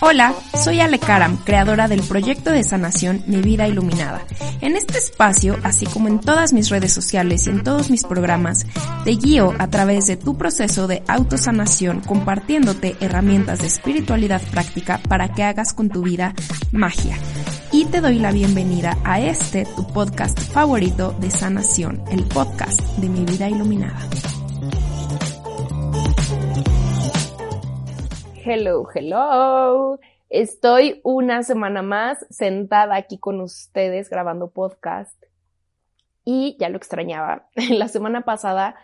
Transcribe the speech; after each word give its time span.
Hola, 0.00 0.34
soy 0.62 0.80
Ale 0.80 0.98
Karam, 0.98 1.36
creadora 1.38 1.88
del 1.88 2.02
proyecto 2.02 2.50
de 2.50 2.62
sanación 2.62 3.22
Mi 3.26 3.38
Vida 3.38 3.66
Iluminada. 3.66 4.22
En 4.60 4.76
este 4.76 4.96
espacio, 4.98 5.56
así 5.64 5.86
como 5.86 6.08
en 6.08 6.20
todas 6.20 6.52
mis 6.52 6.70
redes 6.70 6.92
sociales 6.92 7.46
y 7.46 7.50
en 7.50 7.62
todos 7.62 7.90
mis 7.90 8.04
programas, 8.04 8.64
te 9.04 9.10
guío 9.10 9.54
a 9.58 9.68
través 9.68 10.06
de 10.06 10.16
tu 10.16 10.38
proceso 10.38 10.86
de 10.86 11.02
autosanación 11.08 12.00
compartiéndote 12.00 12.96
herramientas 13.00 13.60
de 13.60 13.66
espiritualidad 13.66 14.40
práctica 14.50 15.00
para 15.08 15.34
que 15.34 15.42
hagas 15.42 15.72
con 15.74 15.90
tu 15.90 16.02
vida 16.02 16.34
magia. 16.72 17.16
Y 17.72 17.84
te 17.86 18.00
doy 18.00 18.18
la 18.18 18.32
bienvenida 18.32 18.96
a 19.04 19.20
este, 19.20 19.66
tu 19.76 19.86
podcast 19.88 20.38
favorito 20.38 21.14
de 21.20 21.30
sanación, 21.30 22.02
el 22.10 22.24
podcast 22.24 22.80
de 22.98 23.08
Mi 23.08 23.24
Vida 23.24 23.48
Iluminada. 23.50 23.98
Hello, 28.50 28.88
hello. 28.94 30.00
Estoy 30.30 31.02
una 31.04 31.42
semana 31.42 31.82
más 31.82 32.24
sentada 32.30 32.96
aquí 32.96 33.18
con 33.18 33.42
ustedes 33.42 34.08
grabando 34.08 34.48
podcast 34.48 35.22
y 36.24 36.56
ya 36.58 36.70
lo 36.70 36.78
extrañaba. 36.78 37.50
La 37.68 37.88
semana 37.88 38.22
pasada 38.22 38.76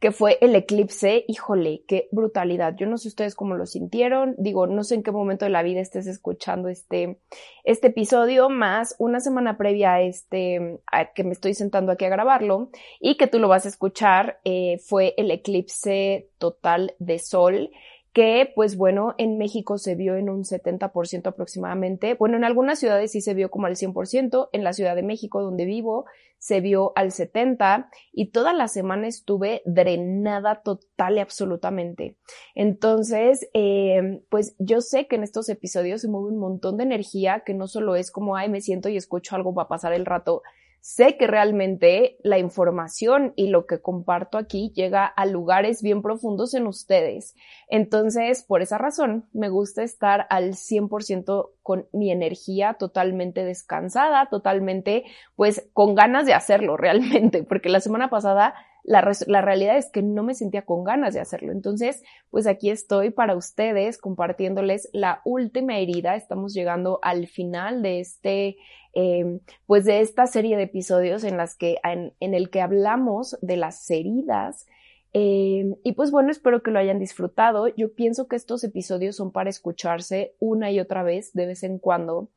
que 0.00 0.10
fue 0.10 0.38
el 0.40 0.56
eclipse, 0.56 1.24
híjole, 1.28 1.84
qué 1.86 2.08
brutalidad. 2.10 2.74
Yo 2.76 2.86
no 2.86 2.98
sé 2.98 3.06
ustedes 3.06 3.36
cómo 3.36 3.54
lo 3.54 3.66
sintieron, 3.66 4.34
digo, 4.38 4.66
no 4.66 4.82
sé 4.82 4.96
en 4.96 5.04
qué 5.04 5.12
momento 5.12 5.44
de 5.44 5.52
la 5.52 5.62
vida 5.62 5.80
estés 5.80 6.08
escuchando 6.08 6.68
este, 6.68 7.20
este 7.62 7.86
episodio, 7.86 8.50
más 8.50 8.96
una 8.98 9.20
semana 9.20 9.56
previa 9.56 9.92
a 9.92 10.02
este, 10.02 10.80
que 11.14 11.22
me 11.22 11.30
estoy 11.30 11.54
sentando 11.54 11.92
aquí 11.92 12.04
a 12.06 12.08
grabarlo 12.08 12.70
y 12.98 13.16
que 13.16 13.28
tú 13.28 13.38
lo 13.38 13.46
vas 13.46 13.66
a 13.66 13.68
escuchar, 13.68 14.40
eh, 14.42 14.78
fue 14.84 15.14
el 15.16 15.30
eclipse 15.30 16.28
total 16.38 16.96
de 16.98 17.20
sol 17.20 17.70
que 18.12 18.52
pues 18.54 18.76
bueno, 18.76 19.14
en 19.18 19.38
México 19.38 19.78
se 19.78 19.94
vio 19.94 20.16
en 20.16 20.28
un 20.28 20.44
70% 20.44 21.26
aproximadamente. 21.26 22.14
Bueno, 22.14 22.36
en 22.36 22.44
algunas 22.44 22.78
ciudades 22.78 23.12
sí 23.12 23.20
se 23.20 23.34
vio 23.34 23.50
como 23.50 23.66
al 23.66 23.76
100%, 23.76 24.50
en 24.52 24.64
la 24.64 24.72
Ciudad 24.72 24.94
de 24.94 25.02
México 25.02 25.42
donde 25.42 25.64
vivo 25.64 26.04
se 26.42 26.60
vio 26.60 26.90
al 26.96 27.12
70% 27.12 27.86
y 28.12 28.32
toda 28.32 28.52
la 28.52 28.66
semana 28.66 29.06
estuve 29.06 29.62
drenada 29.64 30.62
total 30.62 31.16
y 31.16 31.20
absolutamente. 31.20 32.16
Entonces, 32.56 33.48
eh, 33.54 34.24
pues 34.28 34.56
yo 34.58 34.80
sé 34.80 35.06
que 35.06 35.14
en 35.14 35.22
estos 35.22 35.48
episodios 35.48 36.00
se 36.00 36.08
mueve 36.08 36.30
un 36.30 36.40
montón 36.40 36.78
de 36.78 36.82
energía 36.82 37.44
que 37.46 37.54
no 37.54 37.68
solo 37.68 37.94
es 37.94 38.10
como, 38.10 38.34
ay, 38.34 38.48
me 38.48 38.60
siento 38.60 38.88
y 38.88 38.96
escucho 38.96 39.36
algo, 39.36 39.54
va 39.54 39.62
a 39.62 39.68
pasar 39.68 39.92
el 39.92 40.04
rato, 40.04 40.42
sé 40.82 41.16
que 41.16 41.28
realmente 41.28 42.18
la 42.24 42.38
información 42.38 43.32
y 43.36 43.46
lo 43.46 43.66
que 43.66 43.80
comparto 43.80 44.36
aquí 44.36 44.72
llega 44.74 45.06
a 45.06 45.26
lugares 45.26 45.80
bien 45.80 46.02
profundos 46.02 46.54
en 46.54 46.66
ustedes. 46.66 47.36
Entonces, 47.68 48.42
por 48.42 48.62
esa 48.62 48.78
razón, 48.78 49.28
me 49.32 49.48
gusta 49.48 49.84
estar 49.84 50.26
al 50.28 50.54
100% 50.54 51.50
con 51.62 51.86
mi 51.92 52.10
energía 52.10 52.74
totalmente 52.74 53.44
descansada, 53.44 54.28
totalmente, 54.28 55.04
pues, 55.36 55.70
con 55.72 55.94
ganas 55.94 56.26
de 56.26 56.34
hacerlo 56.34 56.76
realmente, 56.76 57.44
porque 57.44 57.68
la 57.68 57.80
semana 57.80 58.10
pasada 58.10 58.54
la, 58.84 59.10
la, 59.26 59.40
realidad 59.40 59.76
es 59.76 59.90
que 59.90 60.02
no 60.02 60.22
me 60.22 60.34
sentía 60.34 60.62
con 60.62 60.84
ganas 60.84 61.14
de 61.14 61.20
hacerlo. 61.20 61.52
Entonces, 61.52 62.02
pues 62.30 62.46
aquí 62.46 62.70
estoy 62.70 63.10
para 63.10 63.36
ustedes 63.36 63.98
compartiéndoles 63.98 64.88
la 64.92 65.20
última 65.24 65.78
herida. 65.78 66.16
Estamos 66.16 66.52
llegando 66.52 66.98
al 67.02 67.26
final 67.28 67.82
de 67.82 68.00
este, 68.00 68.56
eh, 68.94 69.38
pues 69.66 69.84
de 69.84 70.00
esta 70.00 70.26
serie 70.26 70.56
de 70.56 70.64
episodios 70.64 71.24
en 71.24 71.36
las 71.36 71.56
que, 71.56 71.76
en, 71.84 72.12
en 72.20 72.34
el 72.34 72.50
que 72.50 72.60
hablamos 72.60 73.38
de 73.40 73.56
las 73.56 73.88
heridas. 73.90 74.66
Eh, 75.14 75.76
y 75.84 75.92
pues 75.92 76.10
bueno, 76.10 76.30
espero 76.30 76.62
que 76.62 76.70
lo 76.70 76.78
hayan 76.78 76.98
disfrutado. 76.98 77.68
Yo 77.68 77.94
pienso 77.94 78.28
que 78.28 78.36
estos 78.36 78.64
episodios 78.64 79.16
son 79.16 79.30
para 79.30 79.50
escucharse 79.50 80.34
una 80.38 80.70
y 80.70 80.80
otra 80.80 81.02
vez, 81.02 81.32
de 81.34 81.46
vez 81.46 81.62
en 81.62 81.78
cuando 81.78 82.30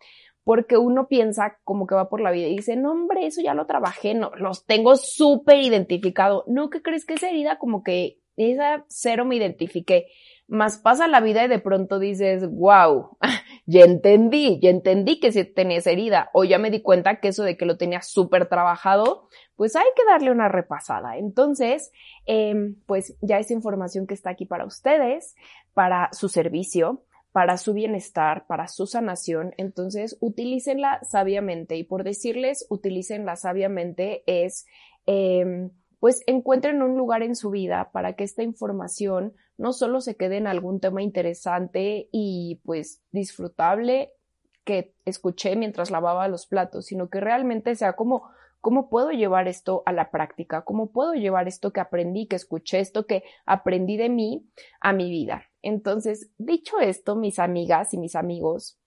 porque 0.45 0.77
uno 0.77 1.07
piensa 1.07 1.57
como 1.63 1.87
que 1.87 1.95
va 1.95 2.07
por 2.07 2.21
la 2.21 2.31
vida 2.31 2.47
y 2.47 2.55
dice, 2.55 2.75
no 2.75 2.91
hombre, 2.91 3.25
eso 3.25 3.41
ya 3.41 3.55
lo 3.55 3.65
trabajé, 3.65 4.13
no, 4.13 4.29
los 4.37 4.65
tengo 4.65 4.95
súper 4.95 5.57
identificado. 5.57 6.45
No, 6.47 6.69
¿qué 6.69 6.83
crees 6.83 7.03
que 7.03 7.15
esa 7.15 7.29
herida 7.29 7.57
como 7.57 7.83
que 7.83 8.19
esa 8.37 8.85
cero 8.87 9.25
me 9.25 9.37
identifiqué? 9.37 10.05
Más 10.47 10.77
pasa 10.77 11.07
la 11.07 11.19
vida 11.19 11.43
y 11.43 11.47
de 11.47 11.57
pronto 11.57 11.97
dices, 11.97 12.47
wow, 12.47 13.17
ya 13.65 13.85
entendí, 13.85 14.59
ya 14.61 14.69
entendí 14.69 15.19
que 15.19 15.31
si 15.31 15.43
tenía 15.45 15.79
esa 15.79 15.89
herida 15.89 16.29
o 16.31 16.43
ya 16.43 16.59
me 16.59 16.69
di 16.69 16.83
cuenta 16.83 17.19
que 17.19 17.29
eso 17.29 17.43
de 17.43 17.57
que 17.57 17.65
lo 17.65 17.77
tenía 17.77 18.03
súper 18.03 18.47
trabajado, 18.47 19.27
pues 19.55 19.75
hay 19.75 19.87
que 19.95 20.05
darle 20.05 20.29
una 20.29 20.47
repasada. 20.47 21.17
Entonces, 21.17 21.91
eh, 22.27 22.75
pues 22.85 23.17
ya 23.21 23.39
esa 23.39 23.53
información 23.53 24.05
que 24.05 24.13
está 24.13 24.29
aquí 24.29 24.45
para 24.45 24.65
ustedes, 24.65 25.35
para 25.73 26.09
su 26.11 26.29
servicio, 26.29 27.01
para 27.35 27.57
su 27.57 27.73
bienestar, 27.73 28.47
para 28.47 28.69
su 28.69 28.87
sanación, 28.87 29.53
entonces 29.57 30.17
utilícenla 30.21 31.01
sabiamente 31.03 31.75
y 31.75 31.83
por 31.83 32.05
decirles 32.05 32.65
utilícenla 32.69 33.35
sabiamente 33.35 34.23
es 34.25 34.65
eh, 35.05 35.69
pues 35.99 36.21
encuentren 36.27 36.81
un 36.81 36.95
lugar 36.95 37.23
en 37.23 37.35
su 37.35 37.49
vida 37.49 37.91
para 37.91 38.13
que 38.13 38.23
esta 38.23 38.41
información 38.41 39.33
no 39.57 39.73
solo 39.73 39.99
se 39.99 40.15
quede 40.15 40.37
en 40.37 40.47
algún 40.47 40.79
tema 40.79 41.03
interesante 41.03 42.07
y 42.13 42.61
pues 42.63 43.01
disfrutable 43.11 44.13
que 44.63 44.93
escuché 45.03 45.57
mientras 45.57 45.91
lavaba 45.91 46.29
los 46.29 46.47
platos, 46.47 46.85
sino 46.85 47.09
que 47.09 47.19
realmente 47.19 47.75
sea 47.75 47.97
como 47.97 48.29
¿Cómo 48.65 48.89
puedo 48.89 49.11
llevar 49.11 49.47
esto 49.47 49.83
a 49.85 49.91
la 49.91 50.09
práctica? 50.09 50.63
¿Cómo 50.63 50.91
puedo 50.91 51.13
llevar 51.13 51.47
esto 51.47 51.71
que 51.71 51.81
aprendí, 51.81 52.25
que 52.25 52.35
escuché, 52.35 52.79
esto 52.79 53.05
que 53.05 53.23
aprendí 53.45 53.95
de 53.95 54.09
mí 54.09 54.49
a 54.81 54.91
mi 54.91 55.11
vida? 55.11 55.43
Entonces, 55.65 56.29
dicho 56.37 56.79
esto, 56.79 57.15
mis 57.15 57.39
amigas 57.39 57.91
y 57.95 57.97
mis 57.97 58.15
amigos, 58.15 58.79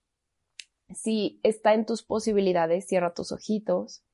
si 0.95 1.41
está 1.43 1.73
en 1.73 1.85
tus 1.85 2.03
posibilidades, 2.03 2.87
cierra 2.87 3.13
tus 3.13 3.33
ojitos. 3.33 4.05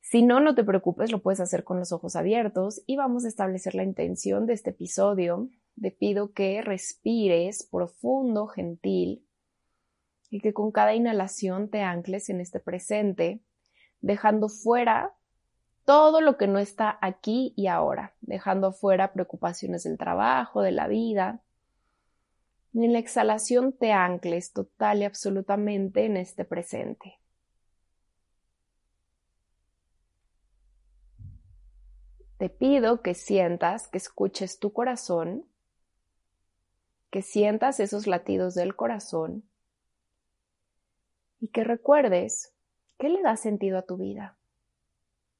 Si 0.00 0.22
no, 0.22 0.38
no 0.38 0.54
te 0.54 0.62
preocupes, 0.62 1.10
lo 1.10 1.22
puedes 1.22 1.40
hacer 1.40 1.64
con 1.64 1.80
los 1.80 1.90
ojos 1.90 2.14
abiertos 2.14 2.82
y 2.86 2.94
vamos 2.94 3.24
a 3.24 3.28
establecer 3.28 3.74
la 3.74 3.82
intención 3.82 4.46
de 4.46 4.52
este 4.52 4.70
episodio. 4.70 5.48
Te 5.80 5.90
pido 5.90 6.32
que 6.32 6.62
respires 6.62 7.68
profundo, 7.68 8.46
gentil 8.46 9.26
y 10.30 10.38
que 10.38 10.52
con 10.52 10.70
cada 10.70 10.94
inhalación 10.94 11.68
te 11.68 11.80
ancles 11.80 12.30
en 12.30 12.40
este 12.40 12.60
presente 12.60 13.42
dejando 14.00 14.48
fuera 14.48 15.16
todo 15.84 16.20
lo 16.20 16.36
que 16.36 16.46
no 16.46 16.60
está 16.60 16.96
aquí 17.00 17.54
y 17.56 17.66
ahora, 17.66 18.14
dejando 18.20 18.72
fuera 18.72 19.12
preocupaciones 19.12 19.82
del 19.82 19.98
trabajo, 19.98 20.62
de 20.62 20.70
la 20.70 20.86
vida. 20.86 21.42
Y 22.72 22.84
en 22.84 22.92
la 22.92 22.98
exhalación 22.98 23.72
te 23.72 23.92
ancles 23.92 24.52
total 24.52 25.02
y 25.02 25.04
absolutamente 25.04 26.04
en 26.04 26.16
este 26.16 26.44
presente. 26.44 27.18
Te 32.38 32.48
pido 32.48 33.02
que 33.02 33.14
sientas, 33.14 33.88
que 33.88 33.98
escuches 33.98 34.58
tu 34.58 34.72
corazón, 34.72 35.44
que 37.10 37.22
sientas 37.22 37.78
esos 37.78 38.06
latidos 38.06 38.54
del 38.54 38.74
corazón 38.74 39.44
y 41.40 41.48
que 41.48 41.62
recuerdes 41.62 42.52
¿Qué 43.02 43.08
le 43.08 43.20
da 43.20 43.36
sentido 43.36 43.78
a 43.78 43.82
tu 43.82 43.96
vida? 43.96 44.36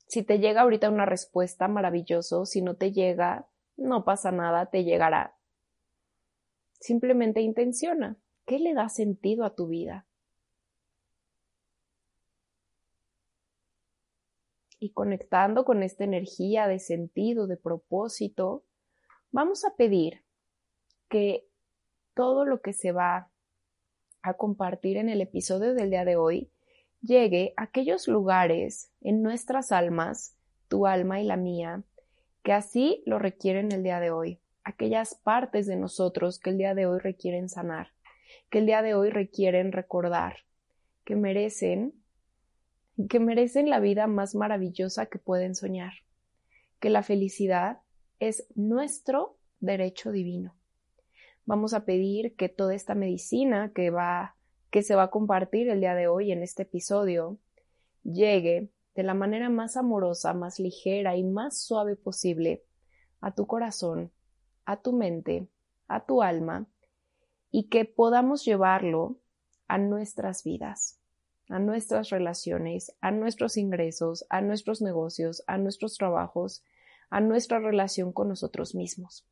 Si 0.09 0.25
te 0.25 0.41
llega 0.41 0.63
ahorita 0.63 0.91
una 0.91 1.07
respuesta, 1.07 1.69
maravilloso. 1.69 2.45
Si 2.45 2.61
no 2.61 2.75
te 2.75 2.91
llega, 2.91 3.47
no 3.77 4.05
pasa 4.05 4.33
nada, 4.33 4.67
te 4.67 4.83
llegará. 4.83 5.37
Simplemente 6.83 7.41
intenciona. 7.41 8.17
¿Qué 8.45 8.59
le 8.59 8.75
da 8.75 8.89
sentido 8.89 9.45
a 9.45 9.55
tu 9.55 9.69
vida? 9.69 10.05
Y 14.81 14.91
conectando 14.91 15.65
con 15.65 15.85
esta 15.85 16.03
energía 16.03 16.67
de 16.67 16.81
sentido, 16.81 17.47
de 17.47 17.57
propósito, 17.57 18.65
vamos 19.31 19.65
a 19.65 19.77
pedir 19.77 20.25
que 21.09 21.47
todo 22.15 22.45
lo 22.45 22.61
que 22.63 22.73
se 22.73 22.91
va 22.91 23.31
a 24.23 24.35
compartir 24.35 24.97
en 24.97 25.09
el 25.09 25.21
episodio 25.21 25.75
del 25.75 25.91
día 25.91 26.05
de 26.05 26.17
hoy 26.17 26.51
llegue 27.01 27.55
a 27.57 27.63
aquellos 27.63 28.09
lugares 28.09 28.91
en 29.01 29.23
nuestras 29.23 29.71
almas, 29.71 30.35
tu 30.67 30.89
alma 30.89 31.21
y 31.21 31.27
la 31.27 31.37
mía, 31.37 31.85
que 32.43 32.53
así 32.53 33.05
lo 33.07 33.21
requieren 33.21 33.71
el 33.71 33.85
día 33.85 34.01
de 34.01 34.11
hoy. 34.11 34.42
Aquellas 34.65 35.15
partes 35.15 35.67
de 35.67 35.77
nosotros 35.77 36.39
que 36.39 36.51
el 36.51 36.59
día 36.59 36.75
de 36.75 36.87
hoy 36.87 36.99
requieren 37.01 37.49
sanar, 37.49 37.89
que 38.51 38.59
el 38.59 38.67
día 38.67 38.83
de 38.83 38.95
hoy 38.95 39.11
requieren 39.11 39.73
recordar, 39.73 40.39
que 41.05 41.17
merecen, 41.17 41.95
que 43.09 43.21
merecen 43.21 43.71
la 43.71 43.81
vida 43.81 44.07
más 44.07 44.35
maravillosa 44.35 45.07
que 45.07 45.19
pueden 45.19 45.55
soñar, 45.55 45.93
que 46.81 46.91
la 46.91 47.03
felicidad 47.03 47.79
es 48.21 48.47
nuestro 48.55 49.37
derecho 49.61 50.13
divino. 50.13 50.55
Vamos 51.45 51.75
a 51.75 51.85
pedir 51.85 52.37
que 52.37 52.49
toda 52.49 52.75
esta 52.75 52.95
medicina 52.95 53.73
que 53.75 53.91
va 53.91 54.37
que 54.73 54.83
se 54.83 54.95
va 54.95 55.05
a 55.05 55.11
compartir 55.11 55.69
el 55.69 55.81
día 55.81 55.95
de 55.95 56.09
hoy 56.09 56.33
en 56.33 56.43
este 56.43 56.63
episodio 56.63 57.37
llegue 58.05 58.71
de 58.95 59.03
la 59.03 59.13
manera 59.13 59.51
más 59.51 59.77
amorosa, 59.77 60.33
más 60.33 60.59
ligera 60.59 61.15
y 61.15 61.25
más 61.25 61.61
suave 61.61 61.95
posible 61.95 62.63
a 63.21 63.35
tu 63.35 63.47
corazón, 63.47 64.11
a 64.65 64.81
tu 64.81 64.93
mente, 64.93 65.49
a 65.89 66.05
tu 66.07 66.23
alma, 66.23 66.67
y 67.51 67.69
que 67.69 67.85
podamos 67.85 68.45
llevarlo 68.45 69.19
a 69.69 69.79
nuestras 69.79 70.45
vidas, 70.45 71.01
a 71.49 71.59
nuestras 71.59 72.11
relaciones, 72.11 72.95
a 73.01 73.11
nuestros 73.11 73.57
ingresos, 73.57 74.27
a 74.31 74.41
nuestros 74.41 74.83
negocios, 74.83 75.45
a 75.47 75.59
nuestros 75.59 75.97
trabajos, 75.97 76.65
a 77.11 77.21
nuestra 77.21 77.59
relación 77.59 78.13
con 78.13 78.29
nosotros 78.29 78.75
mismos. 78.75 79.27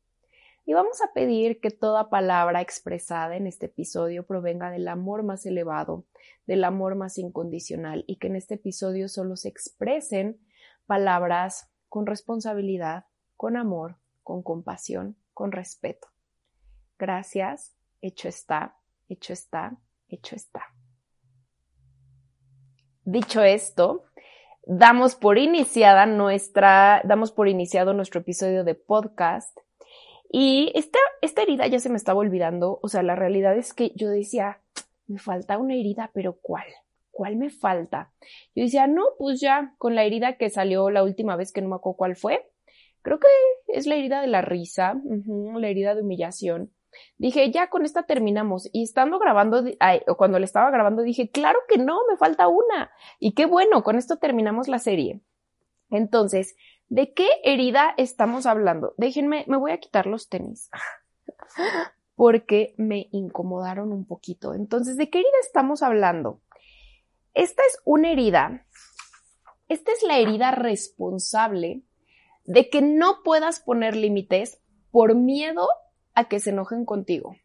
Y 0.65 0.73
vamos 0.73 1.01
a 1.01 1.11
pedir 1.13 1.59
que 1.59 1.71
toda 1.71 2.09
palabra 2.09 2.61
expresada 2.61 3.35
en 3.35 3.47
este 3.47 3.65
episodio 3.65 4.25
provenga 4.25 4.69
del 4.69 4.87
amor 4.87 5.23
más 5.23 5.45
elevado, 5.47 6.05
del 6.45 6.63
amor 6.63 6.95
más 6.95 7.17
incondicional 7.17 8.03
y 8.05 8.17
que 8.17 8.27
en 8.27 8.35
este 8.35 8.55
episodio 8.55 9.09
solo 9.09 9.35
se 9.35 9.49
expresen 9.49 10.39
palabras 10.85 11.71
con 11.89 12.05
responsabilidad, 12.05 13.05
con 13.35 13.57
amor, 13.57 13.97
con 14.23 14.43
compasión, 14.43 15.17
con 15.41 15.51
respeto. 15.51 16.07
Gracias, 16.99 17.75
hecho 17.99 18.27
está, 18.27 18.77
hecho 19.09 19.33
está, 19.33 19.75
hecho 20.07 20.35
está. 20.35 20.61
Dicho 23.05 23.41
esto, 23.41 24.05
damos 24.67 25.15
por 25.15 25.39
iniciada 25.39 26.05
nuestra, 26.05 27.01
damos 27.05 27.31
por 27.31 27.47
iniciado 27.47 27.93
nuestro 27.93 28.21
episodio 28.21 28.63
de 28.63 28.75
podcast 28.75 29.57
y 30.31 30.71
esta, 30.75 30.99
esta 31.23 31.41
herida 31.41 31.65
ya 31.65 31.79
se 31.79 31.89
me 31.89 31.97
estaba 31.97 32.19
olvidando, 32.19 32.77
o 32.83 32.87
sea, 32.87 33.01
la 33.01 33.15
realidad 33.15 33.57
es 33.57 33.73
que 33.73 33.93
yo 33.95 34.11
decía, 34.11 34.61
me 35.07 35.17
falta 35.17 35.57
una 35.57 35.73
herida, 35.73 36.11
pero 36.13 36.37
¿cuál? 36.39 36.67
¿Cuál 37.09 37.35
me 37.35 37.49
falta? 37.49 38.11
Yo 38.53 38.61
decía, 38.61 38.85
no, 38.85 39.05
pues 39.17 39.41
ya, 39.41 39.73
con 39.79 39.95
la 39.95 40.03
herida 40.03 40.37
que 40.37 40.51
salió 40.51 40.91
la 40.91 41.01
última 41.01 41.35
vez 41.35 41.51
que 41.51 41.63
no 41.63 41.69
me 41.69 41.75
acuerdo 41.77 41.97
cuál 41.97 42.15
fue, 42.15 42.47
creo 43.01 43.19
que 43.19 43.27
es 43.67 43.87
la 43.87 43.95
herida 43.95 44.21
de 44.21 44.27
la 44.27 44.41
risa, 44.41 44.99
la 45.03 45.67
herida 45.67 45.95
de 45.95 46.01
humillación. 46.01 46.71
Dije, 47.17 47.51
ya 47.51 47.69
con 47.69 47.85
esta 47.85 48.03
terminamos. 48.03 48.69
Y 48.73 48.83
estando 48.83 49.17
grabando, 49.17 49.63
o 50.07 50.17
cuando 50.17 50.39
le 50.39 50.45
estaba 50.45 50.71
grabando, 50.71 51.03
dije, 51.03 51.29
claro 51.29 51.59
que 51.67 51.77
no, 51.77 51.99
me 52.09 52.17
falta 52.17 52.47
una. 52.47 52.91
Y 53.19 53.33
qué 53.33 53.45
bueno, 53.45 53.83
con 53.83 53.97
esto 53.97 54.17
terminamos 54.17 54.67
la 54.67 54.79
serie. 54.79 55.21
Entonces, 55.89 56.55
¿De 56.91 57.13
qué 57.13 57.29
herida 57.45 57.93
estamos 57.95 58.45
hablando? 58.45 58.93
Déjenme, 58.97 59.45
me 59.47 59.55
voy 59.55 59.71
a 59.71 59.79
quitar 59.79 60.07
los 60.07 60.27
tenis 60.27 60.69
porque 62.17 62.75
me 62.75 63.07
incomodaron 63.13 63.93
un 63.93 64.05
poquito. 64.05 64.53
Entonces, 64.53 64.97
¿de 64.97 65.09
qué 65.09 65.19
herida 65.19 65.37
estamos 65.41 65.83
hablando? 65.83 66.41
Esta 67.33 67.63
es 67.63 67.79
una 67.85 68.11
herida. 68.11 68.67
Esta 69.69 69.93
es 69.93 70.03
la 70.03 70.17
herida 70.17 70.51
responsable 70.51 71.81
de 72.45 72.69
que 72.69 72.81
no 72.81 73.23
puedas 73.23 73.59
poner 73.59 73.95
límites 73.95 74.61
por 74.91 75.15
miedo 75.15 75.67
a 76.13 76.27
que 76.27 76.39
se 76.39 76.49
enojen 76.49 76.85
contigo, 76.85 77.35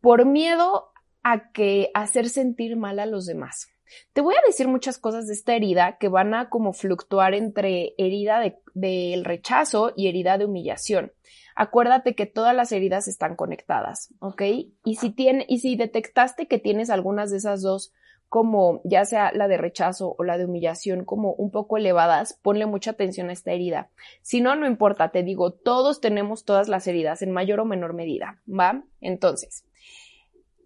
por 0.00 0.26
miedo 0.26 0.90
a 1.22 1.50
que 1.52 1.90
hacer 1.94 2.28
sentir 2.28 2.76
mal 2.76 2.98
a 2.98 3.06
los 3.06 3.26
demás. 3.26 3.68
Te 4.12 4.20
voy 4.20 4.34
a 4.34 4.46
decir 4.46 4.68
muchas 4.68 4.98
cosas 4.98 5.26
de 5.26 5.34
esta 5.34 5.54
herida 5.54 5.96
que 5.98 6.08
van 6.08 6.34
a 6.34 6.48
como 6.48 6.72
fluctuar 6.72 7.34
entre 7.34 7.94
herida 7.98 8.42
del 8.74 9.24
rechazo 9.24 9.92
y 9.96 10.08
herida 10.08 10.38
de 10.38 10.44
humillación. 10.44 11.12
Acuérdate 11.54 12.14
que 12.14 12.26
todas 12.26 12.54
las 12.54 12.72
heridas 12.72 13.08
están 13.08 13.36
conectadas, 13.36 14.12
¿ok? 14.18 14.42
Y 14.84 14.96
si, 14.96 15.10
tiene, 15.10 15.46
y 15.48 15.60
si 15.60 15.76
detectaste 15.76 16.48
que 16.48 16.58
tienes 16.58 16.90
algunas 16.90 17.30
de 17.30 17.38
esas 17.38 17.62
dos 17.62 17.92
como 18.28 18.80
ya 18.84 19.04
sea 19.04 19.32
la 19.32 19.48
de 19.48 19.56
rechazo 19.56 20.14
o 20.18 20.24
la 20.24 20.38
de 20.38 20.44
humillación 20.44 21.04
como 21.04 21.32
un 21.34 21.50
poco 21.50 21.76
elevadas, 21.76 22.38
ponle 22.42 22.66
mucha 22.66 22.92
atención 22.92 23.30
a 23.30 23.32
esta 23.32 23.52
herida. 23.52 23.90
Si 24.22 24.40
no, 24.40 24.56
no 24.56 24.66
importa, 24.66 25.10
te 25.10 25.22
digo, 25.22 25.52
todos 25.52 26.00
tenemos 26.00 26.44
todas 26.44 26.68
las 26.68 26.86
heridas 26.86 27.22
en 27.22 27.30
mayor 27.30 27.60
o 27.60 27.64
menor 27.64 27.94
medida, 27.94 28.42
¿va? 28.46 28.82
Entonces, 29.00 29.64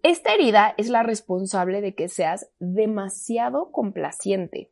esta 0.03 0.33
herida 0.33 0.73
es 0.77 0.89
la 0.89 1.03
responsable 1.03 1.81
de 1.81 1.93
que 1.93 2.09
seas 2.09 2.49
demasiado 2.59 3.71
complaciente. 3.71 4.71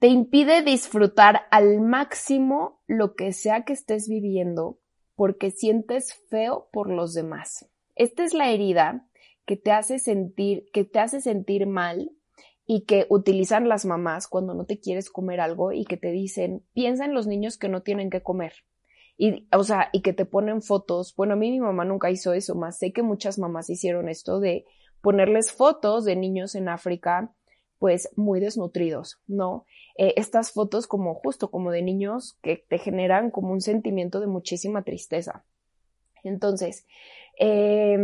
Te 0.00 0.08
impide 0.08 0.62
disfrutar 0.62 1.42
al 1.50 1.80
máximo 1.80 2.80
lo 2.86 3.14
que 3.14 3.32
sea 3.32 3.64
que 3.64 3.74
estés 3.74 4.08
viviendo 4.08 4.78
porque 5.14 5.50
sientes 5.50 6.14
feo 6.28 6.68
por 6.72 6.88
los 6.90 7.12
demás. 7.14 7.68
Esta 7.94 8.24
es 8.24 8.32
la 8.32 8.48
herida 8.48 9.06
que 9.50 9.56
te 9.56 9.72
hace 9.72 9.98
sentir, 9.98 10.70
que 10.72 10.84
te 10.84 11.00
hace 11.00 11.20
sentir 11.20 11.66
mal 11.66 12.12
y 12.66 12.82
que 12.82 13.06
utilizan 13.08 13.68
las 13.68 13.84
mamás 13.84 14.28
cuando 14.28 14.54
no 14.54 14.64
te 14.64 14.78
quieres 14.78 15.10
comer 15.10 15.40
algo 15.40 15.72
y 15.72 15.84
que 15.84 15.96
te 15.96 16.12
dicen, 16.12 16.64
piensa 16.72 17.04
en 17.04 17.14
los 17.14 17.26
niños 17.26 17.58
que 17.58 17.68
no 17.68 17.82
tienen 17.82 18.10
que 18.10 18.22
comer. 18.22 18.52
Y, 19.18 19.48
o 19.52 19.64
sea, 19.64 19.88
y 19.92 20.02
que 20.02 20.12
te 20.12 20.24
ponen 20.24 20.62
fotos. 20.62 21.16
Bueno, 21.16 21.32
a 21.32 21.36
mí 21.36 21.50
mi 21.50 21.58
mamá 21.58 21.84
nunca 21.84 22.12
hizo 22.12 22.32
eso, 22.32 22.54
más 22.54 22.78
sé 22.78 22.92
que 22.92 23.02
muchas 23.02 23.40
mamás 23.40 23.70
hicieron 23.70 24.08
esto 24.08 24.38
de 24.38 24.66
ponerles 25.00 25.50
fotos 25.50 26.04
de 26.04 26.14
niños 26.14 26.54
en 26.54 26.68
África, 26.68 27.34
pues 27.80 28.08
muy 28.14 28.38
desnutridos, 28.38 29.20
¿no? 29.26 29.66
Eh, 29.98 30.14
estas 30.16 30.52
fotos 30.52 30.86
como 30.86 31.16
justo 31.16 31.50
como 31.50 31.72
de 31.72 31.82
niños 31.82 32.38
que 32.40 32.64
te 32.68 32.78
generan 32.78 33.32
como 33.32 33.50
un 33.50 33.62
sentimiento 33.62 34.20
de 34.20 34.28
muchísima 34.28 34.84
tristeza. 34.84 35.44
Entonces, 36.22 36.86
eh, 37.36 37.96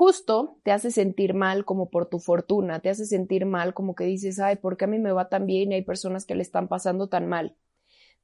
justo 0.00 0.56
te 0.62 0.72
hace 0.72 0.90
sentir 0.90 1.34
mal 1.34 1.66
como 1.66 1.90
por 1.90 2.06
tu 2.06 2.20
fortuna, 2.20 2.80
te 2.80 2.88
hace 2.88 3.04
sentir 3.04 3.44
mal 3.44 3.74
como 3.74 3.94
que 3.94 4.04
dices, 4.04 4.40
ay, 4.40 4.56
¿por 4.56 4.78
qué 4.78 4.86
a 4.86 4.88
mí 4.88 4.98
me 4.98 5.12
va 5.12 5.28
tan 5.28 5.44
bien 5.44 5.72
y 5.72 5.74
hay 5.74 5.82
personas 5.82 6.24
que 6.24 6.34
le 6.34 6.40
están 6.40 6.68
pasando 6.68 7.10
tan 7.10 7.28
mal? 7.28 7.54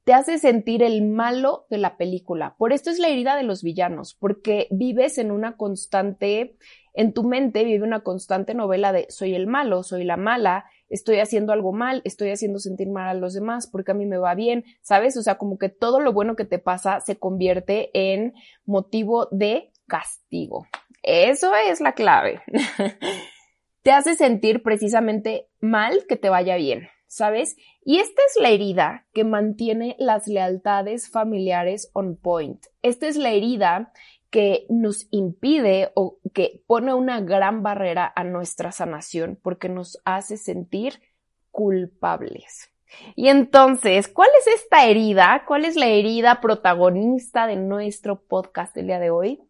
te 0.03 0.13
hace 0.13 0.39
sentir 0.39 0.83
el 0.83 1.01
malo 1.01 1.65
de 1.69 1.77
la 1.77 1.97
película. 1.97 2.55
Por 2.57 2.71
esto 2.71 2.89
es 2.89 2.97
la 2.97 3.09
herida 3.09 3.35
de 3.35 3.43
los 3.43 3.61
villanos, 3.61 4.13
porque 4.13 4.69
vives 4.71 5.17
en 5.17 5.31
una 5.31 5.57
constante, 5.57 6.55
en 6.93 7.11
tu 7.11 7.25
mente 7.25 7.65
vive 7.65 7.83
una 7.83 7.99
constante 7.99 8.53
novela 8.53 8.93
de 8.93 9.07
soy 9.09 9.35
el 9.35 9.47
malo, 9.47 9.83
soy 9.83 10.05
la 10.05 10.15
mala, 10.15 10.63
estoy 10.87 11.19
haciendo 11.19 11.51
algo 11.51 11.73
mal, 11.73 12.01
estoy 12.05 12.29
haciendo 12.29 12.59
sentir 12.59 12.87
mal 12.87 13.09
a 13.09 13.19
los 13.19 13.33
demás 13.33 13.67
porque 13.67 13.91
a 13.91 13.95
mí 13.95 14.05
me 14.05 14.17
va 14.17 14.33
bien, 14.33 14.63
¿sabes? 14.81 15.17
O 15.17 15.23
sea, 15.23 15.37
como 15.37 15.57
que 15.57 15.67
todo 15.67 15.99
lo 15.99 16.13
bueno 16.13 16.37
que 16.37 16.45
te 16.45 16.57
pasa 16.57 17.01
se 17.01 17.17
convierte 17.17 17.89
en 17.93 18.33
motivo 18.65 19.27
de 19.31 19.73
castigo. 19.87 20.67
Eso 21.07 21.53
es 21.55 21.79
la 21.79 21.93
clave. 21.93 22.41
te 23.81 23.91
hace 23.91 24.15
sentir 24.15 24.61
precisamente 24.61 25.47
mal 25.61 26.05
que 26.07 26.17
te 26.17 26.29
vaya 26.29 26.57
bien. 26.57 26.89
¿sabes? 27.07 27.55
Y 27.83 27.99
esta 27.99 28.21
es 28.27 28.41
la 28.41 28.49
herida 28.49 29.05
que 29.13 29.23
mantiene 29.23 29.95
las 29.97 30.27
lealtades 30.27 31.09
familiares 31.09 31.89
on 31.93 32.17
point. 32.17 32.65
Esta 32.81 33.07
es 33.07 33.15
la 33.15 33.31
herida 33.31 33.91
que 34.29 34.65
nos 34.69 35.07
impide 35.11 35.91
o 35.95 36.19
que 36.33 36.61
pone 36.67 36.93
una 36.93 37.21
gran 37.21 37.63
barrera 37.63 38.11
a 38.13 38.23
nuestra 38.23 38.71
sanación 38.71 39.39
porque 39.41 39.69
nos 39.69 40.01
hace 40.03 40.37
sentir 40.37 41.01
culpables. 41.49 42.69
Y 43.15 43.29
entonces, 43.29 44.07
¿cuál 44.07 44.29
es 44.39 44.47
esta 44.47 44.85
herida? 44.85 45.43
¿Cuál 45.47 45.65
es 45.65 45.75
la 45.75 45.87
herida 45.87 46.41
protagonista 46.41 47.47
de 47.47 47.55
nuestro 47.55 48.21
podcast 48.21 48.75
el 48.77 48.87
día 48.87 48.99
de 48.99 49.11
hoy? 49.11 49.41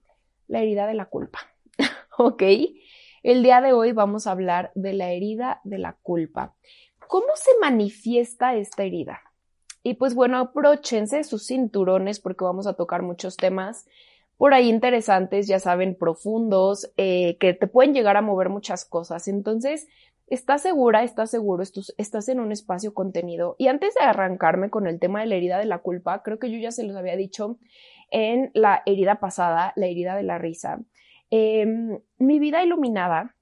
La 0.48 0.62
herida 0.62 0.88
de 0.88 0.94
la 0.94 1.06
culpa. 1.06 1.40
¿Ok? 2.18 2.44
El 3.24 3.44
día 3.44 3.62
de 3.62 3.74
hoy 3.74 3.92
vamos 3.92 4.28
a 4.28 4.32
hablar 4.32 4.72
de 4.76 4.94
la 4.94 5.12
herida 5.12 5.62
de 5.64 5.78
la 5.78 5.94
culpa. 6.02 6.56
¿Cómo 7.08 7.28
se 7.36 7.52
manifiesta 7.62 8.56
esta 8.56 8.84
herida? 8.84 9.22
Y 9.84 9.96
pues 9.96 10.16
bueno, 10.16 10.38
apróchense 10.38 11.24
sus 11.24 11.48
cinturones 11.48 12.20
porque 12.20 12.44
vamos 12.44 12.68
a 12.68 12.74
tocar 12.74 13.02
muchos 13.02 13.38
temas 13.38 13.88
por 14.38 14.54
ahí 14.54 14.70
interesantes, 14.70 15.48
ya 15.48 15.60
saben, 15.60 15.96
profundos, 15.96 16.92
eh, 16.96 17.38
que 17.40 17.54
te 17.54 17.68
pueden 17.68 17.94
llegar 17.94 18.18
a 18.18 18.22
mover 18.22 18.50
muchas 18.50 18.86
cosas. 18.86 19.28
Entonces, 19.28 19.88
estás 20.28 20.62
segura, 20.62 21.04
estás 21.04 21.32
seguro, 21.32 21.64
estás 21.64 22.30
en 22.30 22.40
un 22.40 22.52
espacio 22.52 22.94
contenido. 22.94 23.56
Y 23.58 23.68
antes 23.68 23.96
de 23.96 24.06
arrancarme 24.06 24.70
con 24.70 24.88
el 24.88 25.00
tema 25.00 25.22
de 25.22 25.26
la 25.26 25.36
herida 25.36 25.58
de 25.58 25.66
la 25.66 25.80
culpa, 25.80 26.22
creo 26.22 26.38
que 26.38 26.52
yo 26.52 26.60
ya 26.60 26.72
se 26.72 26.84
los 26.84 26.96
había 26.96 27.16
dicho 27.16 27.58
en 28.10 28.52
la 28.54 28.84
herida 28.86 29.20
pasada, 29.20 29.74
la 29.76 29.88
herida 29.88 30.16
de 30.16 30.24
la 30.24 30.38
risa. 30.38 30.80
Em, 31.30 32.00
mi 32.18 32.40
vida 32.40 32.64
iluminada 32.64 33.36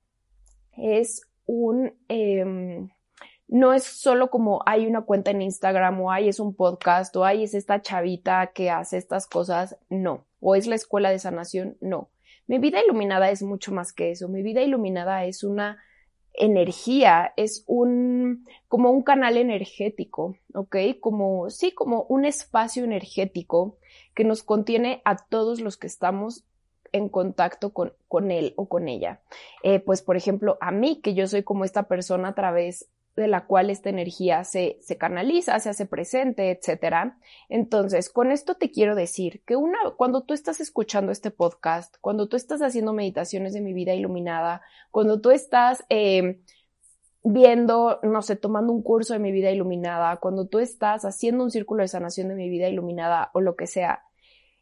es 0.78 1.22
un... 1.46 1.94
Em, 2.08 2.90
no 3.48 3.74
es 3.74 3.84
solo 3.84 4.32
como 4.32 4.62
hay 4.66 4.88
una 4.88 5.02
cuenta 5.02 5.30
en 5.30 5.44
Instagram 5.44 6.02
o 6.02 6.12
hay 6.12 6.30
es 6.30 6.40
un 6.40 6.56
podcast 6.56 7.16
o 7.16 7.26
hay 7.26 7.44
es 7.44 7.54
esta 7.54 7.80
chavita 7.82 8.48
que 8.48 8.72
hace 8.72 8.98
estas 8.98 9.28
cosas, 9.28 9.78
no. 9.88 10.26
O 10.40 10.56
es 10.56 10.66
la 10.66 10.76
escuela 10.76 11.12
de 11.12 11.20
sanación, 11.20 11.78
no. 11.80 12.10
Mi 12.48 12.58
vida 12.58 12.84
iluminada 12.84 13.30
es 13.30 13.44
mucho 13.44 13.72
más 13.72 13.94
que 13.94 14.12
eso. 14.12 14.30
Mi 14.30 14.42
vida 14.42 14.62
iluminada 14.62 15.26
es 15.26 15.44
una 15.44 15.78
energía, 16.38 17.34
es 17.38 17.64
un, 17.68 18.46
como 18.68 18.92
un 18.92 19.04
canal 19.04 19.38
energético, 19.38 20.38
¿ok? 20.54 20.76
Como, 21.00 21.50
sí, 21.50 21.72
como 21.72 22.04
un 22.10 22.26
espacio 22.26 22.84
energético 22.84 23.78
que 24.14 24.24
nos 24.24 24.44
contiene 24.44 25.02
a 25.06 25.18
todos 25.18 25.62
los 25.62 25.78
que 25.78 25.88
estamos 25.88 26.44
en 26.92 27.10
contacto 27.10 27.72
con, 27.72 27.94
con 28.08 28.32
él 28.32 28.54
o 28.56 28.68
con 28.68 28.88
ella. 28.88 29.22
Eh, 29.64 29.80
pues, 29.80 30.02
por 30.02 30.16
ejemplo, 30.16 30.58
a 30.62 30.72
mí, 30.72 31.02
que 31.02 31.14
yo 31.14 31.28
soy 31.28 31.44
como 31.44 31.66
esta 31.66 31.84
persona 31.84 32.30
a 32.30 32.36
través 32.36 32.88
de 33.16 33.28
la 33.28 33.46
cual 33.46 33.70
esta 33.70 33.90
energía 33.90 34.44
se, 34.44 34.78
se 34.82 34.98
canaliza, 34.98 35.60
se 35.60 35.70
hace 35.70 35.86
presente, 35.86 36.52
etcétera. 36.52 37.18
Entonces, 37.48 38.10
con 38.10 38.32
esto 38.32 38.56
te 38.56 38.72
quiero 38.72 38.96
decir 38.96 39.42
que 39.46 39.56
una, 39.56 39.78
cuando 39.98 40.24
tú 40.24 40.34
estás 40.34 40.60
escuchando 40.60 41.12
este 41.12 41.32
podcast, 41.32 41.96
cuando 42.02 42.28
tú 42.28 42.36
estás 42.36 42.62
haciendo 42.62 42.94
meditaciones 42.94 43.54
de 43.54 43.62
mi 43.62 43.74
vida 43.74 43.94
iluminada, 43.94 44.62
cuando 44.92 45.22
tú 45.22 45.32
estás 45.32 45.86
eh, 45.90 46.42
viendo, 47.24 48.00
no 48.04 48.22
sé, 48.22 48.36
tomando 48.36 48.72
un 48.72 48.84
curso 48.84 49.14
de 49.14 49.20
mi 49.20 49.32
vida 49.32 49.50
iluminada, 49.50 50.18
cuando 50.18 50.48
tú 50.48 50.60
estás 50.60 51.06
haciendo 51.06 51.44
un 51.44 51.52
círculo 51.52 51.82
de 51.82 51.88
sanación 51.88 52.28
de 52.28 52.36
mi 52.36 52.50
vida 52.50 52.68
iluminada 52.68 53.32
o 53.34 53.42
lo 53.42 53.56
que 53.56 53.66
sea, 53.66 54.04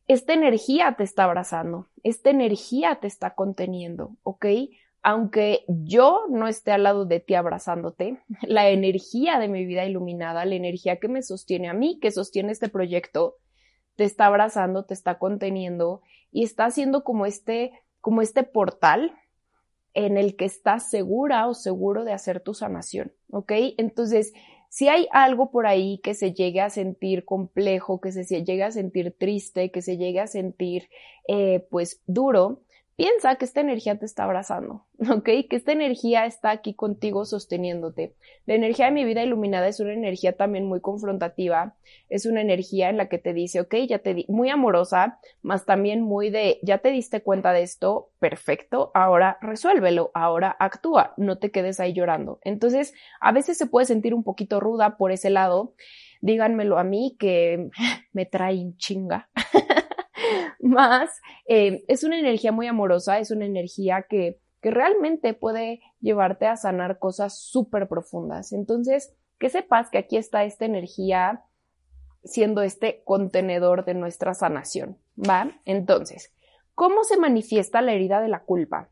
esta 0.07 0.33
energía 0.33 0.95
te 0.97 1.03
está 1.03 1.23
abrazando, 1.23 1.89
esta 2.03 2.29
energía 2.29 2.99
te 3.01 3.07
está 3.07 3.35
conteniendo, 3.35 4.15
¿ok? 4.23 4.45
Aunque 5.03 5.65
yo 5.67 6.21
no 6.29 6.47
esté 6.47 6.71
al 6.71 6.83
lado 6.83 7.05
de 7.05 7.19
ti 7.19 7.35
abrazándote, 7.35 8.19
la 8.41 8.69
energía 8.69 9.37
de 9.37 9.49
mi 9.49 9.65
vida 9.65 9.85
iluminada, 9.85 10.45
la 10.45 10.55
energía 10.55 10.99
que 10.99 11.09
me 11.09 11.21
sostiene 11.21 11.69
a 11.69 11.73
mí, 11.73 11.99
que 12.01 12.11
sostiene 12.11 12.51
este 12.51 12.69
proyecto, 12.69 13.35
te 13.95 14.05
está 14.05 14.25
abrazando, 14.25 14.85
te 14.85 14.93
está 14.93 15.19
conteniendo 15.19 16.01
y 16.31 16.43
está 16.43 16.65
haciendo 16.65 17.03
como 17.03 17.25
este, 17.25 17.73
como 18.01 18.21
este 18.21 18.43
portal 18.43 19.13
en 19.93 20.17
el 20.17 20.35
que 20.35 20.45
estás 20.45 20.89
segura 20.89 21.47
o 21.47 21.53
seguro 21.53 22.03
de 22.03 22.13
hacer 22.13 22.39
tu 22.39 22.55
sanación, 22.55 23.13
¿ok? 23.29 23.51
Entonces, 23.77 24.33
si 24.69 24.87
hay 24.87 25.07
algo 25.11 25.51
por 25.51 25.67
ahí 25.67 25.99
que 25.99 26.15
se 26.15 26.33
llegue 26.33 26.59
a 26.59 26.71
sentir 26.71 27.25
complejo, 27.25 28.01
que 28.01 28.11
se 28.11 28.23
llegue 28.25 28.63
a 28.63 28.71
sentir 28.71 29.15
triste, 29.15 29.69
que 29.69 29.83
se 29.83 29.97
llegue 29.97 30.19
a 30.19 30.25
sentir, 30.25 30.89
eh, 31.27 31.67
pues, 31.69 32.01
duro, 32.07 32.62
Piensa 32.95 33.35
que 33.37 33.45
esta 33.45 33.61
energía 33.61 33.97
te 33.97 34.05
está 34.05 34.25
abrazando, 34.25 34.85
¿ok? 35.11 35.23
Que 35.23 35.55
esta 35.55 35.71
energía 35.71 36.27
está 36.27 36.51
aquí 36.51 36.75
contigo 36.75 37.25
sosteniéndote. 37.25 38.13
La 38.45 38.53
energía 38.53 38.85
de 38.85 38.91
mi 38.91 39.03
vida 39.03 39.23
iluminada 39.23 39.67
es 39.67 39.79
una 39.79 39.93
energía 39.93 40.37
también 40.37 40.65
muy 40.65 40.79
confrontativa, 40.79 41.75
es 42.09 42.27
una 42.27 42.41
energía 42.41 42.89
en 42.89 42.97
la 42.97 43.09
que 43.09 43.17
te 43.17 43.33
dice, 43.33 43.61
ok, 43.61 43.75
ya 43.87 43.99
te 43.99 44.13
di, 44.13 44.25
muy 44.29 44.49
amorosa, 44.49 45.19
más 45.41 45.65
también 45.65 46.01
muy 46.01 46.29
de, 46.29 46.59
ya 46.61 46.77
te 46.77 46.89
diste 46.89 47.21
cuenta 47.21 47.51
de 47.51 47.63
esto, 47.63 48.11
perfecto, 48.19 48.91
ahora 48.93 49.39
resuélvelo, 49.41 50.11
ahora 50.13 50.55
actúa, 50.59 51.15
no 51.17 51.39
te 51.39 51.49
quedes 51.49 51.79
ahí 51.79 51.93
llorando. 51.93 52.39
Entonces, 52.43 52.93
a 53.19 53.31
veces 53.31 53.57
se 53.57 53.65
puede 53.65 53.87
sentir 53.87 54.13
un 54.13 54.23
poquito 54.23 54.59
ruda 54.59 54.97
por 54.97 55.11
ese 55.11 55.31
lado, 55.31 55.73
díganmelo 56.21 56.77
a 56.77 56.83
mí 56.83 57.15
que 57.19 57.69
me 58.13 58.27
trae 58.27 58.73
chinga. 58.77 59.29
más 60.63 61.21
eh, 61.45 61.83
es 61.87 62.03
una 62.03 62.17
energía 62.17 62.51
muy 62.51 62.67
amorosa, 62.67 63.19
es 63.19 63.31
una 63.31 63.45
energía 63.45 64.05
que, 64.09 64.39
que 64.61 64.71
realmente 64.71 65.33
puede 65.33 65.81
llevarte 65.99 66.47
a 66.47 66.55
sanar 66.55 66.99
cosas 66.99 67.37
súper 67.37 67.87
profundas. 67.87 68.53
Entonces, 68.53 69.13
que 69.37 69.49
sepas 69.49 69.89
que 69.89 69.97
aquí 69.97 70.17
está 70.17 70.45
esta 70.45 70.65
energía 70.65 71.43
siendo 72.23 72.61
este 72.61 73.01
contenedor 73.03 73.83
de 73.85 73.93
nuestra 73.93 74.33
sanación, 74.33 74.97
¿va? 75.17 75.51
Entonces, 75.65 76.33
¿cómo 76.73 77.03
se 77.03 77.17
manifiesta 77.17 77.81
la 77.81 77.93
herida 77.93 78.21
de 78.21 78.29
la 78.29 78.43
culpa? 78.43 78.89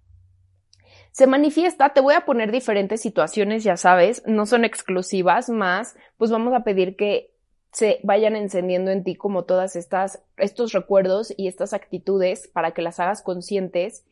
Se 1.12 1.28
manifiesta, 1.28 1.90
te 1.90 2.02
voy 2.02 2.16
a 2.16 2.26
poner 2.26 2.52
diferentes 2.52 3.02
situaciones, 3.02 3.64
ya 3.64 3.78
sabes, 3.78 4.24
no 4.26 4.46
son 4.46 4.66
exclusivas, 4.66 5.50
más, 5.50 5.96
pues 6.18 6.32
vamos 6.32 6.54
a 6.54 6.64
pedir 6.64 6.96
que 6.96 7.31
se 7.72 8.00
vayan 8.04 8.36
encendiendo 8.36 8.92
en 8.92 9.04
ti 9.04 9.16
como 9.16 9.44
todas 9.44 9.76
estas, 9.76 10.22
estos 10.38 10.74
recuerdos 10.74 11.34
y 11.38 11.48
estas 11.48 11.74
actitudes 11.74 12.48
para 12.48 12.72
que 12.72 12.82
las 12.82 13.00
hagas 13.00 13.22
conscientes 13.22 14.06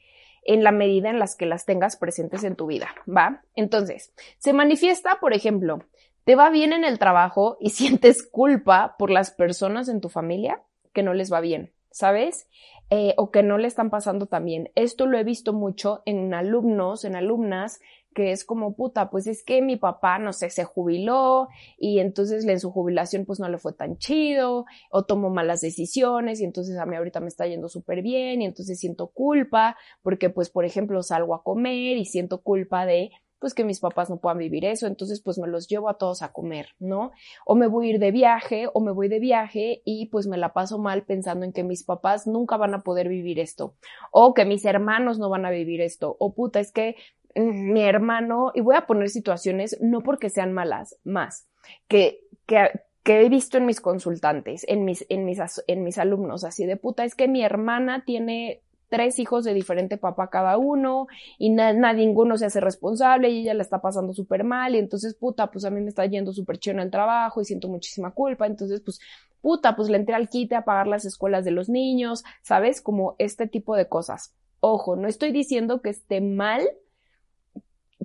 en 0.44 0.64
la 0.64 0.72
medida 0.72 1.10
en 1.10 1.20
las 1.20 1.36
que 1.36 1.46
las 1.46 1.66
tengas 1.66 1.98
presentes 1.98 2.44
en 2.44 2.56
tu 2.56 2.68
vida, 2.68 2.88
¿va? 3.06 3.44
Entonces, 3.56 4.14
se 4.38 4.54
manifiesta, 4.54 5.20
por 5.20 5.34
ejemplo, 5.34 5.84
te 6.24 6.36
va 6.36 6.50
bien 6.50 6.74
en 6.74 6.86
el 6.86 7.00
trabajo 7.00 7.58
y 7.60 7.70
sientes 7.72 8.24
culpa 8.24 8.96
por 8.98 9.10
las 9.10 9.32
personas 9.32 9.90
en 9.90 10.02
tu 10.02 10.10
familia 10.10 10.62
que 10.94 11.04
no 11.04 11.14
les 11.14 11.32
va 11.32 11.42
bien, 11.42 11.74
¿sabes? 11.92 12.48
Eh, 12.90 13.14
o 13.18 13.30
que 13.30 13.44
no 13.44 13.60
le 13.60 13.68
están 13.68 13.92
pasando 13.92 14.26
tan 14.26 14.46
bien. 14.46 14.72
Esto 14.74 15.06
lo 15.06 15.20
he 15.20 15.24
visto 15.24 15.54
mucho 15.54 16.02
en 16.06 16.34
alumnos, 16.34 17.06
en 17.06 17.16
alumnas 17.16 17.80
que 18.14 18.32
es 18.32 18.44
como 18.44 18.76
puta, 18.76 19.10
pues 19.10 19.28
es 19.28 19.44
que 19.44 19.62
mi 19.62 19.78
papá, 19.78 20.20
no 20.20 20.34
sé, 20.34 20.50
se 20.50 20.64
jubiló 20.64 21.48
y 21.78 22.00
entonces 22.00 22.46
en 22.46 22.60
su 22.60 22.72
jubilación 22.72 23.26
pues 23.26 23.40
no 23.40 23.50
le 23.50 23.58
fue 23.58 23.74
tan 23.74 23.98
chido 23.98 24.66
o 24.92 25.06
tomó 25.06 25.30
malas 25.30 25.62
decisiones 25.62 26.42
y 26.42 26.46
entonces 26.46 26.78
a 26.78 26.86
mí 26.86 26.96
ahorita 26.96 27.20
me 27.20 27.28
está 27.28 27.46
yendo 27.48 27.70
súper 27.70 28.02
bien 28.02 28.42
y 28.42 28.46
entonces 28.46 28.80
siento 28.80 29.08
culpa 29.08 29.78
porque 30.02 30.30
pues 30.30 30.50
por 30.50 30.66
ejemplo 30.66 31.04
salgo 31.04 31.36
a 31.36 31.44
comer 31.44 31.98
y 31.98 32.06
siento 32.06 32.42
culpa 32.42 32.86
de 32.86 33.12
pues 33.40 33.54
que 33.54 33.64
mis 33.64 33.80
papás 33.80 34.10
no 34.10 34.18
puedan 34.18 34.38
vivir 34.38 34.66
eso, 34.66 34.86
entonces 34.86 35.22
pues 35.22 35.38
me 35.40 35.48
los 35.48 35.68
llevo 35.68 35.90
a 35.90 35.98
todos 35.98 36.22
a 36.22 36.34
comer, 36.34 36.76
¿no? 36.78 37.12
O 37.46 37.56
me 37.56 37.68
voy 37.68 37.88
a 37.88 37.90
ir 37.92 38.00
de 38.00 38.12
viaje 38.12 38.68
o 38.74 38.82
me 38.82 38.92
voy 38.92 39.08
de 39.08 39.20
viaje 39.20 39.82
y 39.86 40.08
pues 40.08 40.28
me 40.28 40.38
la 40.38 40.54
paso 40.54 40.78
mal 40.78 41.04
pensando 41.04 41.46
en 41.46 41.54
que 41.54 41.64
mis 41.64 41.84
papás 41.84 42.28
nunca 42.28 42.58
van 42.58 42.74
a 42.74 42.84
poder 42.84 43.08
vivir 43.08 43.40
esto, 43.40 43.76
o 44.12 44.34
que 44.34 44.44
mis 44.46 44.66
hermanos 44.66 45.20
no 45.20 45.30
van 45.30 45.46
a 45.46 45.52
vivir 45.52 45.80
esto, 45.82 46.16
o 46.20 46.34
puta, 46.34 46.60
es 46.60 46.72
que 46.72 46.98
mi 47.36 47.84
hermano, 47.84 48.52
y 48.54 48.62
voy 48.62 48.76
a 48.76 48.86
poner 48.88 49.10
situaciones 49.10 49.78
no 49.82 50.02
porque 50.02 50.30
sean 50.30 50.54
malas, 50.54 50.98
más, 51.04 51.48
que, 51.88 52.22
que, 52.46 52.70
he 53.06 53.30
visto 53.30 53.58
en 53.58 53.66
mis 53.66 53.82
consultantes, 53.82 54.66
en 54.68 54.86
mis, 54.86 55.06
en 55.10 55.26
mis, 55.26 55.40
en 55.68 55.84
mis 55.84 55.98
alumnos, 55.98 56.44
así 56.44 56.66
de 56.66 56.78
puta, 56.78 57.04
es 57.04 57.16
que 57.16 57.28
mi 57.28 57.44
hermana 57.44 58.04
tiene 58.06 58.62
tres 58.90 59.20
hijos 59.20 59.44
de 59.46 59.54
diferente 59.54 59.98
papá 59.98 60.30
cada 60.30 60.58
uno 60.58 61.08
y 61.38 61.52
nadie, 61.52 62.06
ninguno 62.06 62.38
se 62.38 62.46
hace 62.46 62.60
responsable 62.60 63.30
y 63.30 63.42
ella 63.42 63.54
la 63.54 63.62
está 63.62 63.82
pasando 63.82 64.14
súper 64.14 64.44
mal 64.44 64.76
y 64.76 64.80
entonces 64.80 65.16
puta, 65.16 65.52
pues 65.52 65.64
a 65.64 65.70
mí 65.70 65.80
me 65.80 65.90
está 65.90 66.06
yendo 66.06 66.34
súper 66.34 66.58
chido 66.58 66.76
en 66.76 66.82
el 66.82 66.92
trabajo 66.92 67.40
y 67.40 67.46
siento 67.46 67.68
muchísima 67.68 68.12
culpa, 68.12 68.48
entonces 68.48 68.82
pues 68.82 69.00
puta, 69.42 69.76
pues 69.76 69.90
le 69.90 69.98
entré 69.98 70.16
al 70.16 70.30
quite 70.30 70.56
a 70.56 70.66
pagar 70.66 70.88
las 70.88 71.06
escuelas 71.06 71.46
de 71.46 71.52
los 71.52 71.70
niños, 71.70 72.24
¿sabes? 72.42 72.82
Como 72.82 73.16
este 73.20 73.48
tipo 73.48 73.76
de 73.76 73.88
cosas. 73.88 74.36
Ojo, 74.60 74.96
no 74.96 75.08
estoy 75.08 75.32
diciendo 75.32 75.82
que 75.82 75.90
esté 75.90 76.20
mal 76.20 76.68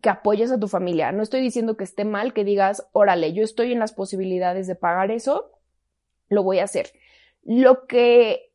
que 0.02 0.10
apoyes 0.10 0.50
a 0.50 0.58
tu 0.58 0.68
familia. 0.68 1.12
No 1.12 1.22
estoy 1.22 1.40
diciendo 1.40 1.76
que 1.76 1.84
esté 1.84 2.04
mal 2.04 2.32
que 2.32 2.44
digas, 2.44 2.88
órale, 2.92 3.32
yo 3.32 3.42
estoy 3.42 3.72
en 3.72 3.78
las 3.78 3.92
posibilidades 3.92 4.66
de 4.66 4.74
pagar 4.74 5.10
eso, 5.10 5.52
lo 6.28 6.42
voy 6.42 6.58
a 6.58 6.64
hacer. 6.64 6.90
Lo 7.42 7.86
que 7.86 8.52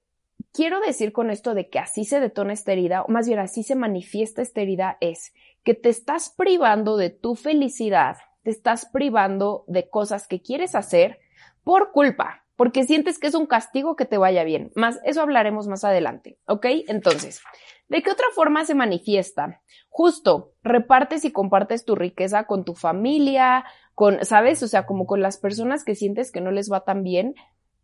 quiero 0.52 0.80
decir 0.82 1.12
con 1.12 1.30
esto 1.30 1.54
de 1.54 1.70
que 1.70 1.80
así 1.80 2.06
se 2.06 2.20
detona 2.20 2.54
esta 2.54 2.72
herida, 2.72 3.04
o 3.04 3.08
más 3.08 3.28
bien 3.28 3.40
así 3.40 3.64
se 3.64 3.76
manifiesta 3.76 4.42
esta 4.42 4.62
herida, 4.62 4.98
es 5.02 5.34
que 5.64 5.74
te 5.74 5.90
estás 5.90 6.34
privando 6.36 6.98
de 6.98 7.10
tu 7.10 7.36
felicidad, 7.36 8.18
te 8.44 8.50
estás 8.50 8.86
privando 8.86 9.66
de 9.68 9.90
cosas 9.90 10.28
que 10.28 10.42
quieres 10.42 10.76
hacer 10.76 11.20
por 11.64 11.92
culpa, 11.92 12.46
porque 12.60 12.84
sientes 12.84 13.20
que 13.20 13.28
es 13.28 13.36
un 13.36 13.46
castigo 13.46 13.96
que 13.96 14.04
te 14.04 14.18
vaya 14.18 14.44
bien. 14.44 14.70
Más, 14.76 15.00
eso 15.06 15.22
hablaremos 15.22 15.70
más 15.70 15.86
adelante, 15.86 16.38
¿ok? 16.46 16.66
Entonces, 16.90 17.40
¿De 17.88 18.04
qué 18.04 18.12
otra 18.12 18.28
forma 18.36 18.66
se 18.66 18.76
manifiesta? 18.76 19.62
Justo, 19.88 20.54
repartes 20.62 21.26
y 21.26 21.32
compartes 21.32 21.86
tu 21.86 21.96
riqueza 21.96 22.44
con 22.44 22.64
tu 22.64 22.76
familia, 22.76 23.66
con, 23.96 24.24
¿sabes? 24.24 24.62
O 24.62 24.68
sea, 24.68 24.86
como 24.86 25.08
con 25.08 25.22
las 25.22 25.38
personas 25.38 25.84
que 25.84 25.96
sientes 25.96 26.32
que 26.32 26.42
no 26.42 26.52
les 26.52 26.72
va 26.72 26.84
tan 26.84 27.02
bien, 27.02 27.34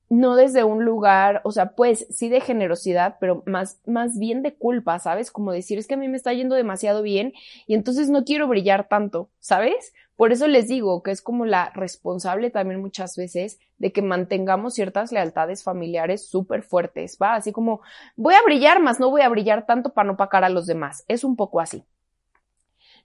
no 0.10 0.36
desde 0.36 0.64
un 0.64 0.86
lugar, 0.86 1.42
o 1.44 1.52
sea, 1.52 1.72
pues 1.72 2.06
sí 2.10 2.30
de 2.30 2.42
generosidad, 2.42 3.18
pero 3.20 3.44
más, 3.46 3.80
más 3.86 4.20
bien 4.20 4.44
de 4.44 4.54
culpa, 4.54 5.00
¿sabes? 5.00 5.32
Como 5.32 5.52
decir, 5.52 5.80
es 5.80 5.88
que 5.88 5.96
a 5.96 5.98
mí 5.98 6.08
me 6.08 6.18
está 6.18 6.32
yendo 6.34 6.56
demasiado 6.56 7.02
bien 7.02 7.34
y 7.66 7.74
entonces 7.74 8.10
no 8.10 8.24
quiero 8.24 8.48
brillar 8.48 8.88
tanto, 8.88 9.30
¿sabes? 9.40 9.94
Por 10.16 10.32
eso 10.32 10.48
les 10.48 10.68
digo 10.68 11.04
que 11.04 11.12
es 11.12 11.22
como 11.22 11.46
la 11.46 11.72
responsable 11.72 12.50
también 12.50 12.80
muchas 12.80 13.18
veces 13.18 13.60
de 13.78 13.92
que 13.92 14.02
mantengamos 14.02 14.76
ciertas 14.76 15.12
lealtades 15.12 15.64
familiares 15.64 16.28
súper 16.28 16.64
fuertes, 16.64 17.18
¿va? 17.22 17.36
Así 17.36 17.52
como, 17.52 17.82
voy 18.16 18.36
a 18.36 18.44
brillar, 18.44 18.82
más 18.82 19.00
no 19.00 19.10
voy 19.10 19.22
a 19.22 19.30
brillar 19.30 19.66
tanto 19.66 19.94
para 19.94 20.08
no 20.08 20.18
pagar 20.18 20.44
a 20.46 20.50
los 20.50 20.68
demás. 20.68 21.04
Es 21.08 21.24
un 21.24 21.36
poco 21.36 21.60
así. 21.60 21.84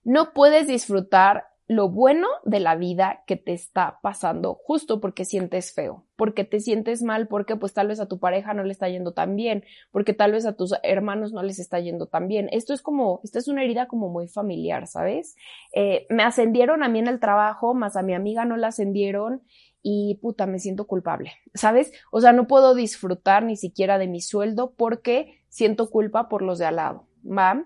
No 0.04 0.32
puedes 0.32 0.66
disfrutar 0.66 1.49
lo 1.70 1.88
bueno 1.88 2.26
de 2.44 2.58
la 2.58 2.74
vida 2.74 3.22
que 3.28 3.36
te 3.36 3.52
está 3.52 4.00
pasando 4.02 4.54
justo 4.54 5.00
porque 5.00 5.24
sientes 5.24 5.72
feo, 5.72 6.04
porque 6.16 6.42
te 6.42 6.58
sientes 6.58 7.00
mal, 7.00 7.28
porque 7.28 7.54
pues 7.54 7.72
tal 7.74 7.86
vez 7.86 8.00
a 8.00 8.08
tu 8.08 8.18
pareja 8.18 8.54
no 8.54 8.64
le 8.64 8.72
está 8.72 8.88
yendo 8.88 9.12
tan 9.12 9.36
bien, 9.36 9.62
porque 9.92 10.12
tal 10.12 10.32
vez 10.32 10.46
a 10.46 10.56
tus 10.56 10.74
hermanos 10.82 11.32
no 11.32 11.44
les 11.44 11.60
está 11.60 11.78
yendo 11.78 12.06
tan 12.06 12.26
bien. 12.26 12.48
Esto 12.50 12.74
es 12.74 12.82
como, 12.82 13.20
esta 13.22 13.38
es 13.38 13.46
una 13.46 13.62
herida 13.62 13.86
como 13.86 14.08
muy 14.08 14.26
familiar, 14.26 14.88
¿sabes? 14.88 15.36
Eh, 15.72 16.08
me 16.10 16.24
ascendieron 16.24 16.82
a 16.82 16.88
mí 16.88 16.98
en 16.98 17.06
el 17.06 17.20
trabajo, 17.20 17.72
más 17.72 17.94
a 17.94 18.02
mi 18.02 18.14
amiga 18.14 18.44
no 18.44 18.56
la 18.56 18.66
ascendieron 18.66 19.44
y 19.80 20.18
puta, 20.20 20.46
me 20.46 20.58
siento 20.58 20.88
culpable, 20.88 21.34
¿sabes? 21.54 21.92
O 22.10 22.20
sea, 22.20 22.32
no 22.32 22.48
puedo 22.48 22.74
disfrutar 22.74 23.44
ni 23.44 23.54
siquiera 23.54 23.96
de 23.98 24.08
mi 24.08 24.20
sueldo 24.20 24.74
porque 24.76 25.40
siento 25.48 25.88
culpa 25.88 26.28
por 26.28 26.42
los 26.42 26.58
de 26.58 26.66
al 26.66 26.74
lado, 26.74 27.06
¿va? 27.22 27.64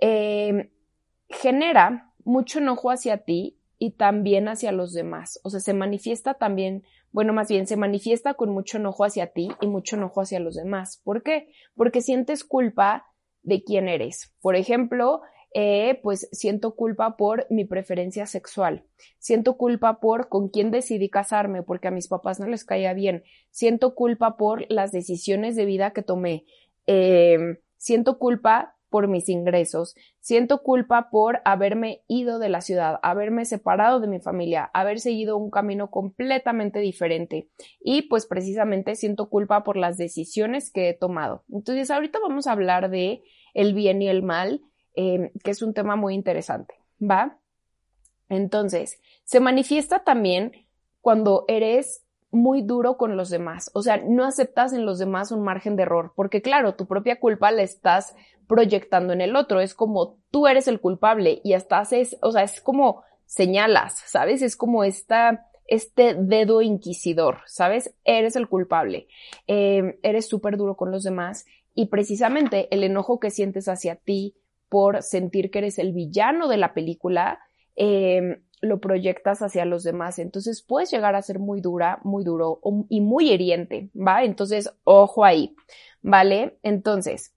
Eh, 0.00 0.72
genera 1.28 2.10
mucho 2.24 2.58
enojo 2.58 2.90
hacia 2.90 3.18
ti 3.18 3.58
y 3.78 3.92
también 3.92 4.48
hacia 4.48 4.72
los 4.72 4.92
demás. 4.92 5.40
O 5.44 5.50
sea, 5.50 5.60
se 5.60 5.74
manifiesta 5.74 6.34
también, 6.34 6.84
bueno, 7.12 7.32
más 7.32 7.48
bien 7.48 7.66
se 7.66 7.76
manifiesta 7.76 8.34
con 8.34 8.50
mucho 8.50 8.78
enojo 8.78 9.04
hacia 9.04 9.28
ti 9.28 9.50
y 9.60 9.66
mucho 9.66 9.96
enojo 9.96 10.20
hacia 10.20 10.40
los 10.40 10.54
demás. 10.54 11.00
¿Por 11.04 11.22
qué? 11.22 11.48
Porque 11.74 12.00
sientes 12.00 12.44
culpa 12.44 13.06
de 13.42 13.62
quién 13.62 13.88
eres. 13.88 14.32
Por 14.40 14.56
ejemplo, 14.56 15.20
eh, 15.56 16.00
pues 16.02 16.28
siento 16.32 16.74
culpa 16.74 17.16
por 17.16 17.46
mi 17.48 17.64
preferencia 17.64 18.26
sexual. 18.26 18.84
Siento 19.18 19.56
culpa 19.56 20.00
por 20.00 20.28
con 20.28 20.48
quién 20.48 20.72
decidí 20.72 21.08
casarme 21.08 21.62
porque 21.62 21.88
a 21.88 21.92
mis 21.92 22.08
papás 22.08 22.40
no 22.40 22.48
les 22.48 22.64
caía 22.64 22.92
bien. 22.92 23.22
Siento 23.50 23.94
culpa 23.94 24.36
por 24.36 24.64
las 24.68 24.90
decisiones 24.90 25.54
de 25.54 25.64
vida 25.64 25.92
que 25.92 26.02
tomé. 26.02 26.44
Eh, 26.86 27.60
siento 27.76 28.18
culpa 28.18 28.76
por 28.94 29.08
mis 29.08 29.28
ingresos, 29.28 29.96
siento 30.20 30.62
culpa 30.62 31.10
por 31.10 31.40
haberme 31.44 32.04
ido 32.06 32.38
de 32.38 32.48
la 32.48 32.60
ciudad, 32.60 33.00
haberme 33.02 33.44
separado 33.44 33.98
de 33.98 34.06
mi 34.06 34.20
familia, 34.20 34.70
haber 34.72 35.00
seguido 35.00 35.36
un 35.36 35.50
camino 35.50 35.90
completamente 35.90 36.78
diferente 36.78 37.48
y 37.80 38.02
pues 38.02 38.24
precisamente 38.26 38.94
siento 38.94 39.28
culpa 39.28 39.64
por 39.64 39.76
las 39.76 39.96
decisiones 39.96 40.70
que 40.70 40.90
he 40.90 40.94
tomado. 40.94 41.42
Entonces 41.50 41.90
ahorita 41.90 42.20
vamos 42.22 42.46
a 42.46 42.52
hablar 42.52 42.88
de 42.88 43.24
el 43.52 43.74
bien 43.74 44.00
y 44.00 44.06
el 44.06 44.22
mal, 44.22 44.62
em, 44.94 45.32
que 45.42 45.50
es 45.50 45.60
un 45.60 45.74
tema 45.74 45.96
muy 45.96 46.14
interesante, 46.14 46.74
¿va? 47.02 47.40
Entonces, 48.28 49.00
se 49.24 49.40
manifiesta 49.40 50.04
también 50.04 50.52
cuando 51.00 51.46
eres 51.48 52.03
muy 52.34 52.62
duro 52.62 52.96
con 52.96 53.16
los 53.16 53.30
demás. 53.30 53.70
O 53.74 53.82
sea, 53.82 53.96
no 53.96 54.24
aceptas 54.24 54.72
en 54.72 54.84
los 54.84 54.98
demás 54.98 55.32
un 55.32 55.42
margen 55.42 55.76
de 55.76 55.84
error, 55.84 56.12
porque 56.14 56.42
claro, 56.42 56.74
tu 56.74 56.86
propia 56.86 57.18
culpa 57.18 57.50
la 57.50 57.62
estás 57.62 58.14
proyectando 58.46 59.12
en 59.12 59.20
el 59.20 59.36
otro. 59.36 59.60
Es 59.60 59.74
como 59.74 60.18
tú 60.30 60.46
eres 60.46 60.68
el 60.68 60.80
culpable 60.80 61.40
y 61.44 61.54
hasta 61.54 61.78
haces, 61.78 62.16
o 62.20 62.32
sea, 62.32 62.42
es 62.42 62.60
como 62.60 63.02
señalas, 63.26 64.02
¿sabes? 64.06 64.42
Es 64.42 64.56
como 64.56 64.84
esta, 64.84 65.46
este 65.66 66.14
dedo 66.14 66.62
inquisidor, 66.62 67.38
¿sabes? 67.46 67.94
Eres 68.04 68.36
el 68.36 68.48
culpable. 68.48 69.08
Eh, 69.46 69.98
eres 70.02 70.28
súper 70.28 70.56
duro 70.56 70.76
con 70.76 70.90
los 70.90 71.04
demás 71.04 71.46
y 71.74 71.86
precisamente 71.86 72.68
el 72.70 72.84
enojo 72.84 73.18
que 73.18 73.30
sientes 73.30 73.68
hacia 73.68 73.96
ti 73.96 74.36
por 74.68 75.02
sentir 75.02 75.50
que 75.50 75.58
eres 75.58 75.78
el 75.78 75.92
villano 75.92 76.48
de 76.48 76.56
la 76.56 76.74
película, 76.74 77.40
eh, 77.76 78.40
lo 78.64 78.80
proyectas 78.80 79.42
hacia 79.42 79.64
los 79.64 79.82
demás. 79.82 80.18
Entonces 80.18 80.62
puedes 80.62 80.90
llegar 80.90 81.14
a 81.14 81.22
ser 81.22 81.38
muy 81.38 81.60
dura, 81.60 81.98
muy 82.02 82.24
duro 82.24 82.60
y 82.88 83.00
muy 83.00 83.30
hiriente, 83.30 83.90
¿va? 83.94 84.24
Entonces, 84.24 84.72
ojo 84.84 85.24
ahí, 85.24 85.54
¿vale? 86.02 86.58
Entonces, 86.62 87.34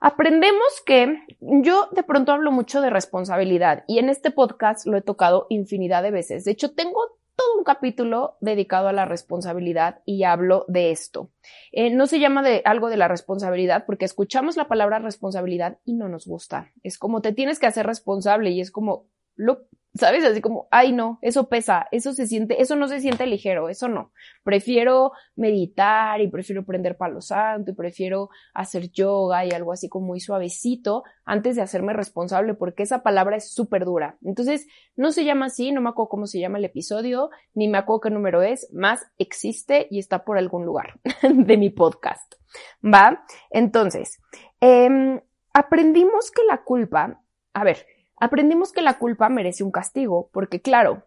aprendemos 0.00 0.82
que 0.84 1.18
yo 1.40 1.88
de 1.92 2.02
pronto 2.02 2.32
hablo 2.32 2.52
mucho 2.52 2.80
de 2.80 2.90
responsabilidad 2.90 3.84
y 3.86 3.98
en 3.98 4.08
este 4.08 4.30
podcast 4.30 4.86
lo 4.86 4.96
he 4.96 5.02
tocado 5.02 5.46
infinidad 5.48 6.02
de 6.02 6.10
veces. 6.10 6.44
De 6.44 6.52
hecho, 6.52 6.72
tengo 6.74 7.18
todo 7.36 7.58
un 7.58 7.64
capítulo 7.64 8.36
dedicado 8.40 8.88
a 8.88 8.92
la 8.92 9.04
responsabilidad 9.04 10.00
y 10.04 10.24
hablo 10.24 10.64
de 10.68 10.90
esto. 10.90 11.30
Eh, 11.72 11.90
no 11.90 12.06
se 12.06 12.20
llama 12.20 12.42
de 12.42 12.62
algo 12.64 12.88
de 12.90 12.96
la 12.96 13.08
responsabilidad 13.08 13.84
porque 13.86 14.04
escuchamos 14.04 14.56
la 14.56 14.68
palabra 14.68 14.98
responsabilidad 14.98 15.78
y 15.84 15.94
no 15.94 16.08
nos 16.08 16.26
gusta. 16.26 16.72
Es 16.82 16.98
como 16.98 17.22
te 17.22 17.32
tienes 17.32 17.58
que 17.58 17.66
hacer 17.66 17.86
responsable 17.86 18.50
y 18.50 18.60
es 18.60 18.70
como, 18.70 19.06
lo, 19.34 19.62
¿Sabes? 19.94 20.24
Así 20.24 20.40
como, 20.40 20.68
ay 20.70 20.92
no, 20.92 21.18
eso 21.20 21.50
pesa, 21.50 21.86
eso 21.90 22.14
se 22.14 22.26
siente, 22.26 22.62
eso 22.62 22.76
no 22.76 22.88
se 22.88 23.00
siente 23.00 23.26
ligero, 23.26 23.68
eso 23.68 23.88
no. 23.88 24.10
Prefiero 24.42 25.12
meditar 25.36 26.18
y 26.22 26.28
prefiero 26.28 26.64
prender 26.64 26.96
palo 26.96 27.20
santo 27.20 27.72
y 27.72 27.74
prefiero 27.74 28.30
hacer 28.54 28.90
yoga 28.90 29.44
y 29.44 29.50
algo 29.50 29.70
así 29.70 29.90
como 29.90 30.06
muy 30.06 30.20
suavecito 30.20 31.02
antes 31.26 31.56
de 31.56 31.62
hacerme 31.62 31.92
responsable 31.92 32.54
porque 32.54 32.84
esa 32.84 33.02
palabra 33.02 33.36
es 33.36 33.52
súper 33.52 33.84
dura. 33.84 34.16
Entonces, 34.22 34.66
no 34.96 35.12
se 35.12 35.26
llama 35.26 35.46
así, 35.46 35.72
no 35.72 35.82
me 35.82 35.90
acuerdo 35.90 36.08
cómo 36.08 36.26
se 36.26 36.40
llama 36.40 36.56
el 36.56 36.64
episodio, 36.64 37.28
ni 37.52 37.68
me 37.68 37.76
acuerdo 37.76 38.00
qué 38.00 38.10
número 38.10 38.40
es, 38.40 38.72
más 38.72 39.06
existe 39.18 39.88
y 39.90 39.98
está 39.98 40.24
por 40.24 40.38
algún 40.38 40.64
lugar 40.64 41.00
de 41.22 41.56
mi 41.58 41.68
podcast. 41.68 42.34
¿Va? 42.82 43.24
Entonces, 43.50 44.20
eh, 44.62 45.20
aprendimos 45.52 46.30
que 46.30 46.44
la 46.44 46.62
culpa, 46.64 47.20
a 47.52 47.64
ver, 47.64 47.86
aprendimos 48.22 48.72
que 48.72 48.82
la 48.82 49.00
culpa 49.00 49.28
merece 49.28 49.64
un 49.64 49.72
castigo, 49.72 50.30
porque 50.32 50.62
claro, 50.62 51.02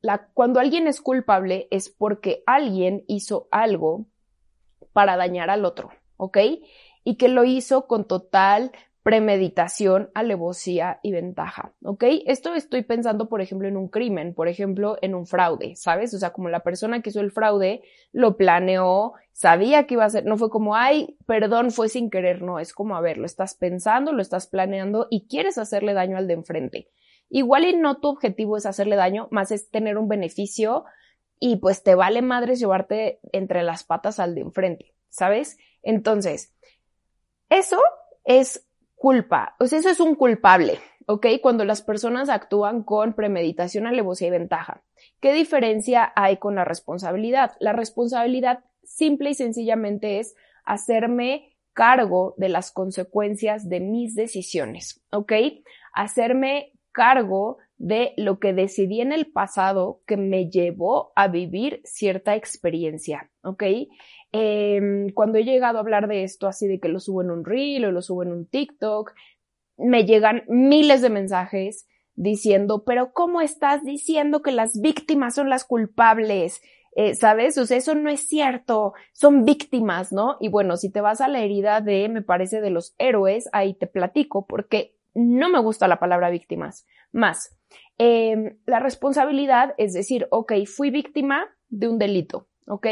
la, 0.00 0.26
cuando 0.34 0.58
alguien 0.58 0.88
es 0.88 1.00
culpable 1.00 1.68
es 1.70 1.88
porque 1.88 2.42
alguien 2.44 3.04
hizo 3.06 3.46
algo 3.52 4.06
para 4.92 5.16
dañar 5.16 5.48
al 5.48 5.64
otro, 5.64 5.90
¿ok? 6.16 6.38
Y 7.04 7.18
que 7.18 7.28
lo 7.28 7.44
hizo 7.44 7.86
con 7.86 8.04
total 8.04 8.72
premeditación, 9.06 10.10
alevosía 10.14 10.98
y 11.00 11.12
ventaja, 11.12 11.72
¿ok? 11.84 12.02
Esto 12.26 12.56
estoy 12.56 12.82
pensando, 12.82 13.28
por 13.28 13.40
ejemplo, 13.40 13.68
en 13.68 13.76
un 13.76 13.86
crimen, 13.86 14.34
por 14.34 14.48
ejemplo, 14.48 14.98
en 15.00 15.14
un 15.14 15.26
fraude, 15.28 15.76
¿sabes? 15.76 16.12
O 16.12 16.18
sea, 16.18 16.32
como 16.32 16.48
la 16.48 16.64
persona 16.64 17.00
que 17.00 17.10
hizo 17.10 17.20
el 17.20 17.30
fraude 17.30 17.82
lo 18.10 18.36
planeó, 18.36 19.12
sabía 19.30 19.86
que 19.86 19.94
iba 19.94 20.04
a 20.04 20.10
ser, 20.10 20.24
no 20.24 20.36
fue 20.36 20.50
como, 20.50 20.74
ay, 20.74 21.16
perdón, 21.24 21.70
fue 21.70 21.88
sin 21.88 22.10
querer, 22.10 22.42
no, 22.42 22.58
es 22.58 22.74
como, 22.74 22.96
a 22.96 23.00
ver, 23.00 23.16
lo 23.18 23.26
estás 23.26 23.54
pensando, 23.54 24.12
lo 24.12 24.20
estás 24.20 24.48
planeando 24.48 25.06
y 25.08 25.28
quieres 25.28 25.56
hacerle 25.56 25.94
daño 25.94 26.16
al 26.16 26.26
de 26.26 26.34
enfrente. 26.34 26.88
Igual 27.28 27.64
y 27.64 27.76
no 27.76 27.98
tu 27.98 28.08
objetivo 28.08 28.56
es 28.56 28.66
hacerle 28.66 28.96
daño, 28.96 29.28
más 29.30 29.52
es 29.52 29.70
tener 29.70 29.98
un 29.98 30.08
beneficio 30.08 30.84
y 31.38 31.58
pues 31.58 31.84
te 31.84 31.94
vale 31.94 32.22
madres 32.22 32.58
llevarte 32.58 33.20
entre 33.30 33.62
las 33.62 33.84
patas 33.84 34.18
al 34.18 34.34
de 34.34 34.40
enfrente, 34.40 34.96
¿sabes? 35.10 35.58
Entonces, 35.84 36.56
eso 37.48 37.80
es 38.24 38.65
culpa. 38.96 39.54
O 39.60 39.66
sea, 39.66 39.78
eso 39.78 39.90
es 39.90 40.00
un 40.00 40.16
culpable, 40.16 40.80
¿ok? 41.06 41.26
Cuando 41.40 41.64
las 41.64 41.82
personas 41.82 42.28
actúan 42.28 42.82
con 42.82 43.14
premeditación, 43.14 43.86
alevosía 43.86 44.28
y 44.28 44.32
ventaja. 44.32 44.82
¿Qué 45.20 45.32
diferencia 45.32 46.12
hay 46.16 46.38
con 46.38 46.56
la 46.56 46.64
responsabilidad? 46.64 47.52
La 47.60 47.72
responsabilidad 47.72 48.64
simple 48.82 49.30
y 49.30 49.34
sencillamente 49.34 50.18
es 50.18 50.34
hacerme 50.64 51.56
cargo 51.72 52.34
de 52.38 52.48
las 52.48 52.72
consecuencias 52.72 53.68
de 53.68 53.80
mis 53.80 54.14
decisiones, 54.14 55.04
¿ok? 55.10 55.32
Hacerme 55.92 56.72
cargo 56.90 57.58
de 57.76 58.14
lo 58.16 58.38
que 58.38 58.54
decidí 58.54 59.02
en 59.02 59.12
el 59.12 59.26
pasado 59.30 60.00
que 60.06 60.16
me 60.16 60.48
llevó 60.48 61.12
a 61.14 61.28
vivir 61.28 61.82
cierta 61.84 62.34
experiencia, 62.34 63.30
¿ok? 63.42 63.62
Em, 64.32 65.10
cuando 65.10 65.38
he 65.38 65.44
llegado 65.44 65.78
a 65.78 65.80
hablar 65.80 66.08
de 66.08 66.24
esto, 66.24 66.46
así 66.46 66.66
de 66.66 66.80
que 66.80 66.88
lo 66.88 67.00
subo 67.00 67.22
en 67.22 67.30
un 67.30 67.44
reel 67.44 67.84
o 67.84 67.92
lo 67.92 68.02
subo 68.02 68.22
en 68.22 68.32
un 68.32 68.46
TikTok, 68.46 69.12
me 69.78 70.04
llegan 70.04 70.44
miles 70.48 71.02
de 71.02 71.10
mensajes 71.10 71.86
diciendo, 72.14 72.84
pero 72.84 73.12
¿cómo 73.12 73.40
estás 73.40 73.84
diciendo 73.84 74.42
que 74.42 74.52
las 74.52 74.80
víctimas 74.80 75.34
son 75.34 75.50
las 75.50 75.64
culpables? 75.64 76.62
Eh, 76.96 77.14
¿Sabes? 77.14 77.58
O 77.58 77.66
sea, 77.66 77.76
eso 77.76 77.94
no 77.94 78.08
es 78.08 78.26
cierto, 78.26 78.94
son 79.12 79.44
víctimas, 79.44 80.12
¿no? 80.12 80.38
Y 80.40 80.48
bueno, 80.48 80.78
si 80.78 80.90
te 80.90 81.02
vas 81.02 81.20
a 81.20 81.28
la 81.28 81.40
herida 81.40 81.82
de, 81.82 82.08
me 82.08 82.22
parece, 82.22 82.62
de 82.62 82.70
los 82.70 82.94
héroes, 82.98 83.50
ahí 83.52 83.74
te 83.74 83.86
platico, 83.86 84.46
porque 84.46 84.96
no 85.14 85.50
me 85.50 85.60
gusta 85.60 85.88
la 85.88 86.00
palabra 86.00 86.30
víctimas. 86.30 86.86
Más, 87.12 87.54
em, 87.98 88.58
la 88.64 88.80
responsabilidad 88.80 89.74
es 89.76 89.92
decir, 89.92 90.26
ok, 90.30 90.52
fui 90.66 90.90
víctima 90.90 91.46
de 91.68 91.88
un 91.88 91.98
delito, 91.98 92.48
¿ok? 92.66 92.86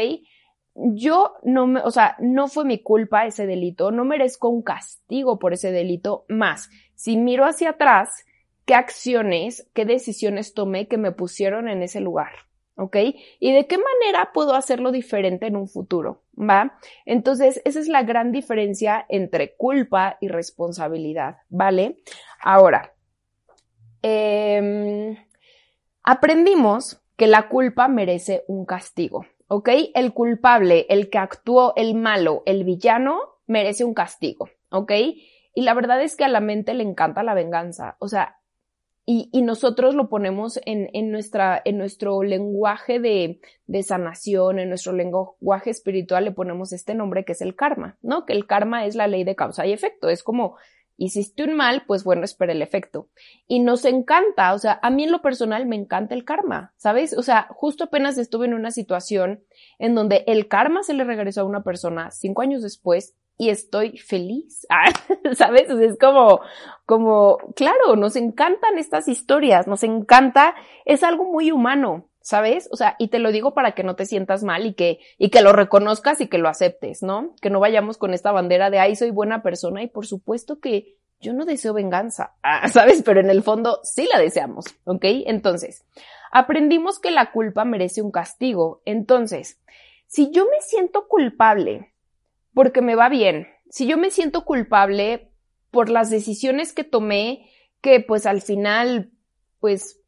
Yo 0.75 1.35
no 1.43 1.67
me, 1.67 1.79
o 1.81 1.91
sea, 1.91 2.17
no 2.19 2.47
fue 2.47 2.65
mi 2.65 2.79
culpa 2.79 3.25
ese 3.25 3.47
delito, 3.47 3.91
no 3.91 4.03
merezco 4.03 4.49
un 4.49 4.61
castigo 4.61 5.39
por 5.39 5.53
ese 5.53 5.71
delito 5.71 6.25
más. 6.27 6.69
Si 6.95 7.17
miro 7.17 7.45
hacia 7.45 7.71
atrás, 7.71 8.25
¿qué 8.65 8.75
acciones, 8.75 9.69
qué 9.73 9.85
decisiones 9.85 10.53
tomé 10.53 10.87
que 10.87 10.97
me 10.97 11.13
pusieron 11.13 11.69
en 11.69 11.81
ese 11.81 12.01
lugar? 12.01 12.31
¿Ok? 12.75 12.97
¿Y 13.39 13.53
de 13.53 13.67
qué 13.67 13.77
manera 13.77 14.31
puedo 14.33 14.53
hacerlo 14.53 14.91
diferente 14.91 15.47
en 15.47 15.55
un 15.55 15.69
futuro? 15.69 16.23
¿Va? 16.37 16.77
Entonces, 17.05 17.61
esa 17.63 17.79
es 17.79 17.87
la 17.87 18.03
gran 18.03 18.33
diferencia 18.33 19.05
entre 19.07 19.55
culpa 19.55 20.17
y 20.19 20.27
responsabilidad, 20.27 21.37
¿vale? 21.47 22.01
Ahora, 22.41 22.93
eh, 24.03 25.17
aprendimos 26.03 27.01
que 27.15 27.27
la 27.27 27.47
culpa 27.47 27.87
merece 27.87 28.43
un 28.47 28.65
castigo. 28.65 29.25
¿Ok? 29.47 29.69
El 29.93 30.13
culpable, 30.13 30.85
el 30.89 31.09
que 31.09 31.17
actuó, 31.17 31.73
el 31.75 31.95
malo, 31.95 32.43
el 32.45 32.63
villano, 32.63 33.19
merece 33.47 33.83
un 33.83 33.93
castigo, 33.93 34.49
¿ok? 34.69 34.91
Y 35.53 35.61
la 35.61 35.73
verdad 35.73 36.01
es 36.01 36.15
que 36.15 36.25
a 36.25 36.29
la 36.29 36.41
mente 36.41 36.73
le 36.73 36.83
encanta 36.83 37.23
la 37.23 37.33
venganza, 37.33 37.95
o 37.99 38.07
sea, 38.07 38.37
y, 39.07 39.29
y, 39.31 39.43
nosotros 39.43 39.93
lo 39.93 40.09
ponemos 40.09 40.59
en, 40.65 40.89
en, 40.93 41.11
nuestra, 41.11 41.61
en 41.63 41.77
nuestro 41.77 42.23
lenguaje 42.23 42.99
de, 42.99 43.39
de, 43.67 43.83
sanación, 43.83 44.57
en 44.57 44.69
nuestro 44.69 44.93
lenguaje 44.93 45.69
espiritual 45.69 46.25
le 46.25 46.31
ponemos 46.31 46.73
este 46.73 46.95
nombre 46.95 47.23
que 47.23 47.33
es 47.33 47.41
el 47.41 47.55
karma, 47.55 47.99
¿no? 48.01 48.25
Que 48.25 48.33
el 48.33 48.47
karma 48.47 48.87
es 48.87 48.95
la 48.95 49.05
ley 49.05 49.23
de 49.23 49.35
causa 49.35 49.67
y 49.67 49.73
efecto. 49.73 50.09
Es 50.09 50.23
como 50.23 50.57
hiciste 50.97 51.43
un 51.43 51.55
mal, 51.55 51.83
pues 51.85 52.03
bueno, 52.03 52.23
espera 52.23 52.53
el 52.53 52.61
efecto. 52.61 53.09
Y 53.47 53.59
nos 53.59 53.85
encanta, 53.85 54.53
o 54.53 54.59
sea, 54.59 54.79
a 54.81 54.89
mí 54.89 55.03
en 55.03 55.11
lo 55.11 55.21
personal 55.21 55.65
me 55.65 55.75
encanta 55.75 56.15
el 56.15 56.25
karma, 56.25 56.73
¿sabes? 56.77 57.17
O 57.17 57.21
sea, 57.21 57.47
justo 57.51 57.85
apenas 57.85 58.17
estuve 58.17 58.45
en 58.45 58.53
una 58.53 58.71
situación 58.71 59.43
en 59.79 59.95
donde 59.95 60.23
el 60.27 60.47
karma 60.47 60.83
se 60.83 60.93
le 60.93 61.03
regresó 61.03 61.41
a 61.41 61.45
una 61.45 61.63
persona 61.63 62.11
cinco 62.11 62.41
años 62.41 62.61
después 62.61 63.15
y 63.37 63.49
estoy 63.49 63.97
feliz, 63.97 64.65
¿sabes? 65.33 65.69
O 65.69 65.79
es 65.79 65.97
como, 65.99 66.39
como, 66.85 67.37
claro, 67.55 67.95
nos 67.95 68.15
encantan 68.15 68.77
estas 68.77 69.07
historias, 69.07 69.67
nos 69.67 69.83
encanta, 69.83 70.55
es 70.85 71.03
algo 71.03 71.25
muy 71.25 71.51
humano, 71.51 72.09
¿sabes? 72.25 72.67
O 72.71 72.75
sea, 72.75 72.95
y 72.97 73.09
te 73.09 73.19
lo 73.19 73.31
digo 73.31 73.53
para 73.53 73.73
que 73.73 73.83
no 73.83 73.95
te 73.95 74.07
sientas 74.07 74.43
mal 74.43 74.65
y 74.65 74.73
que, 74.73 74.99
y 75.19 75.29
que 75.29 75.43
lo 75.43 75.53
reconozcas 75.53 76.19
y 76.21 76.27
que 76.27 76.39
lo 76.39 76.49
aceptes, 76.49 77.03
¿no? 77.03 77.35
Que 77.39 77.51
no 77.51 77.59
vayamos 77.59 77.99
con 77.99 78.15
esta 78.15 78.31
bandera 78.31 78.71
de, 78.71 78.79
ay, 78.79 78.95
soy 78.95 79.11
buena 79.11 79.43
persona 79.43 79.83
y 79.83 79.87
por 79.87 80.07
supuesto 80.07 80.59
que 80.59 80.95
yo 81.21 81.33
no 81.33 81.45
deseo 81.45 81.75
venganza, 81.75 82.33
ah, 82.41 82.67
¿sabes? 82.73 83.03
Pero 83.03 83.19
en 83.19 83.29
el 83.29 83.43
fondo 83.43 83.79
sí 83.83 84.09
la 84.11 84.19
deseamos, 84.19 84.65
¿ok? 84.85 85.03
Entonces, 85.27 85.85
aprendimos 86.31 86.97
que 86.97 87.11
la 87.11 87.31
culpa 87.31 87.63
merece 87.63 88.01
un 88.01 88.09
castigo. 88.09 88.81
Entonces, 88.85 89.61
si 90.07 90.31
yo 90.31 90.45
me 90.45 90.61
siento 90.61 91.07
culpable 91.07 91.93
porque 92.55 92.81
me 92.81 92.95
va 92.95 93.07
bien, 93.07 93.49
si 93.69 93.85
yo 93.85 93.99
me 93.99 94.09
siento 94.09 94.45
culpable 94.45 95.29
por 95.69 95.91
las 95.91 96.09
decisiones 96.09 96.73
que 96.73 96.83
tomé, 96.83 97.51
que 97.81 97.99
pues 97.99 98.25
al 98.25 98.41
final, 98.41 99.11
pues 99.59 100.01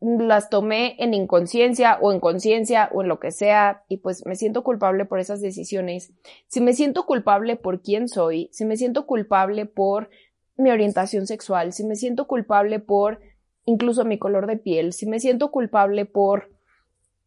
las 0.00 0.48
tomé 0.48 0.94
en 0.98 1.12
inconsciencia 1.12 1.98
o 2.00 2.12
en 2.12 2.20
conciencia 2.20 2.88
o 2.92 3.02
en 3.02 3.08
lo 3.08 3.18
que 3.18 3.32
sea 3.32 3.82
y 3.88 3.96
pues 3.96 4.24
me 4.26 4.36
siento 4.36 4.62
culpable 4.62 5.04
por 5.04 5.18
esas 5.18 5.40
decisiones. 5.40 6.12
Si 6.46 6.60
me 6.60 6.72
siento 6.72 7.04
culpable 7.04 7.56
por 7.56 7.82
quién 7.82 8.08
soy, 8.08 8.48
si 8.52 8.64
me 8.64 8.76
siento 8.76 9.06
culpable 9.06 9.66
por 9.66 10.10
mi 10.56 10.70
orientación 10.70 11.26
sexual, 11.26 11.72
si 11.72 11.84
me 11.84 11.96
siento 11.96 12.26
culpable 12.26 12.78
por 12.78 13.20
incluso 13.64 14.04
mi 14.04 14.18
color 14.18 14.46
de 14.46 14.56
piel, 14.56 14.92
si 14.92 15.06
me 15.06 15.20
siento 15.20 15.50
culpable 15.50 16.04
por 16.04 16.50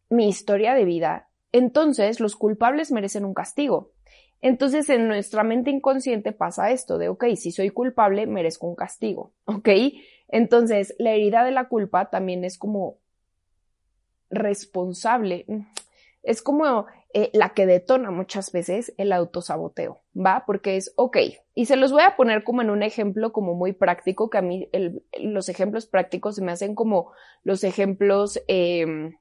mi 0.08 0.28
historia 0.28 0.74
de 0.74 0.84
vida, 0.84 1.28
entonces 1.52 2.20
los 2.20 2.36
culpables 2.36 2.90
merecen 2.90 3.24
un 3.24 3.34
castigo. 3.34 3.92
Entonces 4.40 4.90
en 4.90 5.06
nuestra 5.06 5.44
mente 5.44 5.70
inconsciente 5.70 6.32
pasa 6.32 6.72
esto 6.72 6.98
de, 6.98 7.08
ok, 7.08 7.24
si 7.36 7.52
soy 7.52 7.70
culpable, 7.70 8.26
merezco 8.26 8.66
un 8.66 8.74
castigo, 8.74 9.32
¿ok? 9.44 9.68
Entonces, 10.32 10.94
la 10.98 11.12
herida 11.12 11.44
de 11.44 11.52
la 11.52 11.68
culpa 11.68 12.08
también 12.08 12.44
es 12.44 12.56
como 12.56 12.96
responsable, 14.30 15.44
es 16.22 16.40
como 16.40 16.86
eh, 17.12 17.28
la 17.34 17.50
que 17.50 17.66
detona 17.66 18.10
muchas 18.10 18.50
veces 18.50 18.94
el 18.96 19.12
autosaboteo, 19.12 20.00
¿va? 20.16 20.44
Porque 20.46 20.78
es, 20.78 20.94
ok, 20.96 21.18
y 21.54 21.66
se 21.66 21.76
los 21.76 21.92
voy 21.92 22.02
a 22.02 22.16
poner 22.16 22.44
como 22.44 22.62
en 22.62 22.70
un 22.70 22.82
ejemplo 22.82 23.30
como 23.30 23.54
muy 23.54 23.74
práctico, 23.74 24.30
que 24.30 24.38
a 24.38 24.42
mí 24.42 24.70
los 25.20 25.50
ejemplos 25.50 25.84
prácticos 25.84 26.36
se 26.36 26.42
me 26.42 26.52
hacen 26.52 26.74
como 26.74 27.12
los 27.44 27.62
ejemplos 27.62 28.42
em, 28.48 29.18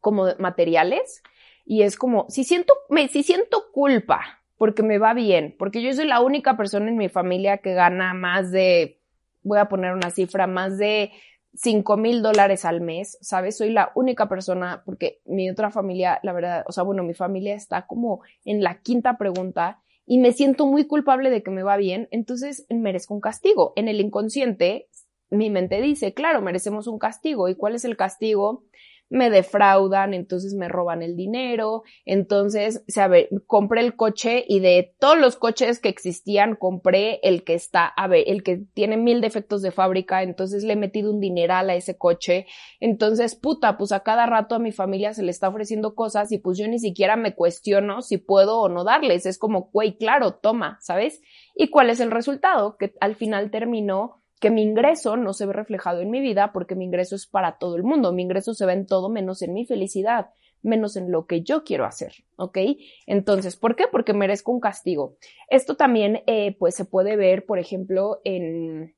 como 0.00 0.28
materiales, 0.38 1.22
y 1.66 1.82
es 1.82 1.96
como, 1.96 2.24
si 2.30 2.44
siento, 2.44 2.72
me, 2.88 3.06
si 3.08 3.22
siento 3.22 3.70
culpa 3.70 4.42
porque 4.56 4.82
me 4.82 4.96
va 4.96 5.12
bien, 5.12 5.54
porque 5.58 5.82
yo 5.82 5.92
soy 5.92 6.06
la 6.06 6.20
única 6.20 6.56
persona 6.56 6.88
en 6.88 6.96
mi 6.96 7.10
familia 7.10 7.58
que 7.58 7.74
gana 7.74 8.14
más 8.14 8.50
de 8.50 9.01
voy 9.42 9.58
a 9.58 9.68
poner 9.68 9.92
una 9.92 10.10
cifra, 10.10 10.46
más 10.46 10.78
de 10.78 11.10
5 11.54 11.96
mil 11.96 12.22
dólares 12.22 12.64
al 12.64 12.80
mes, 12.80 13.18
¿sabes? 13.20 13.56
Soy 13.58 13.70
la 13.70 13.92
única 13.94 14.28
persona, 14.28 14.82
porque 14.84 15.20
mi 15.24 15.50
otra 15.50 15.70
familia, 15.70 16.18
la 16.22 16.32
verdad, 16.32 16.64
o 16.66 16.72
sea, 16.72 16.82
bueno, 16.82 17.02
mi 17.02 17.14
familia 17.14 17.54
está 17.54 17.86
como 17.86 18.22
en 18.44 18.62
la 18.62 18.80
quinta 18.80 19.18
pregunta 19.18 19.80
y 20.06 20.18
me 20.18 20.32
siento 20.32 20.66
muy 20.66 20.86
culpable 20.86 21.30
de 21.30 21.42
que 21.42 21.50
me 21.50 21.62
va 21.62 21.76
bien, 21.76 22.08
entonces 22.10 22.66
merezco 22.70 23.14
un 23.14 23.20
castigo. 23.20 23.72
En 23.76 23.88
el 23.88 24.00
inconsciente, 24.00 24.88
mi 25.30 25.50
mente 25.50 25.80
dice, 25.80 26.14
claro, 26.14 26.42
merecemos 26.42 26.86
un 26.86 26.98
castigo. 26.98 27.48
¿Y 27.48 27.54
cuál 27.54 27.74
es 27.74 27.84
el 27.84 27.96
castigo? 27.96 28.64
Me 29.12 29.28
defraudan, 29.28 30.14
entonces 30.14 30.54
me 30.54 30.68
roban 30.68 31.02
el 31.02 31.16
dinero, 31.16 31.82
entonces, 32.06 32.82
sabe, 32.88 33.28
compré 33.46 33.82
el 33.82 33.94
coche 33.94 34.42
y 34.48 34.60
de 34.60 34.94
todos 34.98 35.18
los 35.18 35.36
coches 35.36 35.80
que 35.80 35.90
existían, 35.90 36.56
compré 36.56 37.20
el 37.22 37.44
que 37.44 37.52
está, 37.52 37.84
a 37.84 38.08
ver, 38.08 38.24
el 38.26 38.42
que 38.42 38.62
tiene 38.72 38.96
mil 38.96 39.20
defectos 39.20 39.60
de 39.60 39.70
fábrica, 39.70 40.22
entonces 40.22 40.64
le 40.64 40.72
he 40.72 40.76
metido 40.76 41.12
un 41.12 41.20
dineral 41.20 41.68
a 41.68 41.74
ese 41.74 41.98
coche, 41.98 42.46
entonces, 42.80 43.34
puta, 43.34 43.76
pues 43.76 43.92
a 43.92 44.00
cada 44.00 44.24
rato 44.24 44.54
a 44.54 44.58
mi 44.58 44.72
familia 44.72 45.12
se 45.12 45.22
le 45.22 45.30
está 45.30 45.50
ofreciendo 45.50 45.94
cosas 45.94 46.32
y 46.32 46.38
pues 46.38 46.56
yo 46.56 46.66
ni 46.66 46.78
siquiera 46.78 47.16
me 47.16 47.34
cuestiono 47.34 48.00
si 48.00 48.16
puedo 48.16 48.60
o 48.60 48.70
no 48.70 48.82
darles, 48.82 49.26
es 49.26 49.36
como, 49.36 49.68
güey, 49.72 49.98
claro, 49.98 50.36
toma, 50.36 50.78
¿sabes? 50.80 51.20
¿Y 51.54 51.68
cuál 51.68 51.90
es 51.90 52.00
el 52.00 52.10
resultado? 52.10 52.78
Que 52.78 52.94
al 52.98 53.14
final 53.14 53.50
terminó 53.50 54.21
que 54.42 54.50
mi 54.50 54.62
ingreso 54.62 55.16
no 55.16 55.32
se 55.34 55.46
ve 55.46 55.52
reflejado 55.52 56.00
en 56.00 56.10
mi 56.10 56.20
vida 56.20 56.52
porque 56.52 56.74
mi 56.74 56.84
ingreso 56.84 57.14
es 57.14 57.28
para 57.28 57.58
todo 57.58 57.76
el 57.76 57.84
mundo, 57.84 58.12
mi 58.12 58.22
ingreso 58.22 58.54
se 58.54 58.66
ve 58.66 58.72
en 58.72 58.86
todo 58.86 59.08
menos 59.08 59.40
en 59.40 59.54
mi 59.54 59.64
felicidad, 59.64 60.30
menos 60.62 60.96
en 60.96 61.12
lo 61.12 61.28
que 61.28 61.42
yo 61.42 61.62
quiero 61.62 61.84
hacer, 61.84 62.12
¿ok? 62.34 62.58
Entonces, 63.06 63.54
¿por 63.54 63.76
qué? 63.76 63.84
Porque 63.86 64.12
merezco 64.12 64.50
un 64.50 64.58
castigo. 64.58 65.16
Esto 65.48 65.76
también, 65.76 66.24
eh, 66.26 66.56
pues, 66.58 66.74
se 66.74 66.84
puede 66.84 67.14
ver, 67.14 67.46
por 67.46 67.60
ejemplo, 67.60 68.20
en... 68.24 68.96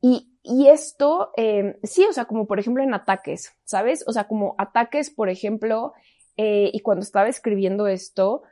Y, 0.00 0.36
y 0.42 0.66
esto, 0.66 1.30
eh, 1.36 1.78
sí, 1.84 2.04
o 2.06 2.12
sea, 2.12 2.24
como 2.24 2.48
por 2.48 2.58
ejemplo 2.58 2.82
en 2.82 2.92
ataques, 2.92 3.54
¿sabes? 3.62 4.02
O 4.08 4.12
sea, 4.12 4.26
como 4.26 4.56
ataques, 4.58 5.10
por 5.10 5.28
ejemplo, 5.28 5.92
eh, 6.36 6.70
y 6.72 6.80
cuando 6.80 7.04
estaba 7.04 7.28
escribiendo 7.28 7.86
esto, 7.86 8.42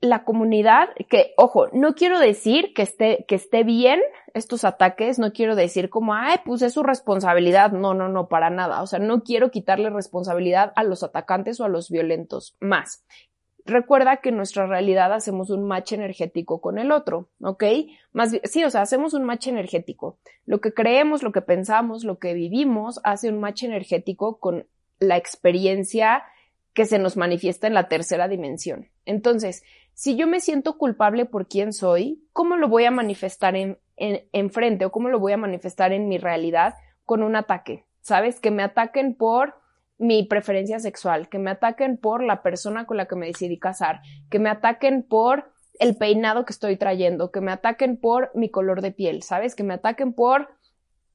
la 0.00 0.24
comunidad, 0.24 0.88
que, 1.10 1.34
ojo, 1.36 1.68
no 1.72 1.94
quiero 1.94 2.18
decir 2.18 2.72
que 2.74 2.82
esté, 2.82 3.26
que 3.28 3.34
esté 3.34 3.64
bien 3.64 4.00
estos 4.32 4.64
ataques, 4.64 5.18
no 5.18 5.32
quiero 5.32 5.56
decir 5.56 5.90
como, 5.90 6.14
ay, 6.14 6.38
pues 6.44 6.62
es 6.62 6.72
su 6.72 6.82
responsabilidad, 6.82 7.72
no, 7.72 7.92
no, 7.92 8.08
no, 8.08 8.28
para 8.28 8.48
nada, 8.48 8.82
o 8.82 8.86
sea, 8.86 8.98
no 8.98 9.22
quiero 9.22 9.50
quitarle 9.50 9.90
responsabilidad 9.90 10.72
a 10.76 10.84
los 10.84 11.02
atacantes 11.02 11.60
o 11.60 11.64
a 11.64 11.68
los 11.68 11.90
violentos, 11.90 12.56
más. 12.60 13.04
Recuerda 13.66 14.16
que 14.18 14.30
en 14.30 14.36
nuestra 14.36 14.66
realidad 14.66 15.12
hacemos 15.12 15.50
un 15.50 15.64
match 15.64 15.92
energético 15.92 16.62
con 16.62 16.78
el 16.78 16.92
otro, 16.92 17.28
¿ok? 17.42 17.64
Más 18.12 18.34
sí, 18.44 18.64
o 18.64 18.70
sea, 18.70 18.80
hacemos 18.80 19.12
un 19.12 19.24
match 19.24 19.48
energético. 19.48 20.18
Lo 20.46 20.62
que 20.62 20.72
creemos, 20.72 21.22
lo 21.22 21.30
que 21.30 21.42
pensamos, 21.42 22.04
lo 22.04 22.18
que 22.18 22.32
vivimos 22.32 23.00
hace 23.04 23.28
un 23.28 23.38
match 23.38 23.64
energético 23.64 24.38
con 24.38 24.66
la 24.98 25.18
experiencia 25.18 26.24
que 26.72 26.86
se 26.86 26.98
nos 26.98 27.16
manifiesta 27.16 27.66
en 27.66 27.74
la 27.74 27.88
tercera 27.88 28.28
dimensión. 28.28 28.88
Entonces, 29.04 29.62
si 29.94 30.16
yo 30.16 30.26
me 30.26 30.40
siento 30.40 30.78
culpable 30.78 31.26
por 31.26 31.48
quién 31.48 31.72
soy, 31.72 32.22
¿cómo 32.32 32.56
lo 32.56 32.68
voy 32.68 32.84
a 32.84 32.90
manifestar 32.90 33.56
en, 33.56 33.78
en, 33.96 34.50
frente 34.50 34.84
o 34.84 34.92
cómo 34.92 35.08
lo 35.08 35.18
voy 35.18 35.32
a 35.32 35.36
manifestar 35.36 35.92
en 35.92 36.08
mi 36.08 36.18
realidad 36.18 36.74
con 37.04 37.22
un 37.22 37.36
ataque? 37.36 37.86
¿Sabes? 38.00 38.40
Que 38.40 38.50
me 38.50 38.62
ataquen 38.62 39.14
por 39.14 39.54
mi 39.98 40.22
preferencia 40.22 40.80
sexual, 40.80 41.28
que 41.28 41.38
me 41.38 41.50
ataquen 41.50 41.98
por 41.98 42.22
la 42.22 42.42
persona 42.42 42.86
con 42.86 42.96
la 42.96 43.06
que 43.06 43.16
me 43.16 43.26
decidí 43.26 43.58
casar, 43.58 44.00
que 44.30 44.38
me 44.38 44.48
ataquen 44.48 45.02
por 45.02 45.52
el 45.78 45.96
peinado 45.96 46.44
que 46.44 46.52
estoy 46.52 46.76
trayendo, 46.76 47.30
que 47.30 47.40
me 47.40 47.52
ataquen 47.52 47.98
por 47.98 48.30
mi 48.34 48.50
color 48.50 48.80
de 48.80 48.92
piel, 48.92 49.22
¿sabes? 49.22 49.54
Que 49.54 49.62
me 49.62 49.74
ataquen 49.74 50.14
por 50.14 50.48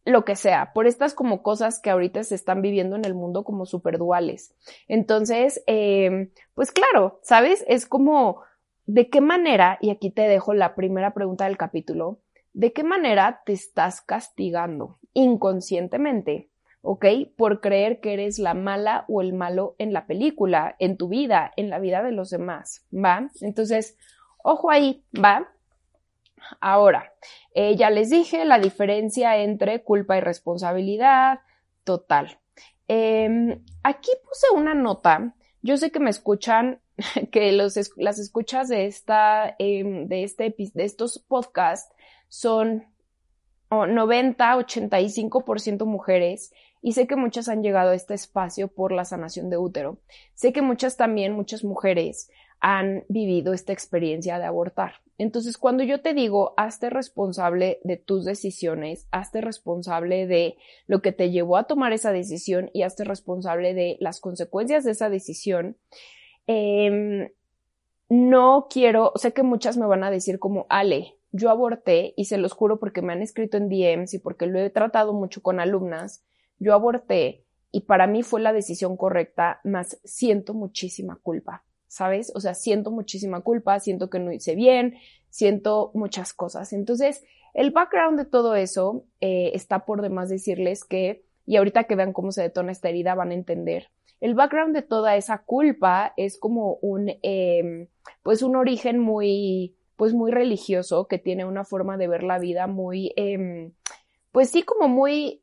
lo 0.05 0.23
que 0.23 0.35
sea, 0.35 0.71
por 0.73 0.85
estas 0.85 1.15
como 1.15 1.41
cosas 1.41 1.79
que 1.79 1.89
ahorita 1.89 2.23
se 2.23 2.35
están 2.35 2.61
viviendo 2.61 2.95
en 2.95 3.05
el 3.05 3.15
mundo 3.15 3.43
como 3.43 3.65
super 3.65 3.97
duales. 3.97 4.53
Entonces, 4.87 5.63
eh, 5.65 6.31
pues 6.53 6.71
claro, 6.71 7.19
¿sabes? 7.23 7.65
Es 7.67 7.87
como 7.87 8.41
¿de 8.85 9.09
qué 9.09 9.21
manera, 9.21 9.77
y 9.81 9.89
aquí 9.89 10.11
te 10.11 10.23
dejo 10.23 10.53
la 10.53 10.75
primera 10.75 11.13
pregunta 11.13 11.45
del 11.45 11.57
capítulo, 11.57 12.19
¿de 12.53 12.73
qué 12.73 12.83
manera 12.83 13.41
te 13.45 13.53
estás 13.53 14.01
castigando 14.01 14.99
inconscientemente? 15.13 16.49
¿Ok? 16.81 17.05
Por 17.35 17.61
creer 17.61 17.99
que 17.99 18.13
eres 18.13 18.37
la 18.37 18.53
mala 18.53 19.05
o 19.07 19.21
el 19.21 19.33
malo 19.33 19.75
en 19.79 19.91
la 19.91 20.05
película, 20.05 20.75
en 20.79 20.97
tu 20.97 21.09
vida, 21.09 21.51
en 21.57 21.69
la 21.69 21.79
vida 21.79 22.03
de 22.03 22.11
los 22.11 22.29
demás, 22.29 22.85
¿va? 22.93 23.29
Entonces, 23.41 23.97
ojo 24.43 24.69
ahí, 24.69 25.03
¿va? 25.13 25.49
Ahora, 26.61 27.13
eh, 27.55 27.75
ya 27.75 27.89
les 27.89 28.11
dije 28.11 28.45
la 28.45 28.59
diferencia 28.59 29.37
entre 29.37 29.83
culpa 29.83 30.17
y 30.17 30.21
responsabilidad, 30.21 31.39
total. 31.83 32.39
Em, 32.87 33.63
aquí 33.81 34.11
puse 34.23 34.47
una 34.53 34.75
nota, 34.75 35.33
yo 35.63 35.77
sé 35.77 35.91
que 35.91 35.99
me 35.99 36.11
escuchan 36.11 36.81
que 37.31 37.51
las 37.51 37.77
escuchas 38.19 38.69
de, 38.69 38.85
esta, 38.85 39.55
em, 39.59 40.07
de, 40.07 40.23
este, 40.23 40.55
de 40.57 40.83
estos 40.83 41.19
podcasts 41.19 41.93
son 42.27 42.85
90, 43.69 44.57
85% 44.57 45.85
mujeres 45.85 46.53
y 46.81 46.93
sé 46.93 47.07
que 47.07 47.15
muchas 47.15 47.49
han 47.49 47.63
llegado 47.63 47.91
a 47.91 47.95
este 47.95 48.13
espacio 48.13 48.67
por 48.67 48.91
la 48.91 49.05
sanación 49.05 49.49
de 49.49 49.57
útero. 49.57 49.97
Sé 50.33 50.53
que 50.53 50.61
muchas 50.61 50.97
también, 50.97 51.33
muchas 51.33 51.63
mujeres 51.63 52.29
han 52.59 53.05
vivido 53.09 53.53
esta 53.53 53.73
experiencia 53.73 54.39
de 54.39 54.45
abortar. 54.45 55.01
Entonces, 55.17 55.57
cuando 55.57 55.83
yo 55.83 56.01
te 56.01 56.13
digo, 56.13 56.53
hazte 56.57 56.89
responsable 56.89 57.79
de 57.83 57.97
tus 57.97 58.25
decisiones, 58.25 59.07
hazte 59.11 59.41
responsable 59.41 60.27
de 60.27 60.57
lo 60.87 61.01
que 61.01 61.11
te 61.11 61.31
llevó 61.31 61.57
a 61.57 61.65
tomar 61.65 61.93
esa 61.93 62.11
decisión 62.11 62.69
y 62.73 62.83
hazte 62.83 63.03
responsable 63.03 63.73
de 63.73 63.97
las 63.99 64.19
consecuencias 64.19 64.83
de 64.83 64.91
esa 64.91 65.09
decisión, 65.09 65.77
eh, 66.47 67.31
no 68.09 68.67
quiero, 68.69 69.13
sé 69.15 69.33
que 69.33 69.43
muchas 69.43 69.77
me 69.77 69.87
van 69.87 70.03
a 70.03 70.11
decir 70.11 70.39
como, 70.39 70.65
Ale, 70.69 71.15
yo 71.31 71.49
aborté 71.49 72.13
y 72.15 72.25
se 72.25 72.37
los 72.37 72.53
juro 72.53 72.79
porque 72.79 73.01
me 73.01 73.13
han 73.13 73.21
escrito 73.21 73.57
en 73.57 73.69
DMs 73.69 74.13
y 74.13 74.19
porque 74.19 74.47
lo 74.47 74.59
he 74.59 74.69
tratado 74.69 75.13
mucho 75.13 75.41
con 75.41 75.59
alumnas, 75.59 76.23
yo 76.59 76.73
aborté 76.73 77.43
y 77.71 77.81
para 77.81 78.07
mí 78.07 78.23
fue 78.23 78.39
la 78.39 78.53
decisión 78.53 78.95
correcta, 78.95 79.59
más 79.63 79.99
siento 80.05 80.53
muchísima 80.53 81.17
culpa, 81.21 81.65
¿sabes? 81.87 82.31
O 82.35 82.39
sea, 82.39 82.53
siento 82.53 82.89
muchísima 82.89 83.41
culpa, 83.41 83.79
siento 83.79 84.09
que 84.09 84.19
no 84.19 84.31
hice 84.31 84.55
bien, 84.55 84.95
siento 85.29 85.91
muchas 85.93 86.33
cosas. 86.33 86.71
Entonces, 86.71 87.23
el 87.53 87.71
background 87.71 88.17
de 88.17 88.25
todo 88.25 88.55
eso 88.55 89.03
eh, 89.19 89.51
está 89.53 89.85
por 89.85 90.01
demás 90.01 90.29
decirles 90.29 90.85
que, 90.85 91.25
y 91.45 91.57
ahorita 91.57 91.83
que 91.83 91.95
vean 91.95 92.13
cómo 92.13 92.31
se 92.31 92.43
detona 92.43 92.71
esta 92.71 92.87
herida, 92.87 93.15
van 93.15 93.31
a 93.31 93.35
entender. 93.35 93.89
El 94.21 94.33
background 94.33 94.75
de 94.75 94.81
toda 94.81 95.15
esa 95.15 95.39
culpa 95.39 96.13
es 96.17 96.39
como 96.39 96.75
un, 96.81 97.09
eh, 97.21 97.87
pues 98.23 98.41
un 98.41 98.55
origen 98.55 98.99
muy, 98.99 99.75
pues 99.95 100.13
muy 100.13 100.31
religioso, 100.31 101.07
que 101.07 101.17
tiene 101.17 101.45
una 101.45 101.63
forma 101.63 101.97
de 101.97 102.07
ver 102.07 102.23
la 102.23 102.39
vida 102.39 102.67
muy, 102.67 103.13
eh, 103.15 103.71
pues 104.31 104.49
sí, 104.49 104.63
como 104.63 104.87
muy, 104.87 105.41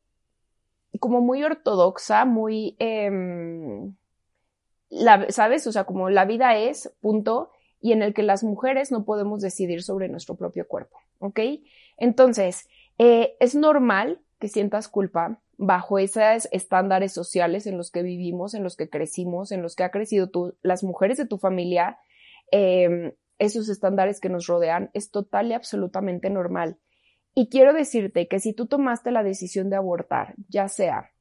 como 0.99 1.21
muy 1.21 1.43
ortodoxa, 1.43 2.25
muy, 2.25 2.75
eh, 2.79 3.09
la, 4.89 5.29
¿sabes? 5.29 5.65
O 5.67 5.71
sea, 5.71 5.85
como 5.85 6.09
la 6.09 6.25
vida 6.25 6.57
es, 6.57 6.93
punto, 7.01 7.51
y 7.81 7.91
en 7.91 8.01
el 8.01 8.13
que 8.13 8.23
las 8.23 8.43
mujeres 8.43 8.91
no 8.91 9.03
podemos 9.03 9.41
decidir 9.41 9.83
sobre 9.83 10.07
nuestro 10.07 10.35
propio 10.35 10.67
cuerpo, 10.67 10.99
¿ok? 11.19 11.39
Entonces, 11.97 12.69
eh, 12.97 13.35
es 13.39 13.55
normal 13.55 14.21
que 14.39 14.47
sientas 14.47 14.87
culpa 14.87 15.39
bajo 15.65 15.99
esos 15.99 16.47
estándares 16.51 17.13
sociales 17.13 17.67
en 17.67 17.77
los 17.77 17.91
que 17.91 18.03
vivimos, 18.03 18.53
en 18.53 18.63
los 18.63 18.75
que 18.75 18.89
crecimos, 18.89 19.51
en 19.51 19.61
los 19.61 19.75
que 19.75 19.83
ha 19.83 19.91
crecido 19.91 20.29
tú, 20.29 20.57
las 20.61 20.83
mujeres 20.83 21.17
de 21.17 21.25
tu 21.25 21.37
familia, 21.37 21.97
eh, 22.51 23.15
esos 23.39 23.69
estándares 23.69 24.19
que 24.19 24.29
nos 24.29 24.47
rodean, 24.47 24.89
es 24.93 25.11
total 25.11 25.47
y 25.47 25.53
absolutamente 25.53 26.29
normal. 26.29 26.77
Y 27.33 27.49
quiero 27.49 27.73
decirte 27.73 28.27
que 28.27 28.39
si 28.39 28.53
tú 28.53 28.67
tomaste 28.67 29.11
la 29.11 29.23
decisión 29.23 29.69
de 29.69 29.75
abortar, 29.75 30.35
ya 30.49 30.67
sea 30.67 31.12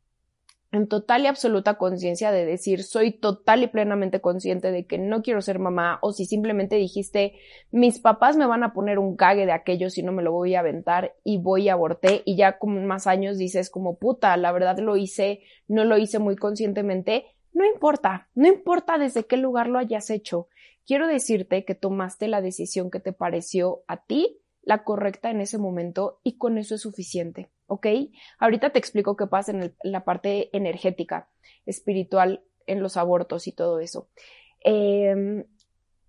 en 0.73 0.89
total 0.89 1.25
y 1.25 1.27
absoluta 1.27 1.75
conciencia 1.75 2.33
de 2.33 2.47
decir 2.47 2.83
soy 2.83 3.13
total 3.13 3.63
y 3.63 3.67
plenamente 3.67 4.21
consciente 4.21 4.73
de 4.73 4.87
que 4.87 4.99
no 4.99 5.23
quiero 5.23 5.43
ser 5.43 5.59
mamá 5.59 5.99
o 6.01 6.13
si 6.13 6.25
simplemente 6.25 6.77
dijiste 6.77 7.35
mis 7.71 7.99
papás 8.01 8.37
me 8.37 8.47
van 8.47 8.65
a 8.65 8.73
poner 8.73 8.99
un 8.99 9.17
cague 9.17 9.47
de 9.47 9.53
aquello 9.53 9.91
si 9.91 10.03
no 10.03 10.13
me 10.13 10.23
lo 10.23 10.33
voy 10.33 10.55
a 10.55 10.61
aventar 10.61 11.15
y 11.25 11.39
voy 11.39 11.69
a 11.69 11.73
aborté 11.73 12.23
y 12.25 12.37
ya 12.37 12.59
con 12.59 12.87
más 12.87 13.07
años 13.07 13.39
dices 13.39 13.71
como 13.71 13.99
puta, 13.99 14.37
la 14.37 14.53
verdad 14.53 14.79
lo 14.79 14.97
hice, 14.97 15.41
no 15.67 15.85
lo 15.85 15.99
hice 15.99 16.19
muy 16.19 16.37
conscientemente, 16.37 17.27
no 17.53 17.65
importa, 17.67 18.29
no 18.35 18.47
importa 18.47 18.99
desde 18.99 19.25
qué 19.25 19.37
lugar 19.37 19.69
lo 19.69 19.79
hayas 19.79 20.11
hecho. 20.11 20.49
Quiero 20.87 21.07
decirte 21.07 21.65
que 21.65 21.75
tomaste 21.75 22.29
la 22.29 22.41
decisión 22.41 22.91
que 22.91 23.01
te 23.01 23.13
pareció 23.13 23.83
a 23.87 24.05
ti 24.05 24.39
la 24.63 24.85
correcta 24.85 25.31
en 25.31 25.41
ese 25.41 25.59
momento 25.59 26.21
y 26.23 26.39
con 26.39 26.57
eso 26.57 26.77
es 26.77 26.83
suficiente, 26.83 27.51
¿ok? 27.67 27.87
Ahorita 28.39 28.71
te 28.71 28.79
explico 28.79 29.17
qué 29.17 29.27
pasa 29.27 29.53
en, 29.53 29.75
la 29.83 30.05
parte 30.05 30.57
energética, 30.57 31.29
espiritual, 31.67 32.43
en 32.67 32.83
los 32.83 32.97
abortos 32.97 33.47
y 33.47 33.53
todo 33.53 33.81
eso. 33.81 34.09
Em, 34.61 35.45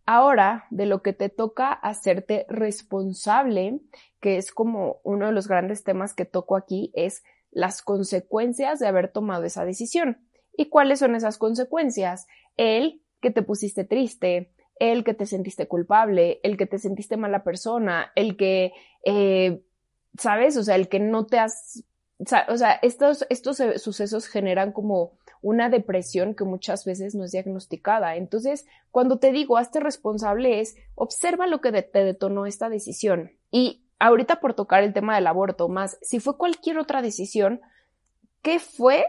ahora, 0.05 0.65
de 0.69 0.85
lo 0.85 1.01
que 1.01 1.13
te 1.13 1.29
toca 1.29 1.71
hacerte 1.71 2.45
responsable, 2.49 3.79
que 4.19 4.37
es 4.37 4.51
como 4.51 4.99
uno 5.03 5.27
de 5.27 5.31
los 5.31 5.47
grandes 5.47 5.83
temas 5.83 6.13
que 6.13 6.25
toco 6.25 6.55
aquí, 6.55 6.91
es 6.93 7.23
las 7.51 7.81
consecuencias 7.81 8.79
de 8.79 8.87
haber 8.87 9.11
tomado 9.11 9.43
esa 9.43 9.65
decisión. 9.65 10.17
¿Y 10.55 10.69
cuáles 10.69 10.99
son 10.99 11.15
esas 11.15 11.37
consecuencias? 11.37 12.27
El 12.57 13.01
que 13.21 13.31
te 13.31 13.41
pusiste 13.41 13.83
triste, 13.83 14.51
el 14.79 15.03
que 15.03 15.13
te 15.13 15.25
sentiste 15.25 15.67
culpable, 15.67 16.39
el 16.43 16.57
que 16.57 16.65
te 16.65 16.79
sentiste 16.79 17.17
mala 17.17 17.43
persona, 17.43 18.11
el 18.15 18.35
que, 18.35 18.73
eh, 19.05 19.63
¿sabes? 20.17 20.57
O 20.57 20.63
sea, 20.63 20.75
el 20.75 20.87
que 20.89 20.99
no 20.99 21.25
te 21.25 21.39
has, 21.39 21.83
o 22.47 22.57
sea, 22.57 22.73
estos, 22.81 23.25
estos 23.29 23.57
sucesos 23.77 24.27
generan 24.27 24.71
como 24.71 25.13
una 25.41 25.69
depresión 25.69 26.35
que 26.35 26.45
muchas 26.45 26.85
veces 26.85 27.15
no 27.15 27.25
es 27.25 27.31
diagnosticada. 27.31 28.15
Entonces, 28.15 28.65
cuando 28.91 29.19
te 29.19 29.31
digo, 29.31 29.57
hazte 29.57 29.79
responsable 29.81 30.61
es, 30.61 30.75
observa 30.95 31.47
lo 31.47 31.59
que 31.59 31.71
te 31.83 32.03
detonó 32.03 32.45
esta 32.45 32.69
decisión. 32.69 33.31
Y 33.51 33.83
ahorita 33.99 34.39
por 34.39 34.53
tocar 34.53 34.83
el 34.83 34.93
tema 34.93 35.15
del 35.15 35.27
aborto, 35.27 35.67
más, 35.67 35.97
si 36.01 36.19
fue 36.19 36.37
cualquier 36.37 36.77
otra 36.77 37.01
decisión, 37.01 37.61
¿qué 38.41 38.59
fue 38.59 39.05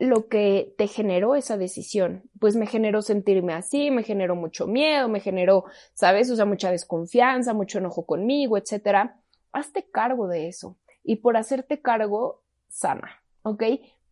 lo 0.00 0.28
que 0.28 0.74
te 0.76 0.88
generó 0.88 1.36
esa 1.36 1.56
decisión? 1.56 2.24
Pues 2.40 2.56
me 2.56 2.66
generó 2.66 3.00
sentirme 3.00 3.52
así, 3.52 3.92
me 3.92 4.02
generó 4.02 4.34
mucho 4.34 4.66
miedo, 4.66 5.08
me 5.08 5.20
generó, 5.20 5.66
¿sabes? 5.94 6.30
O 6.30 6.36
sea, 6.36 6.46
mucha 6.46 6.72
desconfianza, 6.72 7.54
mucho 7.54 7.78
enojo 7.78 8.06
conmigo, 8.06 8.58
etcétera. 8.58 9.20
Hazte 9.54 9.88
cargo 9.90 10.28
de 10.28 10.48
eso. 10.48 10.76
Y 11.02 11.16
por 11.16 11.36
hacerte 11.36 11.80
cargo, 11.80 12.42
sana, 12.68 13.22
¿ok? 13.42 13.62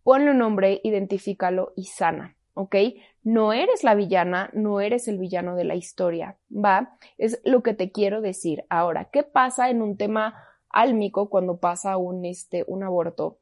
Ponle 0.02 0.30
un 0.30 0.38
nombre, 0.38 0.80
identifícalo 0.82 1.72
y 1.76 1.84
sana, 1.84 2.36
¿ok? 2.54 2.76
No 3.22 3.52
eres 3.52 3.84
la 3.84 3.94
villana, 3.94 4.50
no 4.54 4.80
eres 4.80 5.06
el 5.08 5.18
villano 5.18 5.54
de 5.54 5.64
la 5.64 5.74
historia, 5.74 6.38
¿va? 6.50 6.96
Es 7.18 7.40
lo 7.44 7.62
que 7.62 7.74
te 7.74 7.92
quiero 7.92 8.20
decir. 8.20 8.64
Ahora, 8.68 9.10
¿qué 9.12 9.22
pasa 9.22 9.68
en 9.68 9.82
un 9.82 9.96
tema 9.96 10.34
álmico 10.70 11.28
cuando 11.28 11.58
pasa 11.58 11.96
un, 11.98 12.24
este, 12.24 12.64
un 12.66 12.82
aborto? 12.82 13.38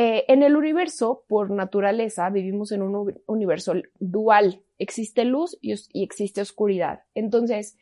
Eh, 0.00 0.24
en 0.28 0.42
el 0.44 0.56
universo, 0.56 1.24
por 1.28 1.50
naturaleza, 1.50 2.30
vivimos 2.30 2.70
en 2.72 2.82
un 2.82 3.20
universo 3.26 3.74
dual. 3.98 4.62
Existe 4.78 5.24
luz 5.24 5.58
y, 5.60 5.74
existe 6.02 6.40
oscuridad. 6.40 7.00
Entonces, 7.14 7.76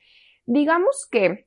digamos 0.47 1.07
que 1.11 1.46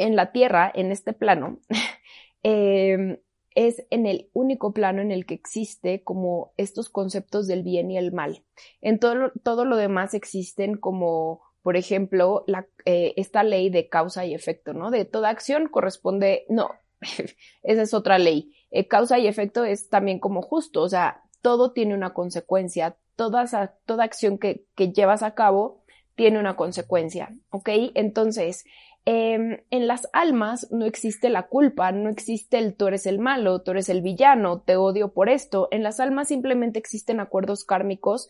en 0.00 0.16
la 0.16 0.32
Tierra, 0.32 0.70
en 0.74 0.92
este 0.92 1.12
plano, 1.12 1.58
em, 2.42 3.18
es 3.54 3.84
en 3.90 4.06
el 4.06 4.30
único 4.32 4.72
plano 4.72 5.02
en 5.02 5.10
el 5.10 5.26
que 5.26 5.34
existe 5.34 6.02
como 6.02 6.52
estos 6.56 6.88
conceptos 6.88 7.46
del 7.46 7.62
bien 7.62 7.90
y 7.90 7.98
el 7.98 8.12
mal. 8.12 8.44
En 8.80 8.98
todo, 8.98 9.32
todo 9.42 9.64
lo 9.64 9.76
demás 9.76 10.14
existen 10.14 10.76
como, 10.76 11.42
por 11.62 11.76
ejemplo, 11.76 12.44
eh, 12.84 13.12
esta 13.16 13.42
ley 13.42 13.68
de 13.68 13.88
causa 13.88 14.24
y 14.24 14.34
efecto, 14.34 14.72
¿no? 14.72 14.90
De 14.90 15.04
toda 15.04 15.28
acción 15.28 15.68
corresponde, 15.68 16.46
no, 16.48 16.70
esa 17.62 17.82
es 17.82 17.92
otra 17.92 18.18
ley. 18.18 18.54
Eh, 18.70 18.86
causa 18.86 19.18
y 19.18 19.26
efecto 19.26 19.64
es 19.64 19.88
también 19.88 20.20
como 20.20 20.42
justo, 20.42 20.82
o 20.82 20.88
sea, 20.88 21.22
todo 21.42 21.72
tiene 21.72 21.94
una 21.94 22.14
consecuencia, 22.14 22.96
toda, 23.16 23.46
toda 23.84 24.04
acción 24.04 24.38
que, 24.38 24.64
que 24.76 24.92
llevas 24.92 25.22
a 25.22 25.34
cabo 25.34 25.80
tiene 26.14 26.38
una 26.38 26.54
consecuencia, 26.54 27.34
¿ok? 27.50 27.68
Entonces, 27.94 28.64
em, 29.04 29.58
en 29.70 29.86
las 29.86 30.08
almas 30.12 30.70
no 30.70 30.86
existe 30.86 31.28
la 31.30 31.48
culpa, 31.48 31.92
no 31.92 32.10
existe 32.10 32.58
el 32.58 32.74
tú 32.76 32.88
eres 32.88 33.06
el 33.06 33.18
malo, 33.18 33.62
tú 33.62 33.72
eres 33.72 33.88
el 33.88 34.02
villano, 34.02 34.60
te 34.60 34.76
odio 34.76 35.12
por 35.12 35.28
esto. 35.28 35.68
En 35.70 35.82
las 35.82 36.00
almas 36.00 36.28
simplemente 36.28 36.78
existen 36.78 37.20
acuerdos 37.20 37.64
kármicos 37.64 38.28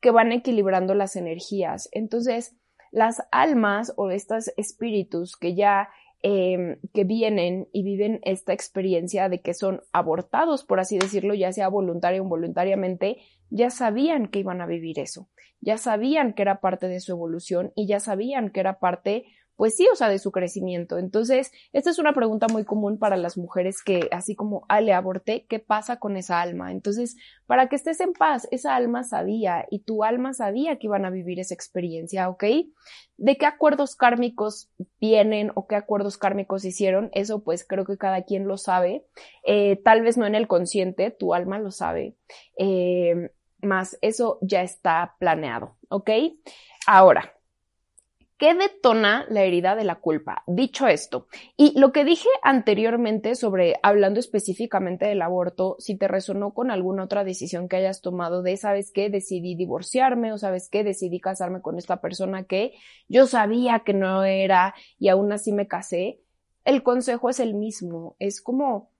que 0.00 0.10
van 0.10 0.32
equilibrando 0.32 0.94
las 0.94 1.16
energías. 1.16 1.88
Entonces, 1.92 2.56
las 2.90 3.22
almas 3.30 3.92
o 3.96 4.10
estos 4.10 4.50
espíritus 4.56 5.36
que 5.36 5.54
ya 5.54 5.88
Em, 6.22 6.76
que 6.92 7.04
vienen 7.04 7.68
y 7.72 7.82
viven 7.82 8.20
esta 8.24 8.52
experiencia 8.52 9.30
de 9.30 9.40
que 9.40 9.54
son 9.54 9.80
abortados, 9.90 10.64
por 10.64 10.78
así 10.78 10.98
decirlo, 10.98 11.32
ya 11.32 11.50
sea 11.50 11.68
voluntario 11.68 12.20
o 12.20 12.24
involuntariamente, 12.24 13.16
ya 13.48 13.70
sabían 13.70 14.28
que 14.28 14.40
iban 14.40 14.60
a 14.60 14.66
vivir 14.66 14.98
eso, 14.98 15.30
ya 15.62 15.78
sabían 15.78 16.34
que 16.34 16.42
era 16.42 16.60
parte 16.60 16.88
de 16.88 17.00
su 17.00 17.12
evolución 17.12 17.72
y 17.74 17.86
ya 17.86 18.00
sabían 18.00 18.50
que 18.50 18.60
era 18.60 18.78
parte 18.80 19.24
pues 19.60 19.76
sí, 19.76 19.86
o 19.92 19.94
sea, 19.94 20.08
de 20.08 20.18
su 20.18 20.32
crecimiento. 20.32 20.96
Entonces, 20.96 21.52
esta 21.74 21.90
es 21.90 21.98
una 21.98 22.14
pregunta 22.14 22.46
muy 22.50 22.64
común 22.64 22.98
para 22.98 23.18
las 23.18 23.36
mujeres 23.36 23.82
que, 23.82 24.08
así 24.10 24.34
como, 24.34 24.64
ah, 24.70 24.80
le 24.80 24.94
aborté, 24.94 25.44
¿qué 25.50 25.58
pasa 25.58 25.98
con 25.98 26.16
esa 26.16 26.40
alma? 26.40 26.72
Entonces, 26.72 27.14
para 27.44 27.68
que 27.68 27.76
estés 27.76 28.00
en 28.00 28.14
paz, 28.14 28.48
esa 28.52 28.74
alma 28.74 29.04
sabía 29.04 29.66
y 29.70 29.80
tu 29.80 30.02
alma 30.02 30.32
sabía 30.32 30.78
que 30.78 30.86
iban 30.86 31.04
a 31.04 31.10
vivir 31.10 31.38
esa 31.40 31.52
experiencia, 31.52 32.30
¿ok? 32.30 32.44
¿De 33.18 33.36
qué 33.36 33.44
acuerdos 33.44 33.96
kármicos 33.96 34.70
vienen 34.98 35.52
o 35.54 35.66
qué 35.66 35.76
acuerdos 35.76 36.16
kármicos 36.16 36.64
hicieron? 36.64 37.10
Eso 37.12 37.44
pues 37.44 37.62
creo 37.68 37.84
que 37.84 37.98
cada 37.98 38.22
quien 38.22 38.48
lo 38.48 38.56
sabe. 38.56 39.04
Eh, 39.44 39.76
tal 39.84 40.00
vez 40.00 40.16
no 40.16 40.24
en 40.24 40.36
el 40.36 40.48
consciente, 40.48 41.10
tu 41.10 41.34
alma 41.34 41.58
lo 41.58 41.70
sabe. 41.70 42.16
Eh, 42.56 43.30
más 43.60 43.98
eso 44.00 44.38
ya 44.40 44.62
está 44.62 45.16
planeado, 45.18 45.76
¿ok? 45.90 46.08
Ahora, 46.86 47.34
¿Qué 48.40 48.54
detona 48.54 49.26
la 49.28 49.42
herida 49.42 49.76
de 49.76 49.84
la 49.84 49.96
culpa? 49.96 50.44
Dicho 50.46 50.88
esto, 50.88 51.26
y 51.58 51.78
lo 51.78 51.92
que 51.92 52.06
dije 52.06 52.30
anteriormente 52.42 53.34
sobre 53.34 53.74
hablando 53.82 54.18
específicamente 54.18 55.04
del 55.04 55.20
aborto, 55.20 55.76
si 55.78 55.98
te 55.98 56.08
resonó 56.08 56.54
con 56.54 56.70
alguna 56.70 57.04
otra 57.04 57.22
decisión 57.22 57.68
que 57.68 57.76
hayas 57.76 58.00
tomado 58.00 58.40
de, 58.40 58.56
¿sabes 58.56 58.92
qué? 58.92 59.10
Decidí 59.10 59.56
divorciarme 59.56 60.32
o 60.32 60.38
¿sabes 60.38 60.70
qué? 60.70 60.84
Decidí 60.84 61.20
casarme 61.20 61.60
con 61.60 61.76
esta 61.76 62.00
persona 62.00 62.44
que 62.44 62.72
yo 63.08 63.26
sabía 63.26 63.80
que 63.80 63.92
no 63.92 64.24
era 64.24 64.74
y 64.98 65.08
aún 65.08 65.30
así 65.32 65.52
me 65.52 65.68
casé. 65.68 66.22
El 66.64 66.82
consejo 66.82 67.28
es 67.28 67.40
el 67.40 67.52
mismo, 67.52 68.16
es 68.18 68.40
como, 68.40 68.90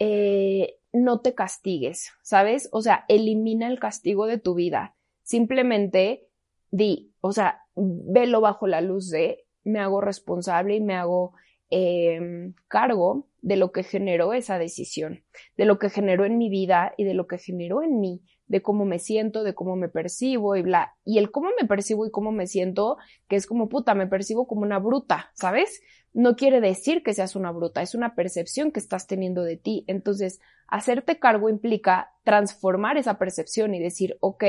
eh, 0.00 0.80
no 0.92 1.20
te 1.20 1.36
castigues, 1.36 2.10
¿sabes? 2.20 2.68
O 2.72 2.82
sea, 2.82 3.04
elimina 3.06 3.68
el 3.68 3.78
castigo 3.78 4.26
de 4.26 4.38
tu 4.38 4.56
vida. 4.56 4.96
Simplemente 5.22 6.26
di, 6.72 7.12
o 7.20 7.30
sea, 7.30 7.65
velo 7.76 8.40
bajo 8.40 8.66
la 8.66 8.80
luz 8.80 9.10
de, 9.10 9.44
me 9.64 9.80
hago 9.80 10.00
responsable 10.00 10.76
y 10.76 10.80
me 10.80 10.94
hago 10.94 11.32
em, 11.70 12.54
cargo 12.68 13.28
de 13.42 13.56
lo 13.56 13.72
que 13.72 13.82
generó 13.82 14.32
esa 14.32 14.58
decisión, 14.58 15.24
de 15.56 15.64
lo 15.66 15.78
que 15.78 15.90
generó 15.90 16.24
en 16.24 16.38
mi 16.38 16.48
vida 16.48 16.94
y 16.96 17.04
de 17.04 17.14
lo 17.14 17.26
que 17.26 17.38
generó 17.38 17.82
en 17.82 18.00
mí, 18.00 18.22
de 18.46 18.62
cómo 18.62 18.84
me 18.84 18.98
siento, 18.98 19.44
de 19.44 19.54
cómo 19.54 19.76
me 19.76 19.88
percibo 19.88 20.56
y 20.56 20.62
bla. 20.62 20.94
Y 21.04 21.18
el 21.18 21.30
cómo 21.30 21.50
me 21.60 21.66
percibo 21.66 22.06
y 22.06 22.10
cómo 22.10 22.32
me 22.32 22.46
siento, 22.46 22.96
que 23.28 23.36
es 23.36 23.46
como 23.46 23.68
puta, 23.68 23.94
me 23.94 24.06
percibo 24.06 24.46
como 24.46 24.62
una 24.62 24.78
bruta, 24.78 25.30
¿sabes? 25.34 25.80
No 26.12 26.36
quiere 26.36 26.60
decir 26.60 27.02
que 27.02 27.12
seas 27.12 27.36
una 27.36 27.50
bruta, 27.50 27.82
es 27.82 27.94
una 27.94 28.14
percepción 28.14 28.70
que 28.72 28.80
estás 28.80 29.06
teniendo 29.06 29.42
de 29.42 29.56
ti. 29.56 29.84
Entonces, 29.86 30.40
hacerte 30.68 31.18
cargo 31.18 31.48
implica 31.48 32.12
transformar 32.24 32.96
esa 32.96 33.18
percepción 33.18 33.74
y 33.74 33.80
decir, 33.80 34.16
ok, 34.20 34.44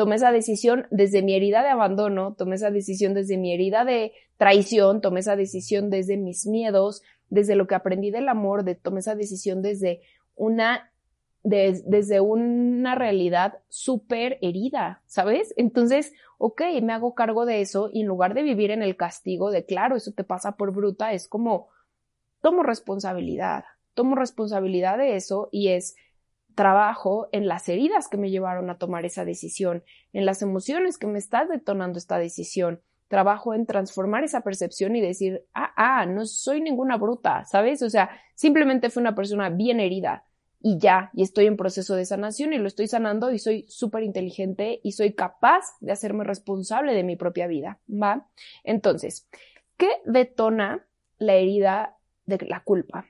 tomé 0.00 0.16
esa 0.16 0.32
decisión 0.32 0.86
desde 0.90 1.20
mi 1.20 1.34
herida 1.34 1.62
de 1.62 1.68
abandono, 1.68 2.32
tomé 2.32 2.54
esa 2.54 2.70
decisión 2.70 3.12
desde 3.12 3.36
mi 3.36 3.52
herida 3.52 3.84
de 3.84 4.14
traición, 4.38 5.02
tomé 5.02 5.20
esa 5.20 5.36
decisión 5.36 5.90
desde 5.90 6.16
mis 6.16 6.46
miedos, 6.46 7.02
desde 7.28 7.54
lo 7.54 7.66
que 7.66 7.74
aprendí 7.74 8.10
del 8.10 8.30
amor, 8.30 8.64
de, 8.64 8.76
tomé 8.76 9.00
esa 9.00 9.14
decisión 9.14 9.60
desde 9.60 10.00
una, 10.36 10.90
desde 11.42 12.22
una 12.22 12.94
realidad 12.94 13.58
súper 13.68 14.38
herida, 14.40 15.02
¿sabes? 15.04 15.52
Entonces, 15.58 16.14
ok, 16.38 16.62
me 16.80 16.94
hago 16.94 17.14
cargo 17.14 17.44
de 17.44 17.60
eso 17.60 17.90
y 17.92 18.00
en 18.00 18.06
lugar 18.06 18.32
de 18.32 18.42
vivir 18.42 18.70
en 18.70 18.82
el 18.82 18.96
castigo 18.96 19.50
de, 19.50 19.66
claro, 19.66 19.96
eso 19.96 20.12
te 20.12 20.24
pasa 20.24 20.52
por 20.52 20.72
bruta, 20.72 21.12
es 21.12 21.28
como, 21.28 21.68
tomo 22.40 22.62
responsabilidad, 22.62 23.64
tomo 23.92 24.16
responsabilidad 24.16 24.96
de 24.96 25.16
eso 25.16 25.50
y 25.52 25.68
es, 25.68 25.94
trabajo 26.54 27.28
en 27.32 27.48
las 27.48 27.68
heridas 27.68 28.08
que 28.08 28.16
me 28.16 28.30
llevaron 28.30 28.70
a 28.70 28.78
tomar 28.78 29.04
esa 29.04 29.24
decisión, 29.24 29.82
en 30.12 30.26
las 30.26 30.42
emociones 30.42 30.98
que 30.98 31.06
me 31.06 31.18
está 31.18 31.46
detonando 31.46 31.98
esta 31.98 32.18
decisión. 32.18 32.80
Trabajo 33.08 33.54
en 33.54 33.66
transformar 33.66 34.22
esa 34.22 34.42
percepción 34.42 34.94
y 34.94 35.00
decir, 35.00 35.44
ah, 35.54 35.72
ah, 35.76 36.06
no 36.06 36.26
soy 36.26 36.60
ninguna 36.60 36.96
bruta, 36.96 37.44
¿sabes? 37.44 37.82
O 37.82 37.90
sea, 37.90 38.10
simplemente 38.34 38.90
fue 38.90 39.00
una 39.00 39.14
persona 39.14 39.50
bien 39.50 39.80
herida 39.80 40.24
y 40.62 40.78
ya, 40.78 41.10
y 41.14 41.22
estoy 41.22 41.46
en 41.46 41.56
proceso 41.56 41.96
de 41.96 42.04
sanación 42.04 42.52
y 42.52 42.58
lo 42.58 42.68
estoy 42.68 42.86
sanando 42.86 43.30
y 43.32 43.38
soy 43.38 43.64
súper 43.68 44.02
inteligente 44.02 44.80
y 44.82 44.92
soy 44.92 45.14
capaz 45.14 45.64
de 45.80 45.92
hacerme 45.92 46.24
responsable 46.24 46.94
de 46.94 47.02
mi 47.02 47.16
propia 47.16 47.46
vida, 47.46 47.78
¿va? 47.90 48.28
Entonces, 48.62 49.26
¿qué 49.78 49.88
detona 50.04 50.86
la 51.18 51.34
herida 51.34 51.96
de 52.26 52.38
la 52.46 52.62
culpa? 52.62 53.06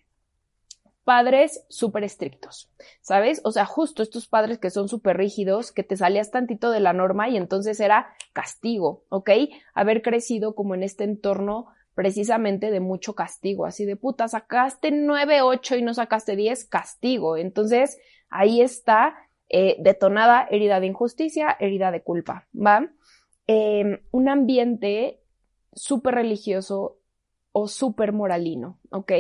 Padres 1.11 1.67
súper 1.69 2.05
estrictos, 2.05 2.71
¿sabes? 3.01 3.41
O 3.43 3.51
sea, 3.51 3.65
justo 3.65 4.01
estos 4.01 4.29
padres 4.29 4.59
que 4.59 4.71
son 4.71 4.89
súper 4.89 5.17
rígidos, 5.17 5.73
que 5.73 5.83
te 5.83 5.97
salías 5.97 6.31
tantito 6.31 6.71
de 6.71 6.79
la 6.79 6.93
norma 6.93 7.29
y 7.29 7.37
entonces 7.37 7.81
era 7.81 8.15
castigo, 8.33 9.03
¿ok? 9.09 9.29
Haber 9.75 10.03
crecido 10.03 10.55
como 10.55 10.77
en 10.77 10.85
este 10.85 11.03
entorno 11.03 11.67
precisamente 11.97 12.71
de 12.71 12.79
mucho 12.79 13.17
castigo, 13.17 13.67
así 13.67 13.85
de 13.85 13.97
puta, 13.97 14.29
sacaste 14.29 14.93
9, 14.93 15.43
8 15.43 15.79
y 15.79 15.83
no 15.83 15.95
sacaste 15.95 16.37
10, 16.37 16.67
castigo. 16.67 17.37
Entonces, 17.37 17.99
ahí 18.29 18.61
está 18.61 19.17
eh, 19.49 19.79
detonada 19.81 20.47
herida 20.49 20.79
de 20.79 20.87
injusticia, 20.87 21.57
herida 21.59 21.91
de 21.91 22.05
culpa, 22.05 22.47
¿va? 22.55 22.89
Em, 23.49 23.99
un 24.13 24.29
ambiente 24.29 25.25
súper 25.73 26.15
religioso 26.15 27.01
o 27.51 27.67
súper 27.67 28.13
moralino, 28.13 28.79
¿ok? 28.91 29.11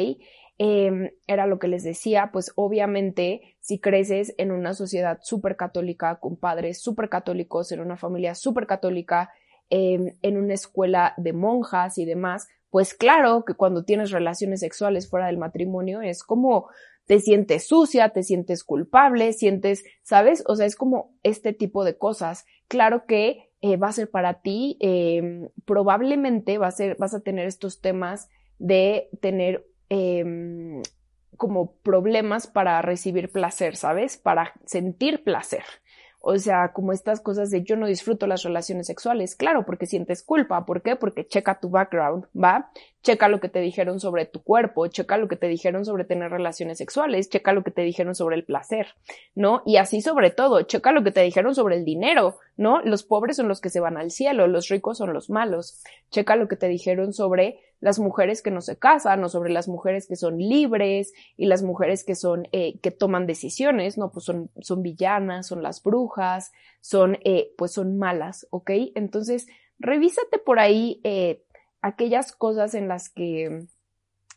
Em, 0.62 1.08
era 1.26 1.46
lo 1.46 1.58
que 1.58 1.68
les 1.68 1.84
decía, 1.84 2.28
pues 2.34 2.52
obviamente 2.54 3.56
si 3.60 3.80
creces 3.80 4.34
en 4.36 4.52
una 4.52 4.74
sociedad 4.74 5.18
súper 5.22 5.56
católica, 5.56 6.20
con 6.20 6.36
padres 6.36 6.82
súper 6.82 7.08
católicos, 7.08 7.72
en 7.72 7.80
una 7.80 7.96
familia 7.96 8.34
súper 8.34 8.66
católica, 8.66 9.30
em, 9.70 10.18
en 10.20 10.36
una 10.36 10.52
escuela 10.52 11.14
de 11.16 11.32
monjas 11.32 11.96
y 11.96 12.04
demás, 12.04 12.46
pues 12.68 12.92
claro 12.92 13.46
que 13.46 13.54
cuando 13.54 13.84
tienes 13.86 14.10
relaciones 14.10 14.60
sexuales 14.60 15.08
fuera 15.08 15.28
del 15.28 15.38
matrimonio 15.38 16.02
es 16.02 16.22
como 16.22 16.68
te 17.06 17.20
sientes 17.20 17.66
sucia, 17.66 18.10
te 18.10 18.22
sientes 18.22 18.62
culpable, 18.62 19.32
sientes, 19.32 19.82
¿sabes? 20.02 20.44
O 20.46 20.56
sea, 20.56 20.66
es 20.66 20.76
como 20.76 21.14
este 21.22 21.54
tipo 21.54 21.84
de 21.84 21.96
cosas. 21.96 22.44
Claro 22.68 23.06
que 23.06 23.48
eh, 23.62 23.78
va 23.78 23.88
a 23.88 23.92
ser 23.92 24.10
para 24.10 24.42
ti, 24.42 24.76
em, 24.80 25.48
probablemente 25.64 26.58
va 26.58 26.66
a 26.66 26.70
ser, 26.70 26.98
vas 26.98 27.14
a 27.14 27.20
tener 27.20 27.46
estos 27.46 27.80
temas 27.80 28.28
de 28.58 29.08
tener 29.22 29.69
Em, 29.90 30.83
como 31.37 31.72
problemas 31.83 32.46
para 32.46 32.81
recibir 32.81 33.31
placer, 33.31 33.74
¿sabes? 33.76 34.18
Para 34.18 34.53
sentir 34.66 35.24
placer. 35.24 35.64
O 36.22 36.37
sea, 36.37 36.72
como 36.74 36.92
estas 36.92 37.20
cosas 37.20 37.50
de 37.50 37.62
yo 37.62 37.76
no 37.76 37.87
disfruto 37.87 38.26
las 38.26 38.42
relaciones 38.42 38.87
sexuales, 38.87 39.35
claro, 39.35 39.64
porque 39.64 39.87
sientes 39.87 40.22
culpa. 40.22 40.66
¿Por 40.66 40.83
qué? 40.83 40.94
Porque 40.94 41.26
checa 41.26 41.59
tu 41.59 41.70
background, 41.70 42.26
¿va? 42.37 42.70
Checa 43.03 43.29
lo 43.29 43.40
que 43.40 43.48
te 43.48 43.61
dijeron 43.61 44.00
sobre 44.00 44.26
tu 44.26 44.42
cuerpo, 44.42 44.87
checa 44.88 45.16
lo 45.16 45.29
que 45.29 45.37
te 45.37 45.48
dijeron 45.48 45.87
sobre 45.87 46.05
tener 46.05 46.31
relaciones 46.31 46.76
sexuales, 46.76 47.31
checa 47.31 47.55
lo 47.55 47.64
que 47.64 47.70
te 47.70 47.83
dijeron 47.83 48.14
sobre 48.14 48.37
el 48.37 48.44
placer, 48.44 48.88
¿no? 49.35 49.62
Y 49.64 49.79
así 49.79 50.03
sobre 50.03 50.31
todo, 50.31 50.61
checa 50.62 50.92
lo 50.92 51.03
que 51.03 51.11
te 51.11 51.22
dijeron 51.22 51.55
sobre 51.55 51.76
el 51.76 51.87
dinero, 51.87 52.37
¿no? 52.59 52.83
Los 52.83 53.03
pobres 53.03 53.37
son 53.37 53.48
los 53.48 53.62
que 53.62 53.70
se 53.70 53.81
van 53.81 53.96
al 53.96 54.11
cielo, 54.11 54.46
los 54.46 54.68
ricos 54.68 54.98
son 54.98 55.14
los 55.14 55.31
malos. 55.31 55.83
Checa 56.11 56.37
lo 56.37 56.48
que 56.48 56.57
te 56.57 56.68
dijeron 56.68 57.14
sobre 57.14 57.61
las 57.80 57.98
mujeres 57.98 58.42
que 58.42 58.50
no 58.50 58.60
se 58.60 58.78
casan 58.78 59.24
o 59.24 59.28
sobre 59.28 59.52
las 59.52 59.66
mujeres 59.66 60.06
que 60.06 60.16
son 60.16 60.38
libres 60.38 61.12
y 61.36 61.46
las 61.46 61.62
mujeres 61.62 62.04
que 62.04 62.14
son, 62.14 62.46
eh, 62.52 62.78
que 62.80 62.90
toman 62.90 63.26
decisiones, 63.26 63.96
¿no? 63.96 64.12
Pues 64.12 64.26
son, 64.26 64.50
son 64.60 64.82
villanas, 64.82 65.46
son 65.46 65.62
las 65.62 65.82
brujas, 65.82 66.52
son, 66.80 67.18
eh, 67.24 67.52
pues 67.56 67.72
son 67.72 67.98
malas, 67.98 68.46
¿ok? 68.50 68.70
Entonces, 68.94 69.46
revísate 69.78 70.38
por 70.38 70.58
ahí 70.58 71.00
eh, 71.04 71.42
aquellas 71.80 72.32
cosas 72.32 72.74
en 72.74 72.86
las 72.86 73.08
que 73.08 73.66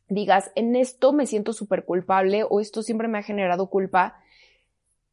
digas, 0.07 0.51
en 0.55 0.75
esto 0.75 1.11
me 1.11 1.25
siento 1.25 1.51
súper 1.53 1.85
culpable 1.85 2.45
o 2.49 2.59
esto 2.61 2.81
siempre 2.81 3.07
me 3.07 3.17
ha 3.17 3.23
generado 3.23 3.69
culpa. 3.69 4.21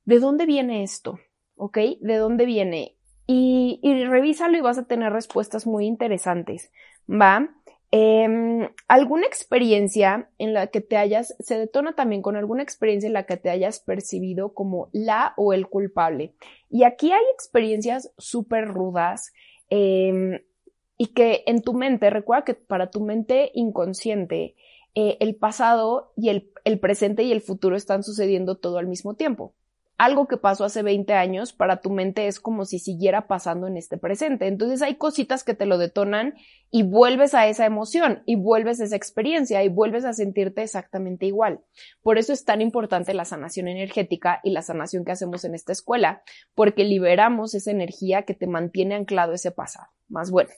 ¿De 0.05 0.21
dónde 0.21 0.47
viene 0.47 0.83
esto? 0.83 1.19
¿Ok? 1.57 1.79
¿De 2.01 2.17
dónde 2.17 2.47
viene? 2.47 2.97
Y, 3.27 3.81
y 3.83 4.05
revísalo 4.05 4.57
y 4.57 4.61
vas 4.61 4.79
a 4.79 4.87
tener 4.87 5.13
respuestas 5.13 5.67
muy 5.67 5.87
interesantes, 5.87 6.73
¿va? 7.09 7.49
Em, 7.93 8.69
alguna 8.87 9.27
experiencia 9.27 10.31
en 10.39 10.55
la 10.55 10.69
que 10.69 10.81
te 10.81 10.97
hayas, 10.97 11.35
se 11.41 11.59
detona 11.59 11.95
también 11.97 12.23
con 12.23 12.37
alguna 12.37 12.63
experiencia 12.63 13.09
en 13.09 13.15
la 13.15 13.27
que 13.27 13.37
te 13.37 13.51
hayas 13.51 13.81
percibido 13.81 14.55
como 14.55 14.91
la 14.93 15.35
o 15.37 15.53
el 15.53 15.67
culpable. 15.67 16.35
Y 16.69 16.85
aquí 16.85 17.11
hay 17.11 17.25
experiencias 17.35 18.13
súper 18.17 18.69
rudas 18.69 19.33
em, 19.71 20.41
y 20.99 21.09
que 21.09 21.43
en 21.47 21.63
tu 21.63 21.75
mente, 21.75 22.11
recuerda 22.11 22.45
que 22.45 22.55
para 22.55 22.91
tu 22.91 23.01
mente 23.01 23.51
inconsciente, 23.55 24.55
eh, 24.95 25.17
el 25.21 25.35
pasado 25.37 26.13
y 26.17 26.29
el, 26.29 26.53
el 26.65 26.79
presente 26.79 27.25
y 27.25 27.33
el 27.33 27.41
futuro 27.41 27.77
están 27.77 28.05
sucediendo 28.05 28.57
todo 28.57 28.79
al 28.79 28.87
mismo 28.87 29.15
tiempo 29.15 29.55
algo 30.01 30.27
que 30.27 30.39
pasó 30.39 30.65
hace 30.65 30.83
20 30.83 31.13
años 31.13 31.53
para 31.53 31.83
tu 31.83 31.91
mente 31.91 32.27
es 32.27 32.41
como 32.41 32.65
si 32.65 32.79
siguiera 32.79 33.27
pasando 33.27 33.67
en 33.67 33.77
este 33.77 33.99
presente. 33.99 34.47
Entonces 34.47 34.81
hay 34.81 34.95
cositas 34.95 35.45
que 35.45 35.53
te 35.53 35.67
lo 35.67 35.77
detonan 35.77 36.37
y 36.71 36.85
vuelves 36.85 37.35
a 37.35 37.47
esa 37.49 37.67
emoción 37.67 38.23
y 38.25 38.37
vuelves 38.37 38.81
a 38.81 38.85
esa 38.85 38.97
experiencia 38.97 39.63
y 39.63 39.69
vuelves 39.69 40.07
a 40.07 40.15
sentirte 40.15 40.63
exactamente 40.63 41.27
igual. 41.27 41.61
Por 42.01 42.17
eso 42.17 42.33
es 42.33 42.47
tan 42.47 42.63
importante 42.63 43.13
la 43.13 43.27
sanación 43.27 43.69
energética 43.69 44.41
y 44.43 44.53
la 44.53 44.63
sanación 44.63 45.05
que 45.05 45.13
hacemos 45.13 45.45
en 45.45 45.55
esta 45.55 45.73
escuela, 45.73 46.23
porque 46.55 46.85
liberamos 46.85 47.55
esa 47.55 47.71
energía 47.71 48.23
que 48.23 48.33
te 48.33 48.47
mantiene 48.47 48.95
anclado 48.95 49.35
ese 49.35 49.51
pasado. 49.51 49.89
Más 50.09 50.31
bueno. 50.31 50.49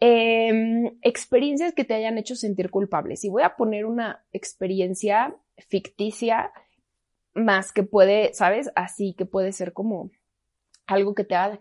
Em, 0.00 0.98
experiencias 1.00 1.72
que 1.72 1.84
te 1.84 1.94
hayan 1.94 2.18
hecho 2.18 2.36
sentir 2.36 2.68
culpable. 2.68 3.16
Si 3.16 3.30
voy 3.30 3.42
a 3.42 3.56
poner 3.56 3.86
una 3.86 4.22
experiencia 4.32 5.34
ficticia, 5.70 6.52
más 7.36 7.72
que 7.72 7.82
puede, 7.82 8.34
¿sabes? 8.34 8.70
Así 8.74 9.14
que 9.14 9.26
puede 9.26 9.52
ser 9.52 9.72
como 9.72 10.10
algo 10.86 11.14
que 11.14 11.24
te 11.24 11.34
haga, 11.34 11.58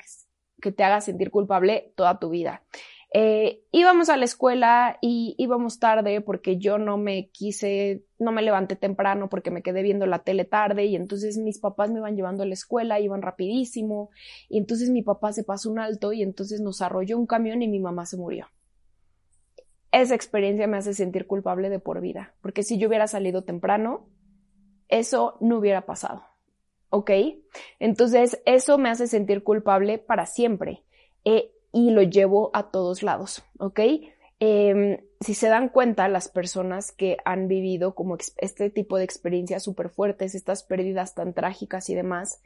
que 0.62 0.72
te 0.72 0.84
haga 0.84 1.02
sentir 1.02 1.30
culpable 1.30 1.94
toda 1.96 2.20
tu 2.20 2.30
vida. 2.30 2.64
Eh, 3.18 3.64
íbamos 3.72 4.10
a 4.10 4.18
la 4.18 4.26
escuela 4.26 4.98
y 5.02 5.36
íbamos 5.38 5.80
tarde 5.80 6.20
porque 6.20 6.58
yo 6.58 6.78
no 6.78 6.98
me 6.98 7.30
quise, 7.30 8.04
no 8.20 8.34
me 8.34 8.42
levanté 8.42 8.76
temprano 8.76 9.30
porque 9.30 9.52
me 9.52 9.62
quedé 9.62 9.84
viendo 9.84 10.06
la 10.06 10.20
tele 10.20 10.44
tarde 10.44 10.84
y 10.86 10.98
entonces 10.98 11.38
mis 11.38 11.60
papás 11.60 11.92
me 11.92 12.00
iban 12.00 12.18
llevando 12.18 12.44
a 12.44 12.46
la 12.46 12.54
escuela, 12.54 13.00
iban 13.00 13.22
rapidísimo 13.22 14.10
y 14.50 14.58
entonces 14.58 14.90
mi 14.90 15.02
papá 15.02 15.32
se 15.32 15.46
pasó 15.46 15.70
un 15.72 15.80
alto 15.80 16.12
y 16.12 16.24
entonces 16.24 16.60
nos 16.60 16.82
arrolló 16.82 17.18
un 17.18 17.26
camión 17.26 17.62
y 17.62 17.70
mi 17.70 17.80
mamá 17.80 18.06
se 18.06 18.18
murió. 18.18 18.48
esa 19.94 20.14
experiencia 20.14 20.68
me 20.68 20.76
hace 20.76 20.94
sentir 20.94 21.26
culpable 21.26 21.70
de 21.70 21.80
por 21.80 22.02
vida, 22.02 22.34
porque 22.42 22.64
si 22.64 22.78
yo 22.78 22.90
hubiera 22.90 23.08
salido 23.08 23.46
temprano, 23.46 24.10
eso 24.90 25.38
no 25.40 25.58
hubiera 25.58 25.86
pasado. 25.86 26.24
¿Ok? 26.90 27.12
Entonces, 27.80 28.42
eso 28.46 28.78
me 28.78 28.90
hace 28.90 29.08
sentir 29.08 29.44
culpable 29.44 29.98
para 29.98 30.26
siempre 30.26 30.84
eh, 31.26 31.52
y 31.74 31.92
lo 31.92 32.04
llevo 32.04 32.52
a 32.54 32.70
todos 32.70 33.04
lados. 33.04 33.44
¿Ok? 33.60 33.80
Em, 34.40 34.98
si 35.22 35.34
se 35.34 35.48
dan 35.48 35.70
cuenta, 35.70 36.08
las 36.08 36.28
personas 36.28 36.92
que 36.92 37.18
han 37.26 37.48
vivido 37.48 37.96
como 37.96 38.18
este 38.38 38.70
tipo 38.70 38.98
de 38.98 39.06
experiencias 39.06 39.64
súper 39.64 39.90
fuertes, 39.90 40.36
estas 40.36 40.64
pérdidas 40.64 41.16
tan 41.16 41.34
trágicas 41.34 41.90
y 41.90 41.96
demás, 41.96 42.42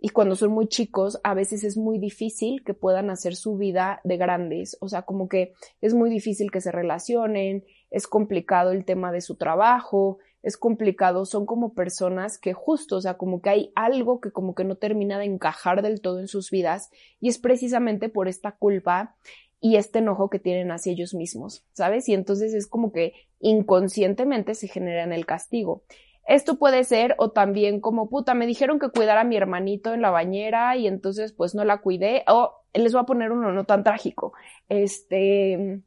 y 0.00 0.10
cuando 0.10 0.36
son 0.36 0.52
muy 0.52 0.68
chicos, 0.68 1.20
a 1.24 1.34
veces 1.34 1.64
es 1.64 1.76
muy 1.76 1.98
difícil 1.98 2.62
que 2.64 2.74
puedan 2.74 3.10
hacer 3.10 3.34
su 3.34 3.56
vida 3.56 4.00
de 4.04 4.16
grandes, 4.16 4.76
o 4.80 4.88
sea, 4.88 5.02
como 5.02 5.28
que 5.28 5.54
es 5.80 5.94
muy 5.94 6.08
difícil 6.08 6.50
que 6.52 6.60
se 6.60 6.70
relacionen, 6.70 7.64
es 7.90 8.06
complicado 8.06 8.70
el 8.70 8.84
tema 8.84 9.10
de 9.10 9.20
su 9.20 9.36
trabajo, 9.36 10.18
es 10.42 10.56
complicado, 10.56 11.24
son 11.24 11.46
como 11.46 11.74
personas 11.74 12.38
que 12.38 12.52
justo, 12.52 12.96
o 12.96 13.00
sea, 13.00 13.14
como 13.14 13.42
que 13.42 13.50
hay 13.50 13.72
algo 13.74 14.20
que 14.20 14.30
como 14.30 14.54
que 14.54 14.64
no 14.64 14.76
termina 14.76 15.18
de 15.18 15.24
encajar 15.24 15.82
del 15.82 16.00
todo 16.00 16.20
en 16.20 16.28
sus 16.28 16.50
vidas 16.50 16.90
y 17.20 17.28
es 17.28 17.38
precisamente 17.38 18.08
por 18.08 18.28
esta 18.28 18.52
culpa 18.52 19.16
y 19.60 19.76
este 19.76 19.98
enojo 19.98 20.30
que 20.30 20.38
tienen 20.38 20.70
hacia 20.70 20.92
ellos 20.92 21.14
mismos, 21.14 21.64
¿sabes? 21.72 22.08
Y 22.08 22.14
entonces 22.14 22.54
es 22.54 22.66
como 22.68 22.92
que 22.92 23.14
inconscientemente 23.40 24.54
se 24.54 24.68
genera 24.68 25.02
en 25.02 25.12
el 25.12 25.26
castigo. 25.26 25.82
Esto 26.26 26.58
puede 26.58 26.84
ser 26.84 27.14
o 27.18 27.30
también 27.30 27.80
como 27.80 28.08
puta, 28.08 28.34
me 28.34 28.46
dijeron 28.46 28.78
que 28.78 28.90
cuidara 28.90 29.22
a 29.22 29.24
mi 29.24 29.36
hermanito 29.36 29.94
en 29.94 30.02
la 30.02 30.10
bañera 30.10 30.76
y 30.76 30.86
entonces 30.86 31.32
pues 31.32 31.54
no 31.54 31.64
la 31.64 31.78
cuidé 31.78 32.24
o 32.28 32.52
les 32.74 32.92
voy 32.92 33.00
a 33.00 33.06
poner 33.06 33.32
uno 33.32 33.50
no 33.50 33.64
tan 33.64 33.82
trágico. 33.82 34.34
Este 34.68 35.80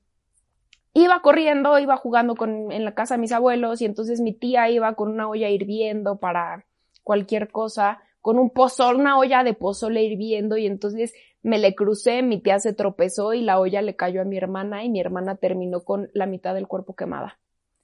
iba 0.93 1.21
corriendo, 1.21 1.77
iba 1.79 1.97
jugando 1.97 2.35
con 2.35 2.71
en 2.71 2.85
la 2.85 2.93
casa 2.93 3.15
de 3.15 3.21
mis 3.21 3.31
abuelos 3.31 3.81
y 3.81 3.85
entonces 3.85 4.19
mi 4.19 4.33
tía 4.33 4.69
iba 4.69 4.93
con 4.95 5.09
una 5.09 5.27
olla 5.29 5.49
hirviendo 5.49 6.19
para 6.19 6.65
cualquier 7.03 7.49
cosa, 7.49 7.99
con 8.21 8.37
un 8.37 8.49
pozol, 8.49 8.97
una 8.97 9.17
olla 9.17 9.43
de 9.43 9.53
pozole 9.53 10.03
hirviendo 10.03 10.57
y 10.57 10.67
entonces 10.67 11.13
me 11.43 11.57
le 11.57 11.73
crucé, 11.73 12.21
mi 12.21 12.39
tía 12.39 12.59
se 12.59 12.73
tropezó 12.73 13.33
y 13.33 13.41
la 13.41 13.59
olla 13.59 13.81
le 13.81 13.95
cayó 13.95 14.21
a 14.21 14.25
mi 14.25 14.37
hermana 14.37 14.83
y 14.83 14.89
mi 14.89 14.99
hermana 14.99 15.35
terminó 15.35 15.83
con 15.83 16.09
la 16.13 16.27
mitad 16.27 16.53
del 16.53 16.67
cuerpo 16.67 16.95
quemada. 16.95 17.39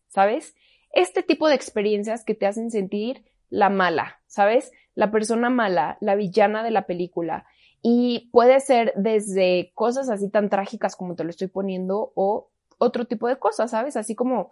¿Sabes? 0.08 0.56
Este 0.92 1.24
tipo 1.24 1.48
de 1.48 1.56
experiencias 1.56 2.24
que 2.24 2.36
te 2.36 2.46
hacen 2.46 2.72
sentir 2.72 3.26
la 3.50 3.70
mala, 3.70 4.22
¿sabes? 4.28 4.72
La 4.96 5.12
persona 5.12 5.50
mala, 5.50 5.98
la 6.02 6.16
villana 6.16 6.64
de 6.64 6.72
la 6.72 6.86
película. 6.86 7.46
Y 7.82 8.30
puede 8.32 8.60
ser 8.60 8.94
desde 8.96 9.72
cosas 9.74 10.10
así 10.10 10.30
tan 10.30 10.50
trágicas 10.50 10.96
como 10.96 11.16
te 11.16 11.24
lo 11.24 11.30
estoy 11.30 11.48
poniendo 11.48 12.12
o 12.16 12.50
otro 12.78 13.06
tipo 13.06 13.28
de 13.28 13.38
cosas, 13.38 13.72
¿sabes? 13.72 13.98
Así 13.98 14.16
como 14.16 14.52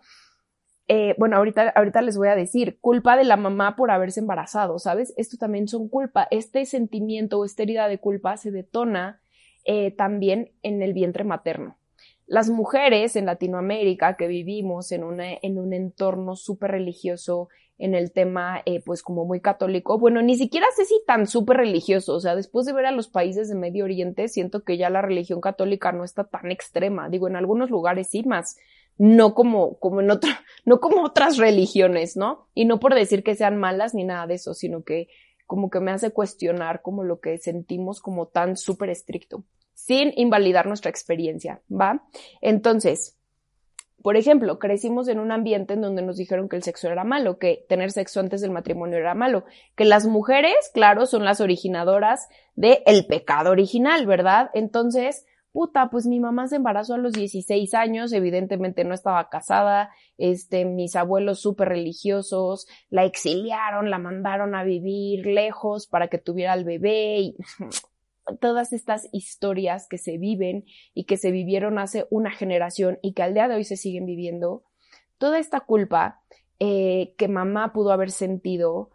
eh, 0.88 1.16
bueno, 1.18 1.38
ahorita, 1.38 1.70
ahorita 1.70 2.02
les 2.02 2.16
voy 2.16 2.28
a 2.28 2.36
decir, 2.36 2.78
culpa 2.80 3.18
de 3.18 3.24
la 3.24 3.38
mamá 3.38 3.76
por 3.76 3.90
haberse 3.90 4.20
embarazado, 4.20 4.78
¿sabes? 4.78 5.14
Esto 5.18 5.38
también 5.38 5.68
son 5.68 5.90
culpa. 5.90 6.28
Este 6.30 6.66
sentimiento 6.66 7.40
o 7.40 7.46
esta 7.46 7.64
herida 7.64 7.88
de 7.88 8.00
culpa 8.00 8.38
se 8.38 8.52
detona 8.52 9.20
eh, 9.64 9.92
también 9.92 10.52
en 10.62 10.84
el 10.84 10.94
vientre 10.94 11.24
materno. 11.24 11.78
Las 12.28 12.50
mujeres 12.50 13.16
en 13.16 13.26
Latinoamérica 13.26 14.16
que 14.16 14.28
vivimos 14.28 14.92
en, 14.92 15.04
una, 15.04 15.34
en 15.42 15.58
un 15.58 15.74
entorno 15.74 16.36
súper 16.36 16.72
religioso, 16.72 17.50
en 17.78 17.94
el 17.94 18.12
tema, 18.12 18.62
eh, 18.66 18.82
pues 18.86 19.04
como 19.04 19.26
muy 19.26 19.42
católico, 19.42 20.00
bueno, 20.00 20.22
ni 20.22 20.38
siquiera 20.38 20.68
sé 20.76 20.86
si 20.86 21.02
tan 21.06 21.28
súper 21.28 21.58
religioso, 21.58 22.16
o 22.16 22.20
sea, 22.20 22.36
después 22.36 22.66
de 22.66 22.74
ver 22.74 22.86
a 22.86 22.92
los 22.92 23.08
países 23.10 23.50
de 23.50 23.56
Medio 23.56 23.84
Oriente, 23.84 24.28
siento 24.28 24.64
que 24.64 24.78
ya 24.78 24.90
la 24.90 25.02
religión 25.02 25.42
católica 25.42 25.92
no 25.92 26.04
está 26.04 26.24
tan 26.24 26.52
extrema, 26.52 27.10
digo, 27.10 27.28
en 27.28 27.36
algunos 27.36 27.70
lugares 27.70 28.10
sí, 28.10 28.24
más 28.24 28.58
no 28.98 29.34
como, 29.34 29.78
como 29.80 30.02
en 30.02 30.12
otra, 30.12 30.44
no 30.66 30.80
como 30.80 31.04
otras 31.04 31.38
religiones, 31.38 32.16
¿no? 32.16 32.48
Y 32.54 32.66
no 32.66 32.80
por 32.80 32.96
decir 32.96 33.24
que 33.24 33.36
sean 33.36 33.58
malas 33.58 33.94
ni 33.94 34.04
nada 34.04 34.28
de 34.28 34.36
eso, 34.36 34.54
sino 34.54 34.84
que 34.84 35.10
como 35.46 35.70
que 35.70 35.80
me 35.80 35.92
hace 35.92 36.12
cuestionar 36.12 36.82
como 36.82 37.04
lo 37.04 37.20
que 37.20 37.38
sentimos 37.38 38.02
como 38.02 38.28
tan 38.28 38.58
súper 38.58 38.90
estricto, 38.90 39.44
sin 39.74 40.12
invalidar 40.16 40.66
nuestra 40.66 40.90
experiencia, 40.90 41.62
¿va? 41.70 42.04
Entonces, 42.42 43.18
por 44.06 44.18
ejemplo, 44.18 44.60
crecimos 44.60 45.08
en 45.08 45.18
un 45.20 45.32
ambiente 45.32 45.74
en 45.74 45.82
donde 45.82 46.04
nos 46.04 46.18
dijeron 46.18 46.48
que 46.48 46.56
el 46.56 46.62
sexo 46.62 46.92
era 46.92 47.04
malo, 47.04 47.40
que 47.40 47.66
tener 47.68 47.90
sexo 47.90 48.20
antes 48.20 48.40
del 48.40 48.52
matrimonio 48.52 49.00
era 49.00 49.16
malo, 49.16 49.46
que 49.76 49.84
las 49.84 50.06
mujeres, 50.06 50.54
claro, 50.76 51.08
son 51.08 51.26
las 51.26 51.42
originadoras 51.42 52.30
del 52.54 52.84
el 52.86 53.08
pecado 53.08 53.50
original, 53.50 54.06
¿verdad? 54.06 54.52
Entonces, 54.54 55.26
puta, 55.52 55.90
pues 55.90 56.06
mi 56.06 56.20
mamá 56.20 56.46
se 56.48 56.58
embarazó 56.58 56.94
a 56.94 56.98
los 57.00 57.14
16 57.14 57.74
años, 57.74 58.14
evidentemente 58.14 58.84
no 58.84 58.94
estaba 58.94 59.28
casada, 59.30 59.90
este, 60.20 60.66
mis 60.66 60.96
abuelos 60.96 61.42
súper 61.42 61.70
religiosos, 61.70 62.68
la 62.92 63.06
exiliaron, 63.06 63.90
la 63.90 63.98
mandaron 63.98 64.54
a 64.54 64.64
vivir 64.64 65.26
lejos 65.26 65.88
para 65.88 66.10
que 66.10 66.20
tuviera 66.20 66.54
al 66.54 66.64
bebé 66.64 67.22
y 67.22 67.38
todas 68.40 68.74
estas 68.74 69.08
historias 69.12 69.88
que 69.88 69.98
se 69.98 70.18
viven 70.18 70.66
y 70.94 71.06
que 71.06 71.18
se 71.18 71.32
vivieron 71.32 71.80
hace 71.80 72.06
una 72.10 72.32
generación 72.32 73.00
y 73.02 73.14
que 73.14 73.24
al 73.24 73.34
día 73.34 73.48
de 73.48 73.56
hoy 73.56 73.64
se 73.64 73.78
siguen 73.78 74.06
viviendo, 74.06 74.64
toda 75.18 75.40
esta 75.40 75.62
culpa 75.62 76.22
eh, 76.60 77.14
que 77.18 77.28
mamá 77.28 77.74
pudo 77.74 77.92
haber 77.92 78.12
sentido 78.12 78.92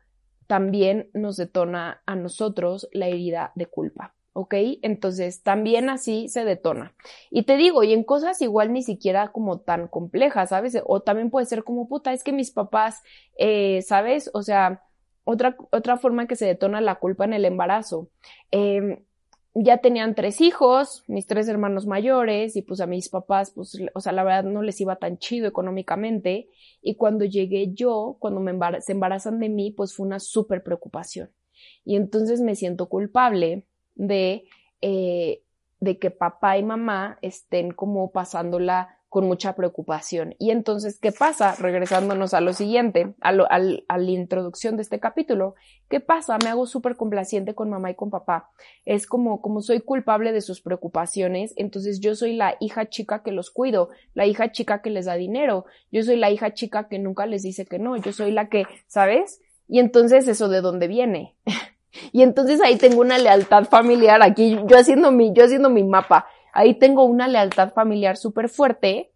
también 0.46 1.10
nos 1.14 1.36
detona 1.36 2.02
a 2.06 2.16
nosotros 2.16 2.88
la 2.92 3.06
herida 3.06 3.52
de 3.54 3.66
culpa. 3.66 4.14
¿ok? 4.32 4.54
Entonces 4.82 5.42
también 5.42 5.88
así 5.90 6.28
se 6.28 6.44
detona. 6.44 6.94
Y 7.30 7.44
te 7.44 7.56
digo, 7.56 7.82
y 7.82 7.92
en 7.92 8.04
cosas 8.04 8.40
igual 8.42 8.72
ni 8.72 8.82
siquiera 8.82 9.28
como 9.28 9.60
tan 9.60 9.88
complejas, 9.88 10.50
¿sabes? 10.50 10.80
O 10.86 11.00
también 11.00 11.30
puede 11.30 11.46
ser 11.46 11.64
como, 11.64 11.88
puta, 11.88 12.12
es 12.12 12.24
que 12.24 12.32
mis 12.32 12.50
papás, 12.50 13.02
eh, 13.38 13.82
¿sabes? 13.82 14.30
O 14.32 14.42
sea, 14.42 14.82
otra, 15.24 15.56
otra 15.70 15.96
forma 15.96 16.26
que 16.26 16.36
se 16.36 16.46
detona 16.46 16.80
la 16.80 16.96
culpa 16.96 17.24
en 17.24 17.32
el 17.32 17.44
embarazo. 17.44 18.08
Eh, 18.50 19.04
ya 19.54 19.78
tenían 19.78 20.14
tres 20.14 20.40
hijos, 20.40 21.02
mis 21.08 21.26
tres 21.26 21.48
hermanos 21.48 21.86
mayores, 21.86 22.54
y 22.56 22.62
pues 22.62 22.80
a 22.80 22.86
mis 22.86 23.08
papás, 23.08 23.50
pues, 23.50 23.76
o 23.94 24.00
sea, 24.00 24.12
la 24.12 24.22
verdad 24.22 24.44
no 24.44 24.62
les 24.62 24.80
iba 24.80 24.96
tan 24.96 25.18
chido 25.18 25.48
económicamente. 25.48 26.48
Y 26.82 26.94
cuando 26.94 27.24
llegué 27.24 27.72
yo, 27.72 28.16
cuando 28.20 28.40
me 28.40 28.52
se 28.80 28.92
embarazan 28.92 29.40
de 29.40 29.48
mí, 29.48 29.72
pues 29.72 29.94
fue 29.94 30.06
una 30.06 30.20
súper 30.20 30.62
preocupación. 30.62 31.30
Y 31.84 31.96
entonces 31.96 32.40
me 32.40 32.54
siento 32.54 32.88
culpable 32.88 33.66
de, 33.96 34.44
eh, 34.80 35.42
de 35.80 35.98
que 35.98 36.10
papá 36.10 36.56
y 36.56 36.62
mamá 36.62 37.18
estén 37.20 37.72
como 37.72 38.12
pasándola 38.12 38.99
con 39.10 39.26
mucha 39.26 39.56
preocupación. 39.56 40.36
Y 40.38 40.52
entonces, 40.52 41.00
¿qué 41.00 41.10
pasa? 41.10 41.56
Regresándonos 41.56 42.32
a 42.32 42.40
lo 42.40 42.52
siguiente, 42.52 43.12
a, 43.20 43.32
lo, 43.32 43.50
a 43.50 43.58
la 43.58 44.10
introducción 44.10 44.76
de 44.76 44.82
este 44.82 45.00
capítulo, 45.00 45.56
¿qué 45.88 45.98
pasa? 45.98 46.38
Me 46.42 46.48
hago 46.48 46.64
súper 46.64 46.94
complaciente 46.94 47.56
con 47.56 47.68
mamá 47.68 47.90
y 47.90 47.96
con 47.96 48.08
papá. 48.08 48.50
Es 48.84 49.08
como, 49.08 49.42
como 49.42 49.62
soy 49.62 49.80
culpable 49.80 50.30
de 50.30 50.40
sus 50.40 50.60
preocupaciones, 50.60 51.52
entonces 51.56 51.98
yo 51.98 52.14
soy 52.14 52.34
la 52.34 52.54
hija 52.60 52.88
chica 52.88 53.24
que 53.24 53.32
los 53.32 53.50
cuido, 53.50 53.90
la 54.14 54.26
hija 54.26 54.52
chica 54.52 54.80
que 54.80 54.90
les 54.90 55.06
da 55.06 55.16
dinero, 55.16 55.64
yo 55.90 56.04
soy 56.04 56.14
la 56.14 56.30
hija 56.30 56.54
chica 56.54 56.86
que 56.88 57.00
nunca 57.00 57.26
les 57.26 57.42
dice 57.42 57.66
que 57.66 57.80
no, 57.80 57.96
yo 57.96 58.12
soy 58.12 58.30
la 58.30 58.48
que, 58.48 58.64
¿sabes? 58.86 59.40
Y 59.66 59.80
entonces, 59.80 60.28
¿eso 60.28 60.48
de 60.48 60.60
dónde 60.60 60.86
viene? 60.86 61.34
Y 62.12 62.22
entonces 62.22 62.60
ahí 62.60 62.76
tengo 62.76 63.00
una 63.00 63.18
lealtad 63.18 63.64
familiar, 63.64 64.22
aquí 64.22 64.56
yo 64.68 64.78
haciendo 64.78 65.10
mi, 65.10 65.32
yo 65.32 65.44
haciendo 65.44 65.70
mi 65.70 65.82
mapa, 65.82 66.26
ahí 66.52 66.74
tengo 66.74 67.04
una 67.04 67.28
lealtad 67.28 67.72
familiar 67.72 68.16
súper 68.16 68.48
fuerte 68.48 69.12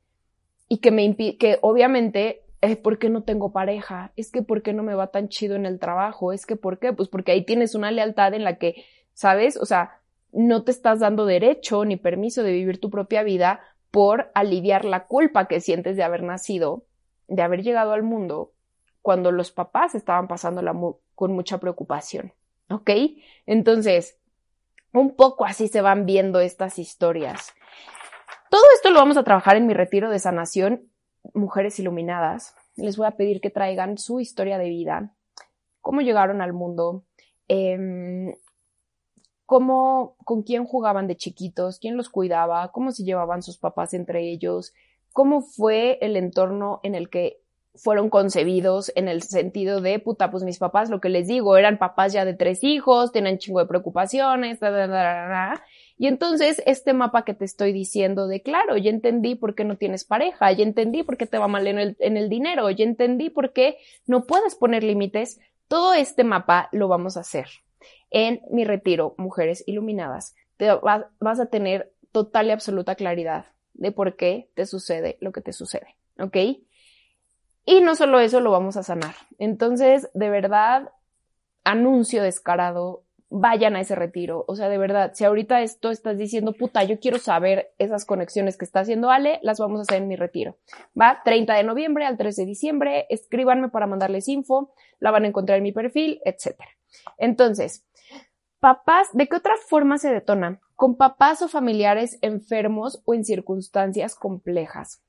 y 0.68 0.78
que 0.78 0.90
me 0.90 1.16
que 1.16 1.58
obviamente 1.62 2.42
es 2.60 2.76
porque 2.78 3.10
no 3.10 3.22
tengo 3.22 3.52
pareja, 3.52 4.12
es 4.16 4.30
que 4.30 4.42
porque 4.42 4.72
no 4.72 4.82
me 4.82 4.94
va 4.94 5.08
tan 5.08 5.28
chido 5.28 5.54
en 5.54 5.66
el 5.66 5.78
trabajo, 5.78 6.32
es 6.32 6.46
que 6.46 6.56
por 6.56 6.78
qué, 6.78 6.92
pues 6.92 7.08
porque 7.08 7.32
ahí 7.32 7.44
tienes 7.44 7.74
una 7.74 7.90
lealtad 7.90 8.32
en 8.32 8.44
la 8.44 8.56
que, 8.56 8.84
¿sabes? 9.12 9.56
O 9.58 9.66
sea, 9.66 10.00
no 10.32 10.64
te 10.64 10.70
estás 10.70 11.00
dando 11.00 11.26
derecho 11.26 11.84
ni 11.84 11.96
permiso 11.96 12.42
de 12.42 12.52
vivir 12.52 12.80
tu 12.80 12.90
propia 12.90 13.22
vida 13.22 13.60
por 13.90 14.30
aliviar 14.34 14.84
la 14.84 15.06
culpa 15.06 15.46
que 15.46 15.60
sientes 15.60 15.96
de 15.96 16.02
haber 16.02 16.22
nacido, 16.22 16.84
de 17.28 17.42
haber 17.42 17.62
llegado 17.62 17.92
al 17.92 18.02
mundo 18.02 18.52
cuando 19.02 19.30
los 19.30 19.52
papás 19.52 19.94
estaban 19.94 20.26
pasándola 20.26 20.74
con 21.14 21.32
mucha 21.32 21.58
preocupación. 21.58 22.32
¿Ok? 22.70 22.90
Entonces, 23.46 24.18
un 25.00 25.16
poco 25.16 25.44
así 25.44 25.68
se 25.68 25.80
van 25.80 26.06
viendo 26.06 26.40
estas 26.40 26.78
historias. 26.78 27.52
Todo 28.50 28.62
esto 28.74 28.90
lo 28.90 29.00
vamos 29.00 29.16
a 29.16 29.24
trabajar 29.24 29.56
en 29.56 29.66
mi 29.66 29.74
retiro 29.74 30.10
de 30.10 30.18
sanación, 30.18 30.88
Mujeres 31.34 31.78
Iluminadas. 31.78 32.54
Les 32.76 32.96
voy 32.96 33.06
a 33.06 33.16
pedir 33.16 33.40
que 33.40 33.50
traigan 33.50 33.98
su 33.98 34.20
historia 34.20 34.58
de 34.58 34.68
vida, 34.68 35.12
cómo 35.80 36.00
llegaron 36.00 36.40
al 36.40 36.52
mundo, 36.52 37.04
em, 37.48 38.34
cómo, 39.46 40.16
con 40.24 40.42
quién 40.42 40.64
jugaban 40.64 41.06
de 41.06 41.16
chiquitos, 41.16 41.78
quién 41.78 41.96
los 41.96 42.08
cuidaba, 42.08 42.70
cómo 42.72 42.92
se 42.92 43.04
llevaban 43.04 43.42
sus 43.42 43.58
papás 43.58 43.94
entre 43.94 44.30
ellos, 44.30 44.72
cómo 45.12 45.42
fue 45.42 45.98
el 46.00 46.16
entorno 46.16 46.80
en 46.82 46.94
el 46.94 47.10
que 47.10 47.43
fueron 47.76 48.08
concebidos 48.08 48.92
en 48.94 49.08
el 49.08 49.22
sentido 49.22 49.80
de, 49.80 49.98
puta, 49.98 50.30
pues 50.30 50.44
mis 50.44 50.58
papás, 50.58 50.90
lo 50.90 51.00
que 51.00 51.08
les 51.08 51.26
digo, 51.26 51.56
eran 51.56 51.78
papás 51.78 52.12
ya 52.12 52.24
de 52.24 52.34
tres 52.34 52.62
hijos, 52.62 53.12
tenían 53.12 53.38
chingo 53.38 53.60
de 53.60 53.66
preocupaciones, 53.66 54.58
Y 55.96 56.06
entonces 56.06 56.62
este 56.66 56.92
mapa 56.92 57.24
que 57.24 57.34
te 57.34 57.44
estoy 57.44 57.72
diciendo 57.72 58.28
de, 58.28 58.42
claro, 58.42 58.76
ya 58.76 58.90
entendí 58.90 59.34
por 59.34 59.54
qué 59.54 59.64
no 59.64 59.76
tienes 59.76 60.04
pareja, 60.04 60.52
ya 60.52 60.62
entendí 60.62 61.02
por 61.02 61.16
qué 61.16 61.26
te 61.26 61.38
va 61.38 61.48
mal 61.48 61.66
en 61.66 61.78
el, 61.78 61.96
en 61.98 62.16
el 62.16 62.28
dinero, 62.28 62.70
ya 62.70 62.84
entendí 62.84 63.30
por 63.30 63.52
qué 63.52 63.78
no 64.06 64.24
puedes 64.24 64.54
poner 64.54 64.84
límites, 64.84 65.40
todo 65.66 65.94
este 65.94 66.22
mapa 66.22 66.68
lo 66.72 66.88
vamos 66.88 67.16
a 67.16 67.20
hacer 67.20 67.48
en 68.10 68.40
mi 68.50 68.64
retiro, 68.64 69.14
Mujeres 69.18 69.64
Iluminadas. 69.66 70.36
Te 70.56 70.68
vas 70.72 71.40
a 71.40 71.46
tener 71.46 71.92
total 72.12 72.46
y 72.46 72.50
absoluta 72.52 72.94
claridad 72.94 73.46
de 73.72 73.90
por 73.90 74.14
qué 74.14 74.48
te 74.54 74.66
sucede 74.66 75.18
lo 75.20 75.32
que 75.32 75.40
te 75.40 75.52
sucede, 75.52 75.96
¿ok? 76.20 76.36
Y 77.64 77.80
no 77.80 77.94
solo 77.94 78.20
eso, 78.20 78.40
lo 78.40 78.50
vamos 78.50 78.76
a 78.76 78.82
sanar. 78.82 79.14
Entonces, 79.38 80.10
de 80.14 80.28
verdad, 80.28 80.90
anuncio 81.64 82.22
descarado, 82.22 83.04
vayan 83.30 83.74
a 83.74 83.80
ese 83.80 83.94
retiro. 83.94 84.44
O 84.46 84.54
sea, 84.54 84.68
de 84.68 84.78
verdad, 84.78 85.12
si 85.14 85.24
ahorita 85.24 85.62
esto 85.62 85.90
estás 85.90 86.18
diciendo, 86.18 86.52
puta, 86.52 86.84
yo 86.84 87.00
quiero 87.00 87.18
saber 87.18 87.72
esas 87.78 88.04
conexiones 88.04 88.56
que 88.56 88.64
está 88.64 88.80
haciendo 88.80 89.10
Ale, 89.10 89.40
las 89.42 89.58
vamos 89.58 89.80
a 89.80 89.82
hacer 89.82 90.02
en 90.02 90.08
mi 90.08 90.16
retiro. 90.16 90.56
Va 90.98 91.22
30 91.24 91.54
de 91.54 91.64
noviembre 91.64 92.06
al 92.06 92.16
3 92.16 92.36
de 92.36 92.46
diciembre, 92.46 93.06
escríbanme 93.10 93.70
para 93.70 93.86
mandarles 93.86 94.28
info, 94.28 94.72
la 95.00 95.10
van 95.10 95.24
a 95.24 95.28
encontrar 95.28 95.58
en 95.58 95.64
mi 95.64 95.72
perfil, 95.72 96.20
etc. 96.24 96.54
Entonces, 97.18 97.84
papás, 98.60 99.08
¿de 99.12 99.26
qué 99.26 99.36
otra 99.36 99.54
forma 99.68 99.98
se 99.98 100.12
detona? 100.12 100.60
Con 100.76 100.96
papás 100.96 101.42
o 101.42 101.48
familiares 101.48 102.18
enfermos 102.22 103.02
o 103.04 103.14
en 103.14 103.24
circunstancias 103.24 104.14
complejas. 104.14 105.03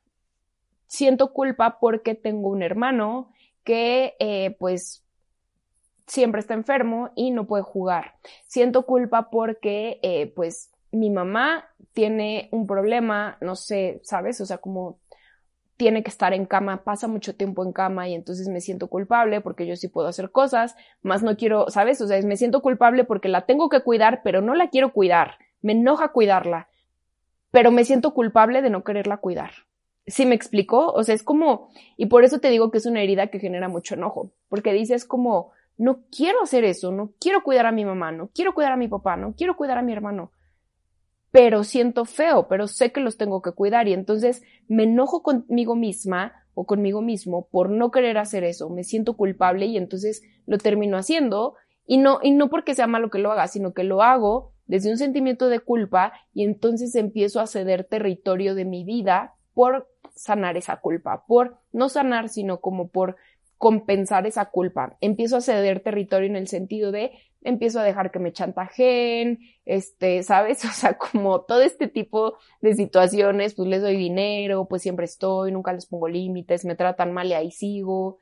Siento 0.87 1.33
culpa 1.33 1.79
porque 1.79 2.15
tengo 2.15 2.49
un 2.49 2.63
hermano 2.63 3.31
que, 3.63 4.15
eh, 4.19 4.55
pues, 4.59 5.03
siempre 6.07 6.39
está 6.39 6.53
enfermo 6.53 7.11
y 7.15 7.31
no 7.31 7.47
puede 7.47 7.63
jugar. 7.63 8.15
Siento 8.47 8.85
culpa 8.85 9.29
porque, 9.29 9.99
eh, 10.03 10.31
pues, 10.35 10.71
mi 10.91 11.09
mamá 11.09 11.65
tiene 11.93 12.49
un 12.51 12.67
problema, 12.67 13.37
no 13.41 13.55
sé, 13.55 13.99
¿sabes? 14.03 14.39
O 14.41 14.45
sea, 14.45 14.59
como 14.59 14.99
tiene 15.77 16.03
que 16.03 16.09
estar 16.09 16.33
en 16.33 16.45
cama, 16.45 16.83
pasa 16.83 17.07
mucho 17.07 17.35
tiempo 17.35 17.63
en 17.65 17.73
cama 17.73 18.07
y 18.07 18.13
entonces 18.13 18.47
me 18.47 18.61
siento 18.61 18.87
culpable 18.87 19.41
porque 19.41 19.67
yo 19.67 19.75
sí 19.75 19.89
puedo 19.89 20.07
hacer 20.07 20.31
cosas, 20.31 20.75
más 21.01 21.21
no 21.21 21.35
quiero, 21.35 21.69
¿sabes? 21.69 21.99
O 22.01 22.07
sea, 22.07 22.21
me 22.21 22.37
siento 22.37 22.61
culpable 22.61 23.03
porque 23.03 23.27
la 23.27 23.45
tengo 23.45 23.69
que 23.69 23.81
cuidar, 23.81 24.21
pero 24.23 24.41
no 24.41 24.55
la 24.55 24.69
quiero 24.69 24.93
cuidar. 24.93 25.37
Me 25.61 25.73
enoja 25.73 26.09
cuidarla, 26.09 26.69
pero 27.51 27.71
me 27.71 27.83
siento 27.83 28.13
culpable 28.13 28.61
de 28.61 28.69
no 28.69 28.83
quererla 28.83 29.17
cuidar. 29.17 29.51
¿Sí 30.07 30.25
me 30.25 30.35
explicó? 30.35 30.91
O 30.91 31.03
sea, 31.03 31.15
es 31.15 31.23
como, 31.23 31.69
y 31.97 32.05
por 32.05 32.23
eso 32.23 32.39
te 32.39 32.49
digo 32.49 32.69
que 32.69 32.77
es 32.77 32.85
una 32.85 33.01
herida 33.01 33.27
que 33.27 33.39
genera 33.39 33.69
mucho 33.69 33.95
enojo, 33.95 34.31
porque 34.49 34.71
dices 34.71 35.05
como, 35.05 35.51
no 35.77 36.03
quiero 36.15 36.43
hacer 36.43 36.63
eso, 36.63 36.91
no 36.91 37.11
quiero 37.19 37.43
cuidar 37.43 37.65
a 37.65 37.71
mi 37.71 37.85
mamá, 37.85 38.11
no 38.11 38.29
quiero 38.33 38.53
cuidar 38.53 38.71
a 38.71 38.77
mi 38.77 38.87
papá, 38.87 39.17
no 39.17 39.33
quiero 39.35 39.57
cuidar 39.57 39.77
a 39.77 39.81
mi 39.81 39.93
hermano, 39.93 40.31
pero 41.31 41.63
siento 41.63 42.05
feo, 42.05 42.47
pero 42.47 42.67
sé 42.67 42.91
que 42.91 43.01
los 43.01 43.17
tengo 43.17 43.41
que 43.41 43.51
cuidar 43.51 43.87
y 43.87 43.93
entonces 43.93 44.43
me 44.67 44.83
enojo 44.83 45.21
conmigo 45.21 45.75
misma 45.75 46.33
o 46.53 46.65
conmigo 46.65 47.01
mismo 47.01 47.47
por 47.51 47.69
no 47.69 47.91
querer 47.91 48.17
hacer 48.17 48.43
eso, 48.43 48.69
me 48.69 48.83
siento 48.83 49.17
culpable 49.17 49.65
y 49.65 49.77
entonces 49.77 50.23
lo 50.45 50.57
termino 50.57 50.97
haciendo 50.97 51.55
y 51.85 51.97
no, 51.97 52.19
y 52.23 52.31
no 52.31 52.49
porque 52.49 52.73
sea 52.73 52.87
malo 52.87 53.09
que 53.09 53.19
lo 53.19 53.31
haga, 53.31 53.47
sino 53.47 53.73
que 53.73 53.83
lo 53.83 54.01
hago 54.01 54.53
desde 54.65 54.89
un 54.89 54.97
sentimiento 54.97 55.49
de 55.49 55.59
culpa 55.59 56.13
y 56.33 56.43
entonces 56.43 56.95
empiezo 56.95 57.39
a 57.39 57.47
ceder 57.47 57.83
territorio 57.83 58.55
de 58.55 58.65
mi 58.65 58.83
vida 58.83 59.33
por 59.55 59.89
sanar 60.13 60.57
esa 60.57 60.77
culpa, 60.77 61.25
por 61.25 61.57
no 61.71 61.89
sanar, 61.89 62.29
sino 62.29 62.61
como 62.61 62.89
por 62.89 63.15
compensar 63.57 64.27
esa 64.27 64.45
culpa. 64.45 64.97
Empiezo 65.01 65.37
a 65.37 65.41
ceder 65.41 65.79
territorio 65.79 66.29
en 66.29 66.35
el 66.35 66.47
sentido 66.47 66.91
de 66.91 67.13
empiezo 67.41 67.79
a 67.79 67.83
dejar 67.83 68.11
que 68.11 68.19
me 68.19 68.33
chantajeen, 68.33 69.39
este, 69.65 70.23
¿sabes? 70.31 70.65
O 70.65 70.71
sea, 70.71 70.97
como 70.97 71.41
todo 71.41 71.61
este 71.61 71.87
tipo 71.87 72.37
de 72.61 72.75
situaciones, 72.75 73.55
pues 73.55 73.69
les 73.69 73.81
doy 73.81 73.95
dinero, 73.95 74.67
pues 74.67 74.81
siempre 74.81 75.05
estoy, 75.05 75.51
nunca 75.51 75.73
les 75.73 75.85
pongo 75.85 76.07
límites, 76.07 76.65
me 76.65 76.75
tratan 76.75 77.13
mal 77.13 77.27
y 77.27 77.33
ahí 77.33 77.51
sigo. 77.51 78.19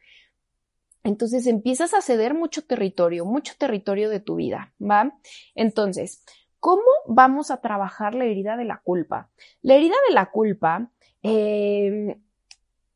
Entonces 1.04 1.48
empiezas 1.48 1.94
a 1.94 2.02
ceder 2.02 2.34
mucho 2.34 2.66
territorio, 2.66 3.26
mucho 3.26 3.54
territorio 3.58 4.10
de 4.10 4.22
tu 4.22 4.36
vida, 4.36 4.74
¿va? 4.80 5.18
Entonces, 5.56 6.24
¿cómo 6.60 6.84
vamos 7.08 7.52
a 7.52 7.60
trabajar 7.60 8.16
la 8.16 8.26
herida 8.26 8.56
de 8.56 8.64
la 8.64 8.80
culpa? 8.82 9.30
La 9.62 9.76
herida 9.76 9.96
de 10.08 10.14
la 10.14 10.32
culpa, 10.32 10.90
eh, 11.24 12.17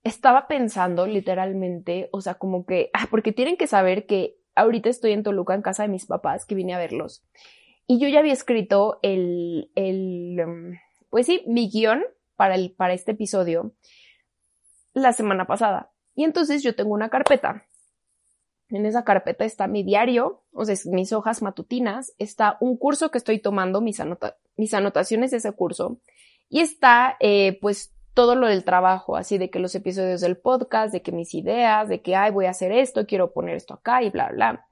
estaba 0.04 0.48
pensando 0.48 1.08
literalmente, 1.08 2.10
o 2.12 2.22
sea, 2.22 2.36
como 2.36 2.66
que, 2.66 2.90
ah, 2.94 3.08
porque 3.10 3.32
tienen 3.32 3.58
que 3.58 3.68
saber 3.68 4.06
que 4.06 4.38
ahorita 4.56 4.90
estoy 4.90 5.14
en 5.14 5.24
Toluca 5.24 5.54
en 5.56 5.62
casa 5.62 5.84
de 5.84 5.90
mis 5.90 6.06
papás, 6.06 6.46
que 6.46 6.56
vine 6.56 6.74
a 6.74 6.78
verlos. 6.78 7.24
Y 7.88 8.00
yo 8.00 8.08
ya 8.10 8.20
había 8.20 8.34
escrito 8.34 9.00
el, 9.02 9.72
el 9.76 10.40
em, 10.40 10.80
pues 11.10 11.26
sí, 11.26 11.44
mi 11.48 11.70
guion 11.70 12.04
para, 12.36 12.56
el, 12.56 12.72
para 12.72 12.94
este 12.94 13.12
episodio 13.12 13.74
la 14.94 15.14
semana 15.14 15.46
pasada. 15.46 15.92
Y 16.16 16.24
entonces 16.24 16.64
yo 16.64 16.76
tengo 16.76 16.94
una 16.94 17.10
carpeta. 17.10 17.66
En 18.70 18.86
esa 18.86 19.06
carpeta 19.06 19.46
está 19.46 19.68
mi 19.68 19.84
diario, 19.84 20.44
o 20.52 20.66
sea, 20.66 20.76
mis 20.92 21.14
hojas 21.14 21.42
matutinas, 21.42 22.14
está 22.18 22.58
un 22.60 22.78
curso 22.78 23.12
que 23.12 23.18
estoy 23.18 23.40
tomando, 23.40 23.80
mis, 23.80 24.02
mis 24.58 24.74
anotaciones 24.74 25.32
de 25.32 25.38
ese 25.38 25.54
curso, 25.54 26.02
y 26.50 26.60
está, 26.60 27.16
eh, 27.22 27.58
pues, 27.62 27.94
todo 28.18 28.34
lo 28.34 28.48
del 28.48 28.64
trabajo, 28.64 29.16
así 29.16 29.38
de 29.38 29.52
que 29.52 29.60
los 29.60 29.76
episodios 29.76 30.22
del 30.22 30.38
podcast, 30.38 30.92
de 30.92 31.04
que 31.04 31.12
mis 31.12 31.36
ideas, 31.36 31.88
de 31.88 32.02
que, 32.02 32.16
ay, 32.16 32.32
voy 32.32 32.48
a 32.48 32.50
hacer 32.50 32.72
esto, 32.72 33.06
quiero 33.06 33.32
poner 33.32 33.56
esto 33.56 33.76
acá 33.76 34.02
y 34.02 34.10
bla, 34.10 34.32
bla. 34.32 34.68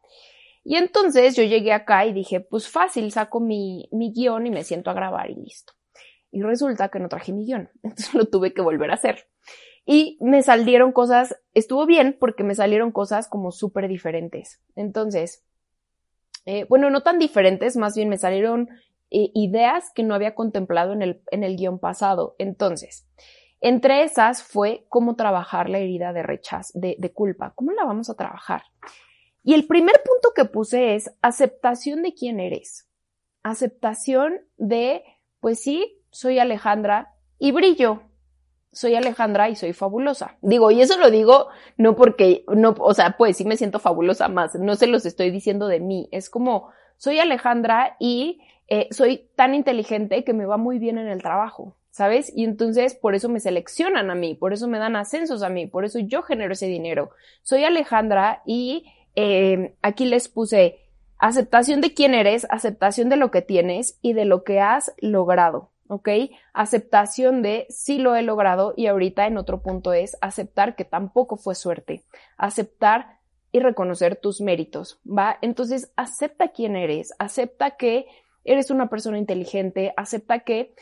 Y 0.63 0.77
entonces 0.77 1.35
yo 1.35 1.43
llegué 1.43 1.71
acá 1.71 2.07
y 2.07 2.11
dije, 2.11 2.39
pues 2.39 2.67
fácil, 2.67 3.11
saco 3.11 3.39
mi, 3.39 3.87
mi 3.91 4.11
guion 4.11 4.47
y 4.47 4.49
me 4.49 4.63
siento 4.63 4.89
a 4.89 4.95
grabar 4.95 5.29
y 5.29 5.35
listo. 5.35 5.73
Y 6.31 6.41
resulta 6.41 6.89
que 6.89 6.99
no 6.99 7.07
traje 7.07 7.33
mi 7.33 7.45
guion, 7.45 7.69
entonces 7.83 8.15
lo 8.15 8.25
tuve 8.25 8.51
que 8.51 8.63
volver 8.63 8.89
a 8.89 8.95
hacer. 8.95 9.27
Y 9.85 10.17
me 10.21 10.41
salieron 10.41 10.91
cosas, 10.91 11.39
estuvo 11.53 11.85
bien 11.85 12.17
porque 12.19 12.43
me 12.43 12.55
salieron 12.55 12.91
cosas 12.91 13.27
como 13.27 13.51
súper 13.51 13.87
diferentes. 13.87 14.59
Entonces, 14.75 15.45
eh, 16.47 16.65
bueno, 16.67 16.89
no 16.89 17.03
tan 17.03 17.19
diferentes, 17.19 17.77
más 17.77 17.95
bien 17.95 18.09
me 18.09 18.17
salieron 18.17 18.69
eh, 19.11 19.29
ideas 19.33 19.91
que 19.93 20.03
no 20.03 20.15
había 20.15 20.35
contemplado 20.35 20.93
en 20.93 21.01
el, 21.01 21.21
en 21.31 21.43
el 21.43 21.57
guion 21.57 21.79
pasado. 21.79 22.35
Entonces, 22.39 23.07
entre 23.61 24.03
esas 24.03 24.43
fue 24.43 24.85
cómo 24.89 25.15
trabajar 25.15 25.69
la 25.69 25.79
herida 25.79 26.13
de 26.13 26.23
rechazo, 26.23 26.77
de, 26.79 26.95
de 26.99 27.13
culpa. 27.13 27.53
¿Cómo 27.55 27.71
la 27.71 27.85
vamos 27.85 28.09
a 28.09 28.15
trabajar? 28.15 28.63
Y 29.43 29.53
el 29.53 29.67
primer 29.67 29.95
punto 30.03 30.29
que 30.35 30.45
puse 30.45 30.95
es 30.95 31.15
aceptación 31.21 32.01
de 32.01 32.13
quién 32.13 32.39
eres. 32.39 32.89
Aceptación 33.43 34.41
de, 34.57 35.03
pues 35.39 35.61
sí, 35.61 36.01
soy 36.09 36.39
Alejandra 36.39 37.13
y 37.37 37.51
brillo. 37.51 38.01
Soy 38.71 38.95
Alejandra 38.95 39.49
y 39.49 39.55
soy 39.55 39.73
fabulosa. 39.73 40.37
Digo, 40.41 40.71
y 40.71 40.81
eso 40.81 40.97
lo 40.97 41.11
digo 41.11 41.47
no 41.77 41.95
porque, 41.95 42.43
no, 42.47 42.75
o 42.79 42.93
sea, 42.93 43.17
pues 43.17 43.37
sí 43.37 43.45
me 43.45 43.55
siento 43.55 43.79
fabulosa 43.79 44.27
más, 44.27 44.55
no 44.55 44.75
se 44.75 44.87
los 44.87 45.05
estoy 45.05 45.29
diciendo 45.29 45.67
de 45.67 45.79
mí. 45.79 46.09
Es 46.11 46.29
como, 46.29 46.69
soy 46.97 47.19
Alejandra 47.19 47.97
y 47.99 48.41
eh, 48.68 48.88
soy 48.91 49.28
tan 49.36 49.53
inteligente 49.53 50.24
que 50.24 50.34
me 50.34 50.45
va 50.45 50.57
muy 50.57 50.80
bien 50.80 50.97
en 50.97 51.07
el 51.07 51.22
trabajo, 51.22 51.76
¿sabes? 51.91 52.32
Y 52.36 52.43
entonces 52.43 52.95
por 52.95 53.16
eso 53.16 53.30
me 53.30 53.39
seleccionan 53.39 54.09
a 54.09 54.16
mí, 54.16 54.34
por 54.36 54.53
eso 54.53 54.68
me 54.68 54.80
dan 54.80 54.95
ascensos 54.95 55.43
a 55.43 55.49
mí, 55.49 55.68
por 55.68 55.86
eso 55.86 55.99
yo 55.99 56.24
genero 56.24 56.53
ese 56.53 56.68
dinero. 56.68 57.11
Soy 57.43 57.63
Alejandra 57.63 58.41
y 58.45 58.86
eh, 59.16 59.76
aquí 59.82 60.05
les 60.05 60.28
puse 60.28 60.80
aceptación 61.18 61.82
de 61.82 61.93
quién 61.93 62.13
eres, 62.13 62.47
aceptación 62.49 63.09
de 63.09 63.18
lo 63.18 63.32
que 63.32 63.41
tienes 63.41 63.99
y 64.01 64.13
de 64.13 64.26
lo 64.26 64.43
que 64.43 64.59
has 64.59 64.93
logrado. 64.99 65.70
¿ok? 65.88 66.09
Aceptación 66.53 67.41
de 67.41 67.68
sí 67.70 67.97
lo 67.97 68.16
he 68.16 68.24
logrado 68.24 68.74
y 68.76 68.88
ahorita 68.88 69.28
en 69.28 69.38
otro 69.38 69.61
punto 69.61 69.93
es 69.93 70.18
aceptar 70.22 70.76
que 70.76 70.86
tampoco 70.86 71.38
fue 71.38 71.55
suerte, 71.55 72.03
aceptar 72.38 73.20
y 73.51 73.59
reconocer 73.59 74.18
tus 74.18 74.41
méritos, 74.41 74.99
¿va? 75.05 75.38
Entonces 75.41 75.91
acepta 75.95 76.49
quién 76.49 76.76
eres, 76.76 77.13
acepta 77.20 77.72
que 77.72 78.05
eres 78.45 78.71
una 78.71 78.89
persona 78.89 79.17
inteligente, 79.17 79.93
acepta 79.97 80.39
que 80.39 80.73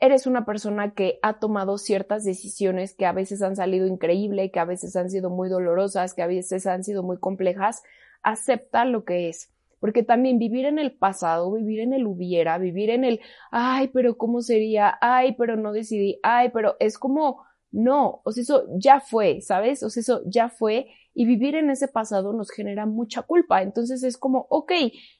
eres 0.00 0.26
una 0.26 0.44
persona 0.44 0.92
que 0.92 1.18
ha 1.22 1.38
tomado 1.38 1.78
ciertas 1.78 2.24
decisiones 2.24 2.94
que 2.94 3.06
a 3.06 3.12
veces 3.12 3.40
han 3.42 3.56
salido 3.56 3.86
increíble, 3.86 4.50
que 4.50 4.60
a 4.60 4.64
veces 4.64 4.96
han 4.96 5.08
sido 5.08 5.30
muy 5.30 5.48
dolorosas, 5.48 6.12
que 6.12 6.22
a 6.22 6.26
veces 6.26 6.66
han 6.66 6.84
sido 6.84 7.02
muy 7.02 7.18
complejas, 7.18 7.82
acepta 8.22 8.84
lo 8.84 9.04
que 9.04 9.28
es. 9.28 9.50
Porque 9.80 10.02
también 10.02 10.38
vivir 10.38 10.66
en 10.66 10.78
el 10.78 10.92
pasado, 10.92 11.52
vivir 11.52 11.80
en 11.80 11.92
el 11.92 12.06
hubiera, 12.06 12.58
vivir 12.58 12.90
en 12.90 13.04
el, 13.04 13.20
ay, 13.50 13.88
pero 13.88 14.16
¿cómo 14.16 14.42
sería? 14.42 14.98
Ay, 15.00 15.34
pero 15.38 15.56
no 15.56 15.72
decidí, 15.72 16.18
ay, 16.22 16.50
pero 16.52 16.76
es 16.80 16.98
como, 16.98 17.44
no, 17.70 18.20
o 18.24 18.32
sea, 18.32 18.42
eso 18.42 18.64
ya 18.76 19.00
fue, 19.00 19.40
¿sabes? 19.40 19.82
O 19.82 19.90
sea, 19.90 20.00
eso 20.00 20.22
ya 20.26 20.48
fue 20.48 20.88
y 21.14 21.24
vivir 21.26 21.54
en 21.54 21.70
ese 21.70 21.88
pasado 21.88 22.32
nos 22.32 22.50
genera 22.50 22.86
mucha 22.86 23.22
culpa. 23.22 23.62
Entonces 23.62 24.02
es 24.02 24.18
como, 24.18 24.46
ok, 24.50 24.72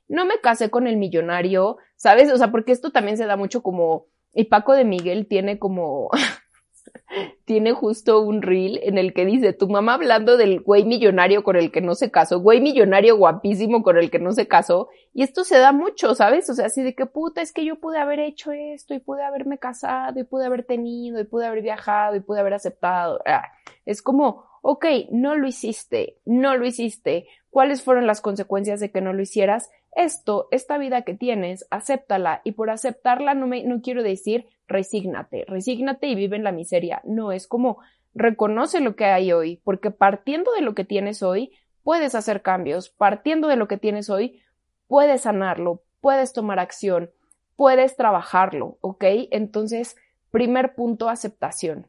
no 0.08 0.26
me 0.26 0.40
casé 0.40 0.68
con 0.70 0.86
el 0.86 0.96
millonario, 0.96 1.78
¿sabes? 1.96 2.30
O 2.32 2.36
sea, 2.36 2.50
porque 2.50 2.72
esto 2.72 2.90
también 2.90 3.16
se 3.16 3.26
da 3.26 3.36
mucho 3.36 3.62
como, 3.62 4.06
y 4.34 4.44
Paco 4.44 4.74
de 4.74 4.84
Miguel 4.84 5.28
tiene 5.28 5.58
como, 5.58 6.10
tiene 7.44 7.72
justo 7.72 8.20
un 8.20 8.42
reel 8.42 8.80
en 8.82 8.98
el 8.98 9.14
que 9.14 9.24
dice 9.24 9.52
tu 9.52 9.68
mamá 9.68 9.94
hablando 9.94 10.36
del 10.36 10.60
güey 10.60 10.84
millonario 10.84 11.44
con 11.44 11.56
el 11.56 11.70
que 11.70 11.80
no 11.80 11.94
se 11.94 12.10
casó, 12.10 12.40
güey 12.40 12.60
millonario 12.60 13.16
guapísimo 13.16 13.82
con 13.82 13.96
el 13.96 14.10
que 14.10 14.18
no 14.18 14.32
se 14.32 14.48
casó, 14.48 14.88
y 15.12 15.22
esto 15.22 15.44
se 15.44 15.58
da 15.58 15.72
mucho, 15.72 16.14
¿sabes? 16.14 16.50
O 16.50 16.54
sea, 16.54 16.66
así 16.66 16.82
de 16.82 16.94
que 16.94 17.06
puta, 17.06 17.40
es 17.40 17.52
que 17.52 17.64
yo 17.64 17.76
pude 17.76 17.98
haber 17.98 18.18
hecho 18.18 18.50
esto 18.52 18.94
y 18.94 18.98
pude 18.98 19.22
haberme 19.22 19.58
casado 19.58 20.18
y 20.18 20.24
pude 20.24 20.46
haber 20.46 20.64
tenido 20.64 21.20
y 21.20 21.24
pude 21.24 21.46
haber 21.46 21.62
viajado 21.62 22.16
y 22.16 22.20
pude 22.20 22.40
haber 22.40 22.54
aceptado. 22.54 23.20
Ah, 23.26 23.44
es 23.84 24.02
como, 24.02 24.44
ok, 24.66 24.86
no 25.10 25.36
lo 25.36 25.46
hiciste, 25.46 26.16
no 26.24 26.56
lo 26.56 26.64
hiciste. 26.64 27.26
¿Cuáles 27.50 27.82
fueron 27.82 28.06
las 28.06 28.22
consecuencias 28.22 28.80
de 28.80 28.90
que 28.90 29.02
no 29.02 29.12
lo 29.12 29.20
hicieras? 29.20 29.70
Esto, 29.94 30.48
esta 30.52 30.78
vida 30.78 31.02
que 31.02 31.12
tienes, 31.12 31.66
acéptala 31.70 32.40
y 32.44 32.52
por 32.52 32.70
aceptarla 32.70 33.34
no 33.34 33.46
me, 33.46 33.62
no 33.64 33.82
quiero 33.82 34.02
decir 34.02 34.46
resígnate, 34.66 35.44
resígnate 35.46 36.06
y 36.06 36.14
vive 36.14 36.36
en 36.36 36.44
la 36.44 36.50
miseria. 36.50 37.02
No, 37.04 37.30
es 37.30 37.46
como 37.46 37.80
reconoce 38.14 38.80
lo 38.80 38.96
que 38.96 39.04
hay 39.04 39.32
hoy, 39.32 39.60
porque 39.64 39.90
partiendo 39.90 40.50
de 40.52 40.62
lo 40.62 40.74
que 40.74 40.86
tienes 40.86 41.22
hoy, 41.22 41.52
puedes 41.82 42.14
hacer 42.14 42.40
cambios, 42.40 42.88
partiendo 42.88 43.48
de 43.48 43.56
lo 43.56 43.68
que 43.68 43.76
tienes 43.76 44.08
hoy, 44.08 44.40
puedes 44.88 45.20
sanarlo, 45.20 45.82
puedes 46.00 46.32
tomar 46.32 46.58
acción, 46.58 47.10
puedes 47.54 47.96
trabajarlo, 47.96 48.78
¿ok? 48.80 49.04
Entonces, 49.30 49.96
primer 50.30 50.74
punto, 50.74 51.10
aceptación. 51.10 51.86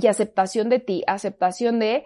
Y 0.00 0.06
aceptación 0.06 0.68
de 0.68 0.80
ti, 0.80 1.04
aceptación 1.06 1.78
de 1.78 2.04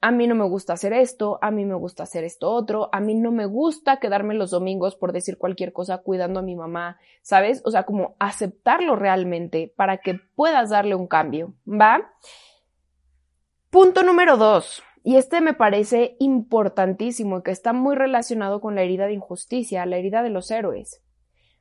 a 0.00 0.10
mí 0.12 0.26
no 0.26 0.34
me 0.34 0.44
gusta 0.44 0.74
hacer 0.74 0.92
esto, 0.92 1.38
a 1.42 1.50
mí 1.50 1.64
me 1.64 1.74
gusta 1.74 2.04
hacer 2.04 2.22
esto 2.22 2.50
otro, 2.50 2.88
a 2.92 3.00
mí 3.00 3.14
no 3.14 3.32
me 3.32 3.46
gusta 3.46 3.98
quedarme 3.98 4.34
los 4.34 4.50
domingos 4.50 4.94
por 4.94 5.12
decir 5.12 5.38
cualquier 5.38 5.72
cosa 5.72 5.98
cuidando 5.98 6.40
a 6.40 6.44
mi 6.44 6.54
mamá, 6.54 6.98
¿sabes? 7.22 7.62
O 7.64 7.70
sea, 7.70 7.82
como 7.82 8.14
aceptarlo 8.20 8.94
realmente 8.94 9.72
para 9.76 9.98
que 9.98 10.20
puedas 10.36 10.70
darle 10.70 10.94
un 10.94 11.08
cambio, 11.08 11.54
¿va? 11.66 12.12
Punto 13.70 14.02
número 14.04 14.36
dos, 14.36 14.82
y 15.02 15.16
este 15.16 15.40
me 15.40 15.54
parece 15.54 16.16
importantísimo, 16.20 17.42
que 17.42 17.50
está 17.50 17.72
muy 17.72 17.96
relacionado 17.96 18.60
con 18.60 18.74
la 18.74 18.82
herida 18.82 19.06
de 19.06 19.14
injusticia, 19.14 19.86
la 19.86 19.96
herida 19.96 20.22
de 20.22 20.30
los 20.30 20.50
héroes. 20.50 21.02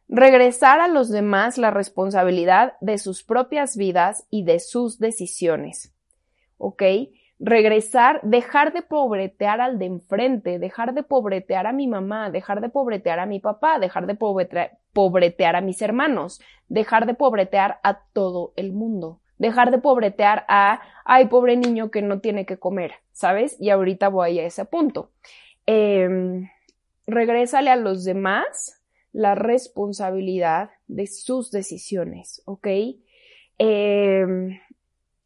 Regresar 0.10 0.80
a 0.80 0.88
los 0.88 1.10
demás 1.10 1.58
la 1.58 1.72
responsabilidad 1.72 2.74
de 2.82 2.98
sus 2.98 3.24
propias 3.24 3.76
vidas 3.76 4.26
y 4.30 4.44
de 4.44 4.60
sus 4.60 5.00
decisiones. 5.00 5.94
¿Ok? 6.58 6.84
regresar, 7.40 8.20
dejar 8.24 8.74
de 8.74 8.82
pobretear 8.82 9.62
al 9.62 9.78
de 9.78 9.86
enfrente, 9.86 10.60
dejar 10.60 10.94
de 10.94 11.04
pobretear 11.04 11.68
a 11.68 11.74
mi 11.74 11.88
mamá, 11.88 12.32
dejar 12.32 12.62
de 12.62 12.70
pobretear 12.70 13.20
a 13.20 13.26
mi 13.26 13.40
papá, 13.40 13.80
dejar 13.80 14.08
de 14.08 14.16
pobretear, 14.16 15.56
a 15.56 15.62
mis 15.62 15.82
hermanos, 15.82 16.42
dejar 16.68 17.06
de 17.06 17.14
pobretear 17.14 17.80
a 17.84 18.00
todo 18.14 18.54
el 18.56 18.74
mundo, 18.74 19.20
dejar 19.38 19.72
de 19.72 19.78
pobretear 19.78 20.46
a, 20.48 20.82
ay, 21.06 21.28
pobre 21.28 21.56
niño 21.58 21.92
que 21.92 22.02
no 22.02 22.20
tiene 22.20 22.46
que 22.46 22.58
comer, 22.58 22.94
¿sabes? 23.12 23.56
Y 23.60 23.70
ahorita 23.70 24.10
voy 24.10 24.40
a 24.40 24.46
ese 24.46 24.66
punto. 24.66 25.12
Eh, 25.68 26.50
regrésale 27.06 27.70
a 27.70 27.76
los 27.76 28.04
demás 28.04 28.77
la 29.18 29.34
responsabilidad 29.34 30.70
de 30.88 31.08
sus 31.08 31.50
decisiones, 31.50 32.44
¿ok? 32.46 32.68
Eh, 33.58 34.26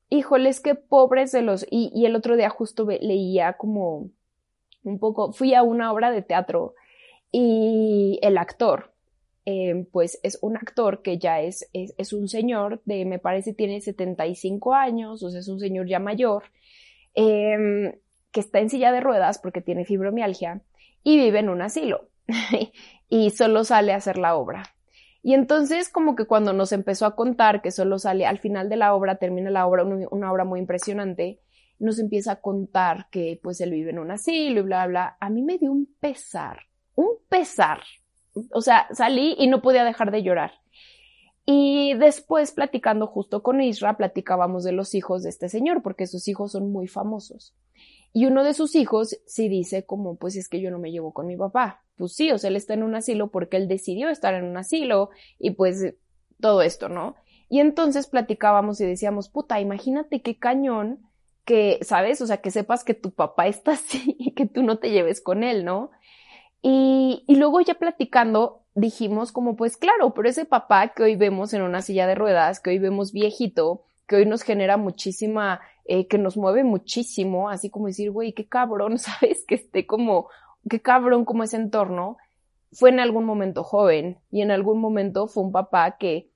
híjoles, 0.09 0.61
qué 0.61 0.75
pobres 0.75 1.33
de 1.33 1.41
los... 1.41 1.67
Y, 1.69 2.05
el 2.05 2.15
otro 2.15 2.37
día 2.37 2.49
justo 2.49 2.87
leía 2.87 3.53
como 3.53 4.09
un 4.85 4.97
poco, 4.97 5.33
fui 5.33 5.53
a 5.53 5.63
una 5.63 5.91
obra 5.91 6.09
de 6.09 6.21
teatro 6.21 6.73
y 7.33 8.17
el 8.21 8.37
actor, 8.37 8.93
em, 9.43 9.85
pues 9.85 10.19
es 10.23 10.39
un 10.41 10.55
actor 10.55 11.01
que 11.01 11.17
ya 11.17 11.41
es, 11.41 11.69
es, 11.73 12.13
un 12.13 12.29
señor 12.29 12.81
de, 12.85 13.03
me 13.03 13.19
parece, 13.19 13.53
tiene 13.53 13.81
75 13.81 14.73
años, 14.73 15.21
o 15.21 15.29
sea, 15.29 15.41
es 15.41 15.49
un 15.49 15.59
señor 15.59 15.87
ya 15.87 15.99
mayor, 15.99 16.43
em, 17.13 17.91
que 18.31 18.39
está 18.39 18.59
en 18.61 18.69
silla 18.69 18.93
de 18.93 19.01
ruedas 19.01 19.37
porque 19.37 19.59
tiene 19.59 19.83
fibromialgia 19.83 20.61
y 21.03 21.17
vive 21.17 21.39
en 21.39 21.49
un 21.49 21.61
asilo 21.61 22.07
y 23.11 23.29
solo 23.31 23.65
sale 23.65 23.91
a 23.91 23.97
hacer 23.97 24.17
la 24.17 24.35
obra. 24.35 24.63
Y 25.21 25.33
entonces 25.33 25.89
como 25.89 26.15
que 26.15 26.25
cuando 26.25 26.53
nos 26.53 26.71
empezó 26.71 27.05
a 27.05 27.15
contar 27.15 27.61
que 27.61 27.69
solo 27.69 27.99
sale 27.99 28.25
al 28.25 28.39
final 28.39 28.69
de 28.69 28.77
la 28.77 28.95
obra, 28.95 29.17
termina 29.17 29.51
la 29.51 29.67
obra, 29.67 29.83
una, 29.83 30.31
obra 30.31 30.45
muy 30.45 30.61
impresionante, 30.61 31.41
nos 31.77 31.99
empieza 31.99 32.31
a 32.31 32.41
contar 32.41 33.09
que 33.11 33.37
pues 33.43 33.59
él 33.59 33.71
vive 33.71 33.91
en 33.91 33.99
un 33.99 34.11
asilo 34.11 34.61
y 34.61 34.63
bla, 34.63 34.87
bla, 34.87 35.17
a 35.19 35.29
mí 35.29 35.43
me 35.43 35.57
dio 35.57 35.73
un 35.73 35.93
pesar, 35.99 36.61
un 36.95 37.09
pesar. 37.27 37.81
O 38.53 38.61
sea, 38.61 38.87
salí 38.93 39.35
y 39.37 39.47
no 39.47 39.61
podía 39.61 39.83
dejar 39.83 40.09
de 40.09 40.23
llorar. 40.23 40.53
Y 41.45 41.95
después, 41.95 42.53
platicando 42.53 43.07
justo 43.07 43.43
con 43.43 43.61
Isra, 43.61 43.97
platicábamos 43.97 44.63
de 44.63 44.71
los 44.71 44.95
hijos 44.95 45.23
de 45.23 45.29
este 45.29 45.49
señor, 45.49 45.81
porque 45.83 46.07
sus 46.07 46.29
hijos 46.29 46.53
son 46.53 46.71
muy 46.71 46.87
famosos. 46.87 47.53
Y 48.13 48.25
uno 48.25 48.43
de 48.43 48.53
sus 48.53 48.75
hijos 48.75 49.17
sí 49.25 49.47
dice 49.49 49.85
como, 49.85 50.17
pues 50.17 50.35
es 50.35 50.49
que 50.49 50.61
yo 50.61 50.71
no 50.71 50.79
me 50.79 50.91
llevo 50.91 51.13
con 51.13 51.27
mi 51.27 51.37
papá 51.37 51.81
pues 52.01 52.13
sí, 52.13 52.31
o 52.31 52.39
sea, 52.39 52.49
él 52.49 52.55
está 52.55 52.73
en 52.73 52.81
un 52.81 52.95
asilo 52.95 53.27
porque 53.27 53.57
él 53.57 53.67
decidió 53.67 54.09
estar 54.09 54.33
en 54.33 54.45
un 54.45 54.57
asilo 54.57 55.11
y 55.37 55.51
pues 55.51 55.93
todo 56.39 56.63
esto, 56.63 56.89
¿no? 56.89 57.13
Y 57.47 57.59
entonces 57.59 58.07
platicábamos 58.07 58.81
y 58.81 58.85
decíamos, 58.87 59.29
puta, 59.29 59.59
imagínate 59.59 60.23
qué 60.23 60.39
cañón 60.39 60.99
que, 61.45 61.77
¿sabes? 61.83 62.19
O 62.21 62.25
sea, 62.25 62.37
que 62.37 62.49
sepas 62.49 62.83
que 62.83 62.95
tu 62.95 63.11
papá 63.11 63.45
está 63.45 63.73
así 63.73 64.15
y 64.17 64.31
que 64.31 64.47
tú 64.47 64.63
no 64.63 64.79
te 64.79 64.89
lleves 64.89 65.21
con 65.21 65.43
él, 65.43 65.63
¿no? 65.63 65.91
Y, 66.63 67.23
y 67.27 67.35
luego 67.35 67.61
ya 67.61 67.75
platicando, 67.75 68.63
dijimos 68.73 69.31
como, 69.31 69.55
pues 69.55 69.77
claro, 69.77 70.15
pero 70.15 70.27
ese 70.27 70.45
papá 70.45 70.93
que 70.95 71.03
hoy 71.03 71.15
vemos 71.15 71.53
en 71.53 71.61
una 71.61 71.83
silla 71.83 72.07
de 72.07 72.15
ruedas, 72.15 72.59
que 72.59 72.71
hoy 72.71 72.79
vemos 72.79 73.11
viejito, 73.11 73.83
que 74.07 74.15
hoy 74.15 74.25
nos 74.25 74.41
genera 74.41 74.77
muchísima, 74.77 75.61
eh, 75.93 76.07
que 76.07 76.17
nos 76.17 76.37
mueve 76.37 76.63
muchísimo, 76.63 77.49
así 77.49 77.69
como 77.69 77.87
decir, 77.87 78.11
güey, 78.11 78.31
qué 78.31 78.47
cabrón, 78.47 78.97
¿sabes? 78.97 79.43
Que 79.45 79.55
esté 79.55 79.85
como 79.85 80.29
qué 80.69 80.81
cabrón 80.81 81.25
como 81.25 81.43
ese 81.43 81.57
entorno, 81.57 82.15
fue 82.71 82.91
en 82.91 83.01
algún 83.01 83.25
momento 83.25 83.65
joven 83.65 84.17
y 84.31 84.41
en 84.41 84.51
algún 84.51 84.79
momento 84.79 85.27
fue 85.27 85.43
un 85.43 85.51
papá 85.51 85.97
que, 85.97 86.31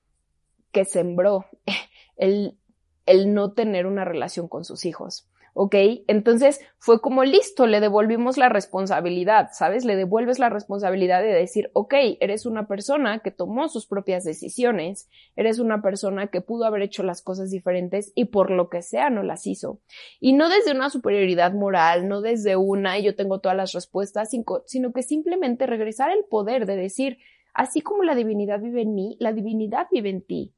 que 0.72 0.84
sembró 0.84 1.46
el, 2.18 2.58
el 3.06 3.32
no 3.32 3.52
tener 3.52 3.86
una 3.86 4.04
relación 4.04 4.46
con 4.46 4.66
sus 4.66 4.84
hijos. 4.84 5.26
¿Ok? 5.58 5.74
Entonces 6.06 6.60
fue 6.76 7.00
como 7.00 7.24
listo, 7.24 7.66
le 7.66 7.80
devolvimos 7.80 8.36
la 8.36 8.50
responsabilidad, 8.50 9.48
¿sabes? 9.52 9.86
Le 9.86 9.96
devuelves 9.96 10.38
la 10.38 10.50
responsabilidad 10.50 11.22
de 11.22 11.32
decir, 11.32 11.70
ok, 11.72 11.94
eres 12.20 12.44
una 12.44 12.68
persona 12.68 13.20
que 13.20 13.30
tomó 13.30 13.70
sus 13.70 13.86
propias 13.86 14.22
decisiones, 14.22 15.08
eres 15.34 15.58
una 15.58 15.80
persona 15.80 16.26
que 16.26 16.42
pudo 16.42 16.66
haber 16.66 16.82
hecho 16.82 17.02
las 17.02 17.22
cosas 17.22 17.50
diferentes 17.50 18.12
y 18.14 18.26
por 18.26 18.50
lo 18.50 18.68
que 18.68 18.82
sea 18.82 19.08
no 19.08 19.22
las 19.22 19.46
hizo. 19.46 19.80
Y 20.20 20.34
no 20.34 20.50
desde 20.50 20.72
una 20.72 20.90
superioridad 20.90 21.54
moral, 21.54 22.06
no 22.06 22.20
desde 22.20 22.56
una 22.56 22.98
yo 22.98 23.16
tengo 23.16 23.40
todas 23.40 23.56
las 23.56 23.72
respuestas, 23.72 24.28
sino 24.66 24.92
que 24.92 25.02
simplemente 25.02 25.64
regresar 25.64 26.10
el 26.10 26.26
poder 26.28 26.66
de 26.66 26.76
decir, 26.76 27.16
así 27.54 27.80
como 27.80 28.02
la 28.02 28.14
divinidad 28.14 28.60
vive 28.60 28.82
en 28.82 28.94
mí, 28.94 29.16
la 29.20 29.32
divinidad 29.32 29.86
vive 29.90 30.10
en 30.10 30.20
ti. 30.20 30.52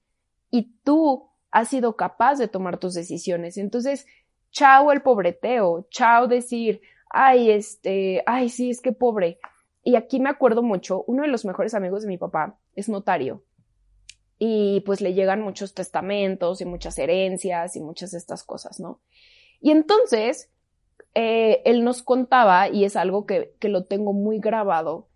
Y 0.50 0.72
tú 0.82 1.28
has 1.52 1.68
sido 1.68 1.94
capaz 1.94 2.34
de 2.36 2.48
tomar 2.48 2.78
tus 2.78 2.94
decisiones. 2.94 3.58
Entonces, 3.58 4.06
chao 4.58 4.90
el 4.90 5.02
pobreteo, 5.02 5.86
chao 5.88 6.26
decir, 6.26 6.80
ay, 7.10 7.52
este, 7.52 8.24
ay, 8.26 8.48
sí, 8.48 8.70
es 8.70 8.80
que 8.80 8.90
pobre. 8.90 9.38
Y 9.84 9.94
aquí 9.94 10.18
me 10.18 10.30
acuerdo 10.30 10.64
mucho, 10.64 11.04
uno 11.06 11.22
de 11.22 11.28
los 11.28 11.44
mejores 11.44 11.74
amigos 11.74 12.02
de 12.02 12.08
mi 12.08 12.18
papá 12.18 12.58
es 12.74 12.88
notario. 12.88 13.44
Y 14.36 14.80
pues 14.80 15.00
le 15.00 15.14
llegan 15.14 15.42
muchos 15.42 15.74
testamentos 15.74 16.60
y 16.60 16.64
muchas 16.64 16.98
herencias 16.98 17.76
y 17.76 17.80
muchas 17.80 18.10
de 18.10 18.18
estas 18.18 18.42
cosas, 18.42 18.80
¿no? 18.80 19.00
Y 19.60 19.70
entonces, 19.70 20.50
eh, 21.14 21.62
él 21.64 21.84
nos 21.84 22.02
contaba, 22.02 22.68
y 22.68 22.84
es 22.84 22.96
algo 22.96 23.26
que, 23.26 23.54
que 23.60 23.68
lo 23.68 23.84
tengo 23.84 24.12
muy 24.12 24.40
grabado, 24.40 25.06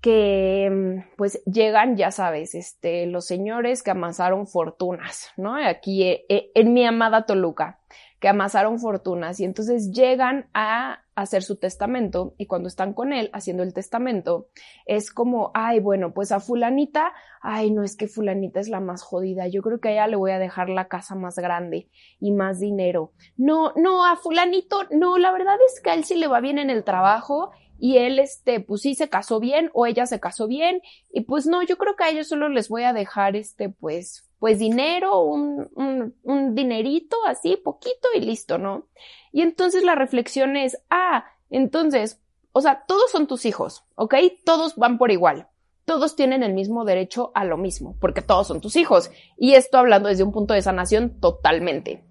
que 0.00 1.04
pues 1.16 1.42
llegan, 1.44 1.96
ya 1.96 2.12
sabes, 2.12 2.54
este, 2.54 3.06
los 3.06 3.26
señores 3.26 3.82
que 3.82 3.90
amasaron 3.90 4.46
fortunas, 4.46 5.30
¿no? 5.36 5.56
Aquí 5.56 6.04
eh, 6.04 6.24
eh, 6.28 6.50
en 6.54 6.72
mi 6.72 6.84
amada 6.84 7.26
Toluca 7.26 7.80
que 8.22 8.28
amasaron 8.28 8.78
fortunas 8.78 9.40
y 9.40 9.44
entonces 9.44 9.90
llegan 9.90 10.46
a 10.54 11.02
hacer 11.16 11.42
su 11.42 11.56
testamento 11.56 12.34
y 12.38 12.46
cuando 12.46 12.68
están 12.68 12.94
con 12.94 13.12
él 13.12 13.30
haciendo 13.32 13.64
el 13.64 13.74
testamento 13.74 14.46
es 14.86 15.10
como, 15.10 15.50
ay, 15.54 15.80
bueno, 15.80 16.14
pues 16.14 16.30
a 16.30 16.38
fulanita, 16.38 17.12
ay, 17.40 17.72
no 17.72 17.82
es 17.82 17.96
que 17.96 18.06
fulanita 18.06 18.60
es 18.60 18.68
la 18.68 18.78
más 18.78 19.02
jodida, 19.02 19.48
yo 19.48 19.60
creo 19.60 19.80
que 19.80 19.88
a 19.88 19.92
ella 19.92 20.06
le 20.06 20.14
voy 20.14 20.30
a 20.30 20.38
dejar 20.38 20.68
la 20.68 20.86
casa 20.86 21.16
más 21.16 21.34
grande 21.34 21.88
y 22.20 22.30
más 22.30 22.60
dinero. 22.60 23.10
No, 23.36 23.72
no, 23.74 24.06
a 24.06 24.14
fulanito, 24.14 24.84
no, 24.92 25.18
la 25.18 25.32
verdad 25.32 25.56
es 25.66 25.80
que 25.80 25.90
a 25.90 25.94
él 25.94 26.04
sí 26.04 26.14
le 26.14 26.28
va 26.28 26.38
bien 26.38 26.60
en 26.60 26.70
el 26.70 26.84
trabajo 26.84 27.50
y 27.76 27.96
él, 27.96 28.20
este, 28.20 28.60
pues 28.60 28.82
sí 28.82 28.94
se 28.94 29.08
casó 29.08 29.40
bien 29.40 29.68
o 29.74 29.84
ella 29.84 30.06
se 30.06 30.20
casó 30.20 30.46
bien 30.46 30.80
y 31.12 31.22
pues 31.22 31.48
no, 31.48 31.64
yo 31.64 31.76
creo 31.76 31.96
que 31.96 32.04
a 32.04 32.10
ellos 32.10 32.28
solo 32.28 32.48
les 32.48 32.68
voy 32.68 32.84
a 32.84 32.92
dejar, 32.92 33.34
este, 33.34 33.68
pues 33.68 34.31
pues 34.42 34.58
dinero, 34.58 35.20
un, 35.20 35.70
un, 35.76 36.16
un 36.24 36.54
dinerito 36.56 37.16
así, 37.28 37.56
poquito 37.56 38.08
y 38.12 38.22
listo, 38.22 38.58
¿no? 38.58 38.88
Y 39.30 39.42
entonces 39.42 39.84
la 39.84 39.94
reflexión 39.94 40.56
es, 40.56 40.82
ah, 40.90 41.26
entonces, 41.48 42.20
o 42.50 42.60
sea, 42.60 42.82
todos 42.88 43.08
son 43.12 43.28
tus 43.28 43.46
hijos, 43.46 43.84
¿ok? 43.94 44.16
Todos 44.44 44.74
van 44.74 44.98
por 44.98 45.12
igual. 45.12 45.46
todos 45.84 46.16
tienen 46.16 46.42
el 46.42 46.54
mismo 46.54 46.84
derecho 46.84 47.30
a 47.36 47.44
lo 47.44 47.56
mismo, 47.56 47.96
porque 48.00 48.20
todos 48.20 48.48
son 48.48 48.60
tus 48.60 48.74
hijos. 48.74 49.12
Y 49.36 49.54
esto 49.54 49.78
hablando 49.78 50.08
desde 50.08 50.24
un 50.24 50.32
punto 50.32 50.54
de 50.54 50.62
sanación 50.62 51.20
totalmente. 51.20 52.02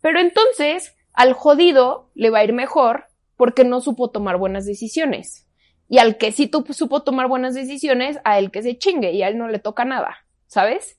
Pero 0.00 0.18
entonces, 0.18 0.96
al 1.12 1.34
jodido 1.34 2.10
le 2.14 2.30
va 2.30 2.38
a 2.38 2.44
ir 2.44 2.54
mejor 2.54 3.04
porque 3.36 3.64
no 3.64 3.82
supo 3.82 4.08
tomar 4.08 4.38
buenas 4.38 4.64
decisiones. 4.64 5.46
Y 5.90 5.98
al 5.98 6.16
que 6.16 6.32
sí 6.32 6.50
supo 6.70 7.02
tomar 7.02 7.28
buenas 7.28 7.52
decisiones, 7.52 8.18
a 8.24 8.38
él 8.38 8.50
que 8.50 8.62
se 8.62 8.78
chingue 8.78 9.12
y 9.12 9.22
a 9.22 9.28
él 9.28 9.36
no 9.36 9.48
le 9.48 9.58
toca 9.58 9.84
nada, 9.84 10.16
¿sabes? 10.46 10.98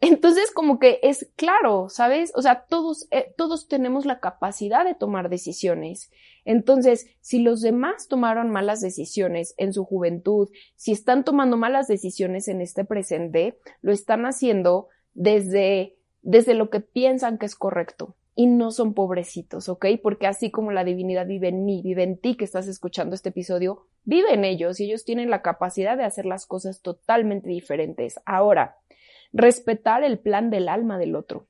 Entonces, 0.00 0.50
como 0.52 0.78
que 0.78 0.98
es 1.02 1.30
claro, 1.36 1.88
¿sabes? 1.88 2.30
O 2.34 2.42
sea, 2.42 2.66
todos, 2.68 3.08
eh, 3.10 3.32
todos 3.36 3.66
tenemos 3.66 4.04
la 4.04 4.20
capacidad 4.20 4.84
de 4.84 4.94
tomar 4.94 5.30
decisiones. 5.30 6.10
Entonces, 6.44 7.06
si 7.20 7.40
los 7.40 7.62
demás 7.62 8.06
tomaron 8.06 8.50
malas 8.50 8.80
decisiones 8.80 9.54
en 9.56 9.72
su 9.72 9.84
juventud, 9.84 10.50
si 10.76 10.92
están 10.92 11.24
tomando 11.24 11.56
malas 11.56 11.88
decisiones 11.88 12.48
en 12.48 12.60
este 12.60 12.84
presente, 12.84 13.58
lo 13.80 13.92
están 13.92 14.26
haciendo 14.26 14.88
desde, 15.14 15.96
desde 16.22 16.54
lo 16.54 16.68
que 16.68 16.80
piensan 16.80 17.38
que 17.38 17.46
es 17.46 17.56
correcto. 17.56 18.16
Y 18.38 18.46
no 18.48 18.70
son 18.70 18.92
pobrecitos, 18.92 19.70
¿ok? 19.70 19.86
Porque 20.02 20.26
así 20.26 20.50
como 20.50 20.70
la 20.70 20.84
divinidad 20.84 21.26
vive 21.26 21.48
en 21.48 21.64
mí, 21.64 21.80
vive 21.82 22.02
en 22.02 22.18
ti 22.18 22.36
que 22.36 22.44
estás 22.44 22.68
escuchando 22.68 23.14
este 23.14 23.30
episodio, 23.30 23.86
vive 24.04 24.34
en 24.34 24.44
ellos 24.44 24.78
y 24.78 24.84
ellos 24.84 25.06
tienen 25.06 25.30
la 25.30 25.40
capacidad 25.40 25.96
de 25.96 26.04
hacer 26.04 26.26
las 26.26 26.44
cosas 26.44 26.82
totalmente 26.82 27.48
diferentes. 27.48 28.20
Ahora, 28.26 28.76
respetar 29.32 30.04
el 30.04 30.18
plan 30.18 30.50
del 30.50 30.68
alma 30.68 30.98
del 30.98 31.16
otro. 31.16 31.46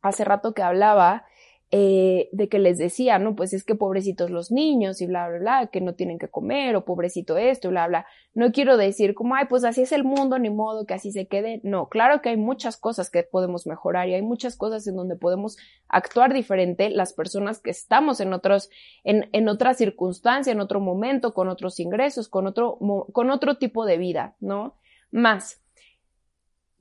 Hace 0.00 0.24
rato 0.24 0.54
que 0.54 0.62
hablaba 0.62 1.26
eh, 1.74 2.28
de 2.32 2.50
que 2.50 2.58
les 2.58 2.76
decía, 2.76 3.18
no, 3.18 3.34
pues 3.34 3.54
es 3.54 3.64
que 3.64 3.74
pobrecitos 3.74 4.30
los 4.30 4.52
niños 4.52 5.00
y 5.00 5.06
bla, 5.06 5.26
bla, 5.30 5.38
bla, 5.38 5.66
que 5.68 5.80
no 5.80 5.94
tienen 5.94 6.18
que 6.18 6.28
comer 6.28 6.76
o 6.76 6.84
pobrecito 6.84 7.38
esto, 7.38 7.70
bla, 7.70 7.88
bla. 7.88 8.04
No 8.34 8.52
quiero 8.52 8.76
decir 8.76 9.14
como, 9.14 9.36
ay, 9.36 9.46
pues 9.48 9.64
así 9.64 9.80
es 9.80 9.92
el 9.92 10.04
mundo, 10.04 10.38
ni 10.38 10.50
modo 10.50 10.84
que 10.84 10.92
así 10.92 11.12
se 11.12 11.28
quede. 11.28 11.62
No, 11.64 11.88
claro 11.88 12.20
que 12.20 12.28
hay 12.28 12.36
muchas 12.36 12.76
cosas 12.76 13.08
que 13.08 13.22
podemos 13.22 13.66
mejorar 13.66 14.06
y 14.06 14.12
hay 14.12 14.20
muchas 14.20 14.54
cosas 14.54 14.86
en 14.86 14.96
donde 14.96 15.16
podemos 15.16 15.56
actuar 15.88 16.34
diferente 16.34 16.90
las 16.90 17.14
personas 17.14 17.58
que 17.58 17.70
estamos 17.70 18.20
en 18.20 18.34
otros, 18.34 18.68
en, 19.02 19.30
en 19.32 19.48
otra 19.48 19.72
circunstancia, 19.72 20.52
en 20.52 20.60
otro 20.60 20.78
momento, 20.78 21.32
con 21.32 21.48
otros 21.48 21.80
ingresos, 21.80 22.28
con 22.28 22.46
otro, 22.46 22.78
con 23.12 23.30
otro 23.30 23.56
tipo 23.56 23.86
de 23.86 23.96
vida, 23.96 24.36
¿no? 24.40 24.76
Más, 25.10 25.61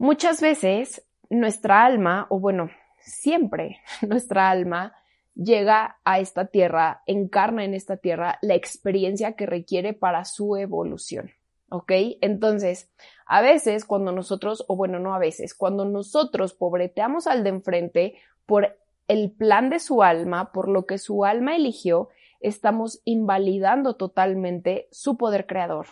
Muchas 0.01 0.41
veces 0.41 1.05
nuestra 1.29 1.85
alma, 1.85 2.25
o 2.31 2.39
bueno, 2.39 2.71
siempre 3.01 3.81
nuestra 4.01 4.49
alma 4.49 4.95
llega 5.35 5.99
a 6.03 6.19
esta 6.19 6.45
tierra, 6.45 7.03
encarna 7.05 7.65
en 7.65 7.75
esta 7.75 7.97
tierra 7.97 8.39
la 8.41 8.55
experiencia 8.55 9.33
que 9.33 9.45
requiere 9.45 9.93
para 9.93 10.25
su 10.25 10.55
evolución. 10.55 11.29
¿Ok? 11.69 11.91
Entonces, 12.21 12.89
a 13.27 13.41
veces 13.41 13.85
cuando 13.85 14.11
nosotros, 14.11 14.65
o 14.67 14.75
bueno, 14.75 14.97
no 14.97 15.13
a 15.13 15.19
veces, 15.19 15.53
cuando 15.53 15.85
nosotros 15.85 16.55
pobreteamos 16.55 17.27
al 17.27 17.43
de 17.43 17.49
enfrente 17.51 18.15
por 18.47 18.75
el 19.07 19.29
plan 19.29 19.69
de 19.69 19.77
su 19.77 20.01
alma, 20.01 20.51
por 20.51 20.67
lo 20.67 20.87
que 20.87 20.97
su 20.97 21.25
alma 21.25 21.55
eligió, 21.55 22.09
estamos 22.39 23.03
invalidando 23.05 23.97
totalmente 23.97 24.87
su 24.89 25.15
poder 25.15 25.45
creador 25.45 25.85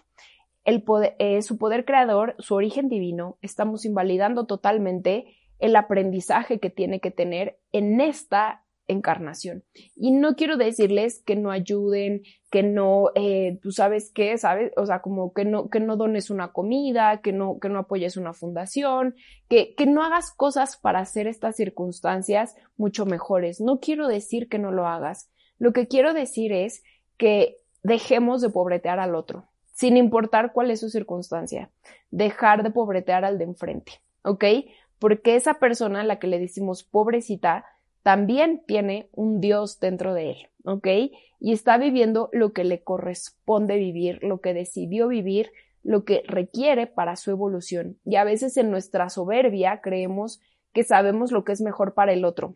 eh, 1.19 1.41
su 1.41 1.57
poder 1.57 1.85
creador, 1.85 2.35
su 2.39 2.55
origen 2.55 2.89
divino, 2.89 3.37
estamos 3.41 3.85
invalidando 3.85 4.45
totalmente 4.45 5.35
el 5.59 5.75
aprendizaje 5.75 6.59
que 6.59 6.69
tiene 6.69 6.99
que 6.99 7.11
tener 7.11 7.59
en 7.71 7.99
esta 8.01 8.63
encarnación. 8.87 9.63
Y 9.95 10.11
no 10.11 10.35
quiero 10.35 10.57
decirles 10.57 11.21
que 11.25 11.35
no 11.35 11.51
ayuden, 11.51 12.23
que 12.51 12.63
no, 12.63 13.11
eh, 13.15 13.59
tú 13.61 13.71
sabes 13.71 14.11
qué, 14.13 14.37
sabes, 14.37 14.71
o 14.77 14.85
sea, 14.85 15.01
como 15.01 15.31
que 15.33 15.45
no, 15.45 15.69
que 15.69 15.79
no 15.79 15.95
dones 15.95 16.29
una 16.29 16.51
comida, 16.51 17.21
que 17.21 17.31
no, 17.31 17.59
que 17.59 17.69
no 17.69 17.79
apoyes 17.79 18.17
una 18.17 18.33
fundación, 18.33 19.15
que, 19.47 19.75
que 19.75 19.85
no 19.85 20.03
hagas 20.03 20.31
cosas 20.31 20.77
para 20.77 20.99
hacer 20.99 21.27
estas 21.27 21.55
circunstancias 21.55 22.55
mucho 22.77 23.05
mejores. 23.05 23.61
No 23.61 23.79
quiero 23.79 24.07
decir 24.07 24.49
que 24.49 24.59
no 24.59 24.71
lo 24.71 24.87
hagas. 24.87 25.29
Lo 25.59 25.71
que 25.71 25.87
quiero 25.87 26.13
decir 26.13 26.51
es 26.51 26.83
que 27.17 27.57
dejemos 27.83 28.41
de 28.41 28.49
pobretear 28.49 28.99
al 28.99 29.13
otro 29.13 29.49
sin 29.79 29.95
importar 29.95 30.51
cuál 30.51 30.71
es 30.71 30.81
su 30.81 30.89
circunstancia. 30.89 31.69
Dejar 32.11 32.63
de 32.63 32.69
pobretear 32.69 33.23
al 33.23 33.37
de 33.37 33.45
enfrente, 33.45 33.93
¿ok? 34.23 34.43
Porque 34.99 35.37
esa 35.37 35.53
persona 35.53 36.01
a 36.01 36.03
la 36.03 36.19
que 36.19 36.27
le 36.27 36.37
decimos 36.37 36.83
pobrecita 36.83 37.63
también 38.03 38.61
tiene 38.67 39.07
un 39.13 39.39
Dios 39.39 39.79
dentro 39.79 40.13
de 40.13 40.31
él, 40.31 40.37
¿ok? 40.65 40.87
Y 41.39 41.53
está 41.53 41.77
viviendo 41.77 42.29
lo 42.33 42.51
que 42.51 42.65
le 42.65 42.83
corresponde 42.83 43.77
vivir, 43.77 44.21
lo 44.21 44.41
que 44.41 44.53
decidió 44.53 45.07
vivir, 45.07 45.49
lo 45.81 46.03
que 46.03 46.23
requiere 46.27 46.85
para 46.85 47.15
su 47.15 47.31
evolución. 47.31 47.99
Y 48.03 48.17
a 48.17 48.25
veces 48.25 48.57
en 48.57 48.71
nuestra 48.71 49.07
soberbia 49.07 49.79
creemos 49.79 50.41
que 50.73 50.83
sabemos 50.83 51.31
lo 51.31 51.45
que 51.45 51.53
es 51.53 51.61
mejor 51.61 51.93
para 51.93 52.11
el 52.11 52.25
otro. 52.25 52.55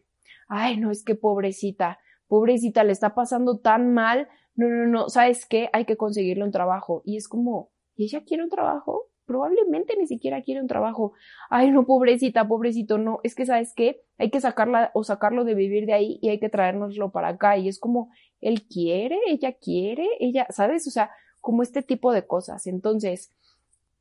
Ay, 0.49 0.76
no 0.76 0.91
es 0.91 1.05
que 1.05 1.15
pobrecita, 1.15 1.99
pobrecita, 2.28 2.84
le 2.84 2.91
está 2.91 3.15
pasando 3.15 3.59
tan 3.59 3.93
mal, 3.93 4.28
no, 4.56 4.68
no, 4.68 4.86
no, 4.86 5.10
¿sabes 5.10 5.45
qué? 5.45 5.70
Hay 5.74 5.86
que 5.86 5.97
conseguirle 5.97 6.43
un 6.43 6.51
trabajo. 6.51 7.01
Y 7.06 7.18
es 7.18 7.28
como, 7.28 7.72
¿y 7.95 8.06
ella 8.06 8.24
quiere 8.24 8.43
un 8.43 8.49
trabajo? 8.49 9.08
Probablemente 9.26 9.95
ni 9.97 10.06
siquiera 10.06 10.41
quiere 10.41 10.62
un 10.62 10.68
trabajo. 10.68 11.14
Ay, 11.49 11.72
no, 11.72 11.86
pobrecita, 11.86 12.47
pobrecito, 12.47 12.97
no. 12.97 13.20
Es 13.24 13.36
que, 13.36 13.45
¿sabes 13.45 13.74
qué? 13.76 14.04
Hay 14.18 14.30
que 14.30 14.41
sacarla 14.41 14.91
o 14.93 15.04
sacarlo 15.04 15.43
de 15.43 15.56
vivir 15.56 15.86
de 15.86 15.93
ahí 15.93 16.20
y 16.22 16.30
hay 16.30 16.39
que 16.39 16.49
traérnoslo 16.49 17.12
para 17.12 17.30
acá. 17.30 17.58
Y 17.58 17.68
es 17.68 17.80
como, 17.80 18.12
él 18.41 18.68
quiere, 18.68 19.18
ella 19.28 19.54
quiere, 19.54 20.08
ella, 20.20 20.45
¿sabes? 20.49 20.88
O 20.88 20.91
sea, 20.91 21.12
como 21.41 21.64
este 21.64 21.82
tipo 21.82 22.12
de 22.12 22.28
cosas. 22.28 22.68
Entonces, 22.68 23.34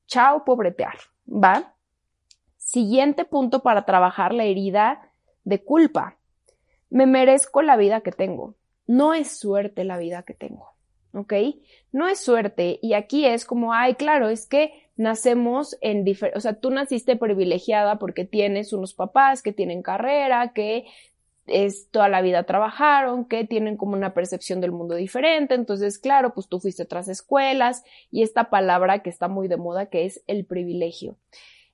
chao, 0.07 0.45
pobretear, 0.45 0.97
¿va? 1.27 1.75
Siguiente 2.57 3.25
punto 3.25 3.63
para 3.63 3.85
trabajar 3.85 4.35
la 4.35 4.45
herida 4.45 5.11
de 5.45 5.63
culpa. 5.65 6.19
Me 6.91 7.07
merezco 7.07 7.63
la 7.63 7.77
vida 7.77 8.03
que 8.03 8.13
tengo. 8.13 8.55
No 8.87 9.15
es 9.15 9.39
suerte 9.39 9.85
la 9.85 9.99
vida 9.99 10.23
que 10.23 10.35
tengo, 10.35 10.75
¿ok? 11.13 11.33
No 11.93 12.09
es 12.09 12.21
suerte. 12.21 12.79
Y 12.83 12.95
aquí 12.95 13.27
es 13.27 13.45
como, 13.45 13.73
ay, 13.73 13.95
claro, 13.95 14.29
es 14.29 14.47
que 14.47 14.73
nacemos 14.97 15.77
en 15.81 16.05
diferentes, 16.05 16.39
o 16.39 16.41
sea, 16.41 16.61
tú 16.61 16.71
naciste 16.71 17.17
privilegiada 17.17 17.99
porque 17.99 18.25
tienes 18.25 18.73
unos 18.73 18.95
papás 18.95 19.43
que 19.43 19.53
tienen 19.53 19.83
carrera, 19.83 20.53
que 20.53 20.87
es 21.47 21.89
toda 21.91 22.09
la 22.09 22.23
vida 22.23 22.45
trabajaron, 22.45 23.25
que 23.25 23.45
tienen 23.45 23.77
como 23.77 23.95
una 23.95 24.15
percepción 24.15 24.61
del 24.61 24.73
mundo 24.73 24.95
diferente, 24.95 25.55
entonces 25.55 25.99
claro, 25.99 26.35
pues 26.35 26.49
tú 26.49 26.61
fuiste 26.61 26.83
a 26.83 26.85
otras 26.85 27.09
escuelas 27.09 27.85
y 28.11 28.23
esta 28.23 28.51
palabra 28.51 29.03
que 29.03 29.11
está 29.11 29.29
muy 29.29 29.49
de 29.49 29.57
moda 29.57 29.87
que 29.87 30.05
es 30.05 30.23
el 30.27 30.45
privilegio. 30.45 31.17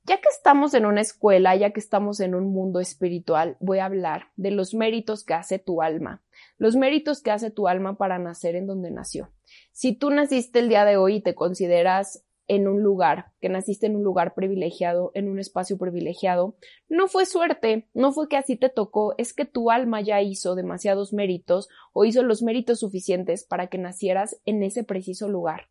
Ya 0.05 0.17
que 0.17 0.29
estamos 0.31 0.73
en 0.73 0.87
una 0.87 1.03
escuela, 1.03 1.55
ya 1.55 1.71
que 1.73 1.81
estamos 1.81 2.21
en 2.21 2.35
un 2.35 2.51
mundo 2.51 2.81
espiritual, 2.81 3.59
voy 3.61 3.79
a 3.79 3.85
hablar 3.85 4.29
de 4.37 4.51
los 4.51 4.73
méritos 4.73 5.23
que 5.23 5.35
hace 5.35 5.59
tu 5.59 5.83
alma, 5.83 6.23
los 6.59 6.77
méritos 6.77 7.23
que 7.23 7.31
hace 7.31 7.51
tu 7.51 7.69
alma 7.69 7.97
para 7.97 8.19
nacer 8.19 8.55
en 8.57 8.67
donde 8.67 8.91
nació. 8.91 9.33
Si 9.73 9.95
tú 9.95 10.11
naciste 10.11 10.59
el 10.59 10.69
día 10.69 10.85
de 10.85 10.97
hoy 10.97 11.17
y 11.17 11.23
te 11.23 11.35
consideras 11.35 12.25
en 12.51 12.67
un 12.67 12.83
lugar, 12.83 13.33
que 13.41 13.49
naciste 13.49 13.87
en 13.87 13.97
un 13.97 14.03
lugar 14.03 14.35
privilegiado, 14.35 15.11
en 15.15 15.29
un 15.29 15.39
espacio 15.39 15.77
privilegiado, 15.77 16.57
no 16.89 17.07
fue 17.07 17.27
suerte, 17.27 17.89
no 17.93 18.13
fue 18.13 18.29
que 18.29 18.39
así 18.39 18.57
te 18.57 18.71
tocó, 18.71 19.15
es 19.19 19.35
que 19.35 19.45
tu 19.45 19.71
alma 19.71 20.01
ya 20.01 20.23
hizo 20.23 20.55
demasiados 20.55 21.13
méritos 21.13 21.69
o 21.93 22.05
hizo 22.07 22.23
los 22.23 22.43
méritos 22.43 22.81
suficientes 22.81 23.45
para 23.45 23.67
que 23.67 23.77
nacieras 23.77 24.41
en 24.47 24.63
ese 24.63 24.83
preciso 24.83 25.29
lugar 25.29 25.69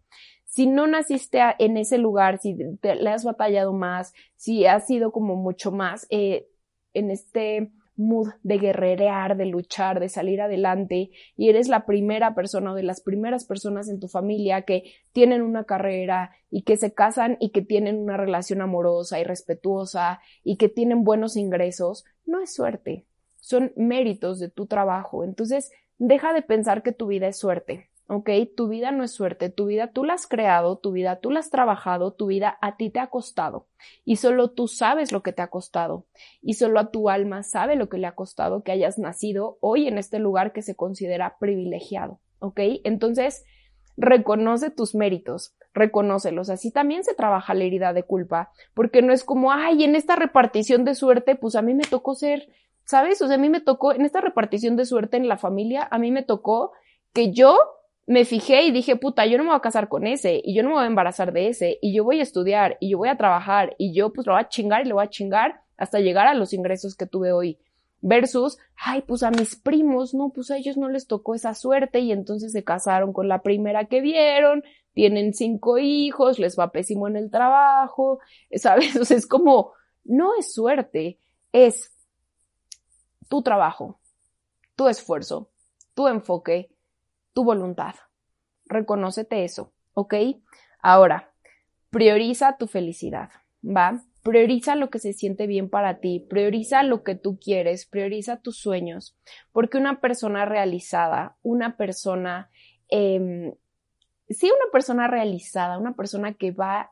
si 0.57 0.65
no 0.65 0.87
naciste 0.87 1.39
en 1.59 1.77
ese 1.77 1.99
lugar, 1.99 2.39
si 2.39 2.57
te, 2.81 2.95
le 2.95 3.11
has 3.11 3.23
batallado 3.23 3.73
más, 3.73 4.13
si 4.37 4.65
has 4.65 4.87
sido 4.87 5.11
como 5.11 5.35
mucho 5.35 5.71
más 5.71 6.07
eh, 6.09 6.47
en 6.93 7.11
este 7.11 7.71
mood 7.97 8.29
de 8.43 8.59
guerrerear, 8.59 9.35
de 9.35 9.47
luchar, 9.47 9.99
de 9.99 10.07
salir 10.07 10.39
adelante 10.41 11.09
y 11.35 11.49
eres 11.49 11.67
la 11.67 11.85
primera 11.85 12.35
persona 12.35 12.71
o 12.71 12.75
de 12.75 12.83
las 12.83 13.01
primeras 13.01 13.45
personas 13.45 13.89
en 13.89 13.99
tu 13.99 14.07
familia 14.07 14.61
que 14.61 14.93
tienen 15.11 15.41
una 15.41 15.65
carrera 15.65 16.31
y 16.49 16.61
que 16.61 16.77
se 16.77 16.93
casan 16.93 17.37
y 17.39 17.49
que 17.49 17.61
tienen 17.61 17.97
una 17.97 18.15
relación 18.15 18.61
amorosa 18.61 19.19
y 19.19 19.23
respetuosa 19.23 20.21
y 20.43 20.57
que 20.57 20.69
tienen 20.69 21.03
buenos 21.03 21.35
ingresos, 21.35 22.05
no 22.25 22.39
es 22.39 22.53
suerte, 22.53 23.05
son 23.37 23.73
méritos 23.75 24.39
de 24.39 24.49
tu 24.49 24.67
trabajo. 24.67 25.23
Entonces, 25.23 25.71
deja 25.97 26.33
de 26.33 26.43
pensar 26.43 26.83
que 26.83 26.91
tu 26.91 27.07
vida 27.07 27.27
es 27.27 27.37
suerte. 27.37 27.89
¿Ok? 28.07 28.29
Tu 28.55 28.67
vida 28.67 28.91
no 28.91 29.03
es 29.03 29.11
suerte, 29.11 29.49
tu 29.49 29.65
vida 29.65 29.91
tú 29.91 30.03
la 30.03 30.13
has 30.13 30.27
creado, 30.27 30.77
tu 30.77 30.91
vida 30.91 31.19
tú 31.19 31.31
la 31.31 31.39
has 31.39 31.49
trabajado, 31.49 32.13
tu 32.13 32.27
vida 32.27 32.57
a 32.61 32.77
ti 32.77 32.89
te 32.89 32.99
ha 32.99 33.07
costado 33.07 33.67
y 34.05 34.17
solo 34.17 34.51
tú 34.51 34.67
sabes 34.67 35.11
lo 35.11 35.21
que 35.23 35.33
te 35.33 35.41
ha 35.41 35.47
costado 35.47 36.05
y 36.41 36.53
solo 36.53 36.79
a 36.79 36.91
tu 36.91 37.09
alma 37.09 37.43
sabe 37.43 37.75
lo 37.75 37.89
que 37.89 37.97
le 37.97 38.07
ha 38.07 38.15
costado 38.15 38.63
que 38.63 38.71
hayas 38.71 38.97
nacido 38.97 39.57
hoy 39.61 39.87
en 39.87 39.97
este 39.97 40.19
lugar 40.19 40.53
que 40.53 40.61
se 40.61 40.75
considera 40.75 41.37
privilegiado, 41.39 42.19
¿ok? 42.39 42.59
Entonces, 42.83 43.43
reconoce 43.97 44.69
tus 44.69 44.95
méritos, 44.95 45.55
reconócelos. 45.73 46.49
Así 46.49 46.71
también 46.71 47.03
se 47.03 47.15
trabaja 47.15 47.53
la 47.53 47.63
herida 47.63 47.93
de 47.93 48.03
culpa, 48.03 48.51
porque 48.73 49.01
no 49.01 49.11
es 49.11 49.23
como, 49.23 49.51
ay, 49.51 49.83
en 49.83 49.95
esta 49.95 50.15
repartición 50.15 50.85
de 50.85 50.95
suerte, 50.95 51.35
pues 51.35 51.55
a 51.55 51.61
mí 51.61 51.73
me 51.73 51.83
tocó 51.83 52.15
ser, 52.15 52.47
¿sabes? 52.85 53.21
O 53.21 53.27
sea, 53.27 53.35
a 53.35 53.39
mí 53.39 53.49
me 53.49 53.59
tocó, 53.59 53.93
en 53.93 54.05
esta 54.05 54.21
repartición 54.21 54.75
de 54.75 54.85
suerte 54.85 55.17
en 55.17 55.27
la 55.27 55.37
familia, 55.37 55.87
a 55.89 55.97
mí 55.97 56.11
me 56.11 56.23
tocó 56.23 56.71
que 57.11 57.31
yo 57.31 57.57
me 58.07 58.23
fijé 58.23 58.63
y 58.63 58.71
dije, 58.71 58.95
puta, 58.95 59.25
yo 59.25 59.37
no 59.37 59.43
me 59.43 59.49
voy 59.49 59.57
a 59.57 59.61
casar 59.61 59.89
con 59.89 60.07
ese, 60.07 60.41
y 60.43 60.55
yo 60.55 60.63
no 60.63 60.69
me 60.69 60.75
voy 60.75 60.83
a 60.85 60.87
embarazar 60.87 61.33
de 61.33 61.49
ese, 61.49 61.77
y 61.81 61.93
yo 61.93 62.05
voy 62.05 62.21
a 62.21 62.23
estudiar, 62.23 62.77
y 62.79 62.91
yo 62.91 62.97
voy 62.97 63.09
a 63.09 63.17
trabajar, 63.17 63.75
y 63.77 63.93
yo 63.93 64.13
pues 64.13 64.25
lo 64.25 64.33
voy 64.33 64.41
a 64.41 64.47
chingar 64.47 64.85
y 64.85 64.89
lo 64.89 64.95
voy 64.95 65.03
a 65.03 65.09
chingar 65.09 65.61
hasta 65.75 65.99
llegar 65.99 66.25
a 66.25 66.33
los 66.33 66.53
ingresos 66.53 66.95
que 66.95 67.05
tuve 67.05 67.33
hoy. 67.33 67.59
Versus, 67.99 68.59
ay, 68.77 69.01
pues 69.01 69.23
a 69.23 69.31
mis 69.31 69.55
primos, 69.55 70.13
no, 70.13 70.29
pues 70.29 70.51
a 70.51 70.57
ellos 70.57 70.77
no 70.77 70.87
les 70.87 71.07
tocó 71.07 71.35
esa 71.35 71.53
suerte 71.53 71.99
y 71.99 72.13
entonces 72.13 72.53
se 72.53 72.63
casaron 72.63 73.11
con 73.11 73.27
la 73.27 73.41
primera 73.41 73.85
que 73.85 73.99
vieron, 73.99 74.63
tienen 74.93 75.33
cinco 75.33 75.77
hijos, 75.77 76.39
les 76.39 76.57
va 76.57 76.71
pésimo 76.71 77.09
en 77.09 77.17
el 77.17 77.29
trabajo, 77.29 78.19
¿sabes? 78.55 78.95
O 78.95 79.03
sea, 79.03 79.17
es 79.17 79.27
como, 79.27 79.73
no 80.05 80.31
es 80.39 80.53
suerte, 80.53 81.19
es 81.51 81.91
tu 83.27 83.41
trabajo, 83.41 83.99
tu 84.77 84.87
esfuerzo, 84.87 85.49
tu 85.93 86.07
enfoque, 86.07 86.69
tu 87.37 87.43
voluntad. 87.43 87.93
Reconócete 88.65 89.43
eso, 89.43 89.71
¿ok? 89.93 90.15
Ahora, 90.81 91.31
prioriza 91.91 92.57
tu 92.57 92.65
felicidad, 92.65 93.29
¿va? 93.61 94.01
Prioriza 94.23 94.75
lo 94.75 94.89
que 94.89 94.97
se 94.97 95.13
siente 95.13 95.45
bien 95.45 95.69
para 95.69 95.99
ti, 95.99 96.25
prioriza 96.27 96.81
lo 96.81 97.03
que 97.03 97.13
tú 97.13 97.37
quieres, 97.37 97.85
prioriza 97.85 98.41
tus 98.41 98.57
sueños, 98.57 99.15
porque 99.51 99.77
una 99.77 100.01
persona 100.01 100.45
realizada, 100.45 101.37
una 101.43 101.77
persona, 101.77 102.49
eh, 102.89 103.53
sí, 104.29 104.47
una 104.47 104.71
persona 104.71 105.07
realizada, 105.07 105.77
una 105.77 105.95
persona 105.95 106.33
que 106.33 106.49
va 106.49 106.91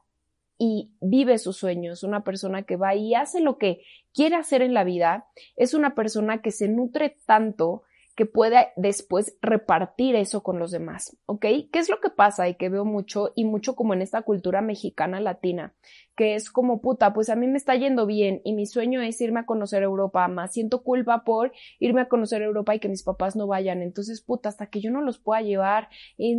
y 0.59 0.91
vive 1.01 1.39
sus 1.39 1.57
sueños, 1.57 2.03
una 2.03 2.23
persona 2.23 2.61
que 2.61 2.75
va 2.75 2.93
y 2.93 3.15
hace 3.15 3.41
lo 3.41 3.57
que 3.57 3.81
quiere 4.13 4.35
hacer 4.35 4.61
en 4.61 4.75
la 4.75 4.83
vida, 4.83 5.25
es 5.55 5.73
una 5.73 5.95
persona 5.95 6.43
que 6.43 6.51
se 6.51 6.67
nutre 6.67 7.17
tanto 7.25 7.81
que 8.15 8.25
pueda 8.25 8.67
después 8.77 9.37
repartir 9.41 10.15
eso 10.15 10.41
con 10.41 10.57
los 10.57 10.71
demás, 10.71 11.17
¿ok? 11.25 11.41
¿Qué 11.41 11.79
es 11.79 11.89
lo 11.89 11.99
que 11.99 12.09
pasa 12.09 12.47
y 12.47 12.55
que 12.55 12.69
veo 12.69 12.85
mucho 12.85 13.33
y 13.35 13.45
mucho 13.45 13.75
como 13.75 13.93
en 13.93 14.01
esta 14.01 14.21
cultura 14.21 14.61
mexicana 14.61 15.19
latina? 15.19 15.73
Que 16.15 16.35
es 16.35 16.49
como 16.49 16.81
puta, 16.81 17.13
pues 17.13 17.29
a 17.29 17.35
mí 17.35 17.47
me 17.47 17.57
está 17.57 17.75
yendo 17.75 18.05
bien 18.05 18.41
y 18.43 18.53
mi 18.53 18.65
sueño 18.65 19.01
es 19.01 19.19
irme 19.21 19.41
a 19.41 19.45
conocer 19.45 19.83
Europa, 19.83 20.27
más 20.27 20.53
siento 20.53 20.81
culpa 20.81 21.23
por 21.23 21.51
irme 21.79 22.01
a 22.01 22.07
conocer 22.07 22.41
Europa 22.41 22.73
y 22.73 22.79
que 22.79 22.89
mis 22.89 23.03
papás 23.03 23.35
no 23.35 23.47
vayan, 23.47 23.81
entonces 23.81 24.21
puta, 24.21 24.49
hasta 24.49 24.67
que 24.67 24.81
yo 24.81 24.91
no 24.91 25.01
los 25.01 25.19
pueda 25.19 25.41
llevar 25.41 25.89
y 26.17 26.37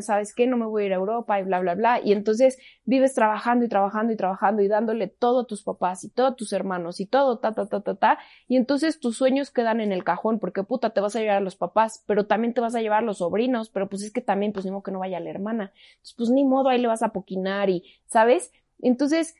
sabes 0.00 0.34
qué, 0.34 0.46
no 0.46 0.56
me 0.56 0.66
voy 0.66 0.84
a 0.84 0.86
ir 0.86 0.92
a 0.92 0.96
Europa 0.96 1.38
y 1.38 1.44
bla, 1.44 1.60
bla, 1.60 1.74
bla, 1.74 2.00
y 2.02 2.12
entonces 2.12 2.58
vives 2.84 3.14
trabajando 3.14 3.64
y 3.64 3.68
trabajando 3.68 4.12
y 4.12 4.16
trabajando 4.16 4.62
y 4.62 4.68
dándole 4.68 5.08
todo 5.08 5.40
a 5.40 5.46
tus 5.46 5.62
papás 5.62 6.04
y 6.04 6.10
todo 6.10 6.28
a 6.28 6.36
tus 6.36 6.52
hermanos 6.52 7.00
y 7.00 7.06
todo, 7.06 7.38
ta, 7.38 7.54
ta, 7.54 7.66
ta, 7.66 7.82
ta, 7.82 7.94
ta, 7.94 8.18
y 8.48 8.56
entonces 8.56 9.00
tus 9.00 9.16
sueños 9.16 9.50
quedan 9.50 9.80
en 9.80 9.92
el 9.92 10.04
cajón 10.04 10.38
porque 10.38 10.62
puta, 10.62 10.90
te 10.90 11.00
vas 11.00 11.14
a 11.16 11.20
llevar 11.20 11.36
a 11.36 11.40
los 11.40 11.56
papás, 11.56 12.04
pero 12.06 12.26
también 12.26 12.54
te 12.54 12.60
vas 12.60 12.74
a 12.74 12.80
llevar 12.80 13.02
a 13.02 13.06
los 13.06 13.18
sobrinos, 13.18 13.70
pero 13.70 13.88
pues 13.88 14.02
es 14.02 14.12
que 14.12 14.20
también, 14.20 14.52
pues 14.52 14.64
ni 14.64 14.70
modo 14.70 14.82
que 14.82 14.92
no 14.92 15.00
vaya 15.00 15.20
la 15.20 15.30
hermana, 15.30 15.72
entonces 15.92 16.14
pues 16.16 16.30
ni 16.30 16.44
modo, 16.44 16.70
ahí 16.70 16.80
le 16.80 16.88
vas 16.88 17.02
a 17.02 17.12
poquinar 17.12 17.68
y, 17.68 17.84
¿sabes? 18.06 18.52
Entonces, 18.82 19.34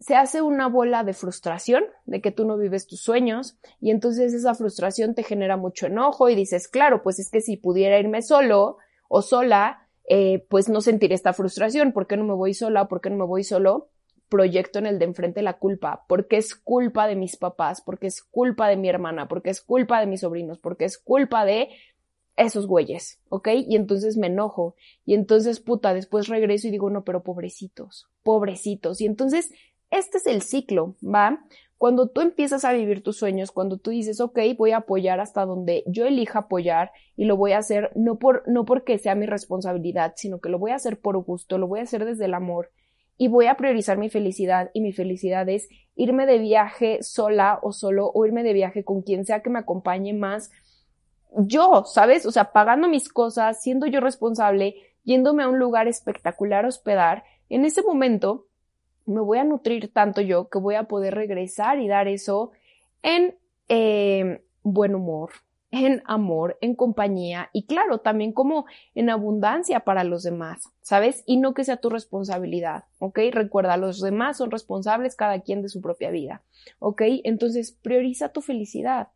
se 0.00 0.14
hace 0.14 0.42
una 0.42 0.68
bola 0.68 1.02
de 1.02 1.12
frustración 1.12 1.84
de 2.06 2.20
que 2.20 2.30
tú 2.30 2.46
no 2.46 2.56
vives 2.56 2.86
tus 2.86 3.00
sueños 3.00 3.58
y 3.80 3.90
entonces 3.90 4.32
esa 4.32 4.54
frustración 4.54 5.14
te 5.14 5.24
genera 5.24 5.56
mucho 5.56 5.86
enojo 5.86 6.28
y 6.28 6.36
dices, 6.36 6.68
claro, 6.68 7.02
pues 7.02 7.18
es 7.18 7.30
que 7.30 7.40
si 7.40 7.56
pudiera 7.56 7.98
irme 7.98 8.22
solo 8.22 8.78
o 9.08 9.22
sola, 9.22 9.88
eh, 10.08 10.46
pues 10.48 10.68
no 10.68 10.80
sentir 10.80 11.12
esta 11.12 11.32
frustración. 11.32 11.92
¿Por 11.92 12.06
qué 12.06 12.16
no 12.16 12.24
me 12.24 12.34
voy 12.34 12.54
sola? 12.54 12.86
¿Por 12.86 13.00
qué 13.00 13.10
no 13.10 13.16
me 13.16 13.24
voy 13.24 13.42
solo? 13.42 13.88
Proyecto 14.28 14.78
en 14.78 14.86
el 14.86 14.98
de 14.98 15.06
enfrente 15.06 15.42
la 15.42 15.58
culpa, 15.58 16.04
porque 16.06 16.36
es 16.36 16.54
culpa 16.54 17.06
de 17.06 17.16
mis 17.16 17.36
papás, 17.36 17.80
porque 17.80 18.06
es 18.06 18.22
culpa 18.22 18.68
de 18.68 18.76
mi 18.76 18.88
hermana, 18.88 19.26
porque 19.26 19.50
es 19.50 19.62
culpa 19.62 20.00
de 20.00 20.06
mis 20.06 20.20
sobrinos, 20.20 20.58
porque 20.58 20.84
es 20.84 20.98
culpa 20.98 21.44
de 21.44 21.70
esos 22.38 22.66
güeyes, 22.66 23.20
¿ok? 23.28 23.48
Y 23.66 23.76
entonces 23.76 24.16
me 24.16 24.28
enojo. 24.28 24.76
Y 25.04 25.14
entonces, 25.14 25.60
puta, 25.60 25.92
después 25.92 26.28
regreso 26.28 26.68
y 26.68 26.70
digo, 26.70 26.88
no, 26.88 27.04
pero 27.04 27.22
pobrecitos, 27.22 28.06
pobrecitos. 28.22 29.00
Y 29.00 29.06
entonces, 29.06 29.50
este 29.90 30.18
es 30.18 30.26
el 30.26 30.42
ciclo, 30.42 30.96
¿va? 31.02 31.44
Cuando 31.78 32.08
tú 32.08 32.20
empiezas 32.20 32.64
a 32.64 32.72
vivir 32.72 33.02
tus 33.02 33.18
sueños, 33.18 33.52
cuando 33.52 33.78
tú 33.78 33.90
dices, 33.90 34.20
ok, 34.20 34.38
voy 34.56 34.72
a 34.72 34.78
apoyar 34.78 35.20
hasta 35.20 35.44
donde 35.44 35.84
yo 35.86 36.06
elija 36.06 36.40
apoyar 36.40 36.90
y 37.16 37.24
lo 37.24 37.36
voy 37.36 37.52
a 37.52 37.58
hacer 37.58 37.92
no, 37.94 38.18
por, 38.18 38.42
no 38.48 38.64
porque 38.64 38.98
sea 38.98 39.14
mi 39.14 39.26
responsabilidad, 39.26 40.14
sino 40.16 40.40
que 40.40 40.48
lo 40.48 40.58
voy 40.58 40.72
a 40.72 40.76
hacer 40.76 40.98
por 40.98 41.16
gusto, 41.22 41.58
lo 41.58 41.68
voy 41.68 41.80
a 41.80 41.84
hacer 41.84 42.04
desde 42.04 42.24
el 42.24 42.34
amor 42.34 42.70
y 43.16 43.28
voy 43.28 43.46
a 43.46 43.56
priorizar 43.56 43.98
mi 43.98 44.10
felicidad 44.10 44.70
y 44.72 44.80
mi 44.80 44.92
felicidad 44.92 45.48
es 45.48 45.68
irme 45.96 46.24
de 46.26 46.38
viaje 46.38 47.02
sola 47.02 47.58
o 47.62 47.72
solo 47.72 48.10
o 48.14 48.24
irme 48.24 48.44
de 48.44 48.52
viaje 48.52 48.84
con 48.84 49.02
quien 49.02 49.24
sea 49.24 49.42
que 49.42 49.50
me 49.50 49.58
acompañe 49.58 50.14
más 50.14 50.50
yo, 51.36 51.84
¿sabes? 51.86 52.26
O 52.26 52.30
sea, 52.30 52.52
pagando 52.52 52.88
mis 52.88 53.08
cosas, 53.08 53.62
siendo 53.62 53.86
yo 53.86 54.00
responsable, 54.00 54.76
yéndome 55.04 55.42
a 55.42 55.48
un 55.48 55.58
lugar 55.58 55.88
espectacular 55.88 56.66
hospedar, 56.66 57.24
en 57.48 57.64
ese 57.64 57.82
momento 57.82 58.46
me 59.06 59.20
voy 59.20 59.38
a 59.38 59.44
nutrir 59.44 59.92
tanto 59.92 60.20
yo 60.20 60.48
que 60.48 60.58
voy 60.58 60.74
a 60.74 60.84
poder 60.84 61.14
regresar 61.14 61.80
y 61.80 61.88
dar 61.88 62.08
eso 62.08 62.52
en 63.02 63.36
eh, 63.68 64.42
buen 64.62 64.94
humor, 64.94 65.30
en 65.70 66.02
amor, 66.06 66.58
en 66.60 66.74
compañía 66.74 67.48
y 67.52 67.66
claro, 67.66 67.98
también 67.98 68.32
como 68.32 68.66
en 68.94 69.10
abundancia 69.10 69.80
para 69.80 70.04
los 70.04 70.22
demás, 70.22 70.62
¿sabes? 70.82 71.22
Y 71.26 71.38
no 71.38 71.54
que 71.54 71.64
sea 71.64 71.78
tu 71.78 71.90
responsabilidad, 71.90 72.84
¿ok? 72.98 73.18
Recuerda, 73.32 73.76
los 73.76 74.00
demás 74.00 74.38
son 74.38 74.50
responsables 74.50 75.16
cada 75.16 75.40
quien 75.40 75.62
de 75.62 75.68
su 75.68 75.80
propia 75.80 76.10
vida, 76.10 76.42
¿ok? 76.78 77.02
Entonces, 77.24 77.72
prioriza 77.72 78.30
tu 78.30 78.42
felicidad 78.42 79.08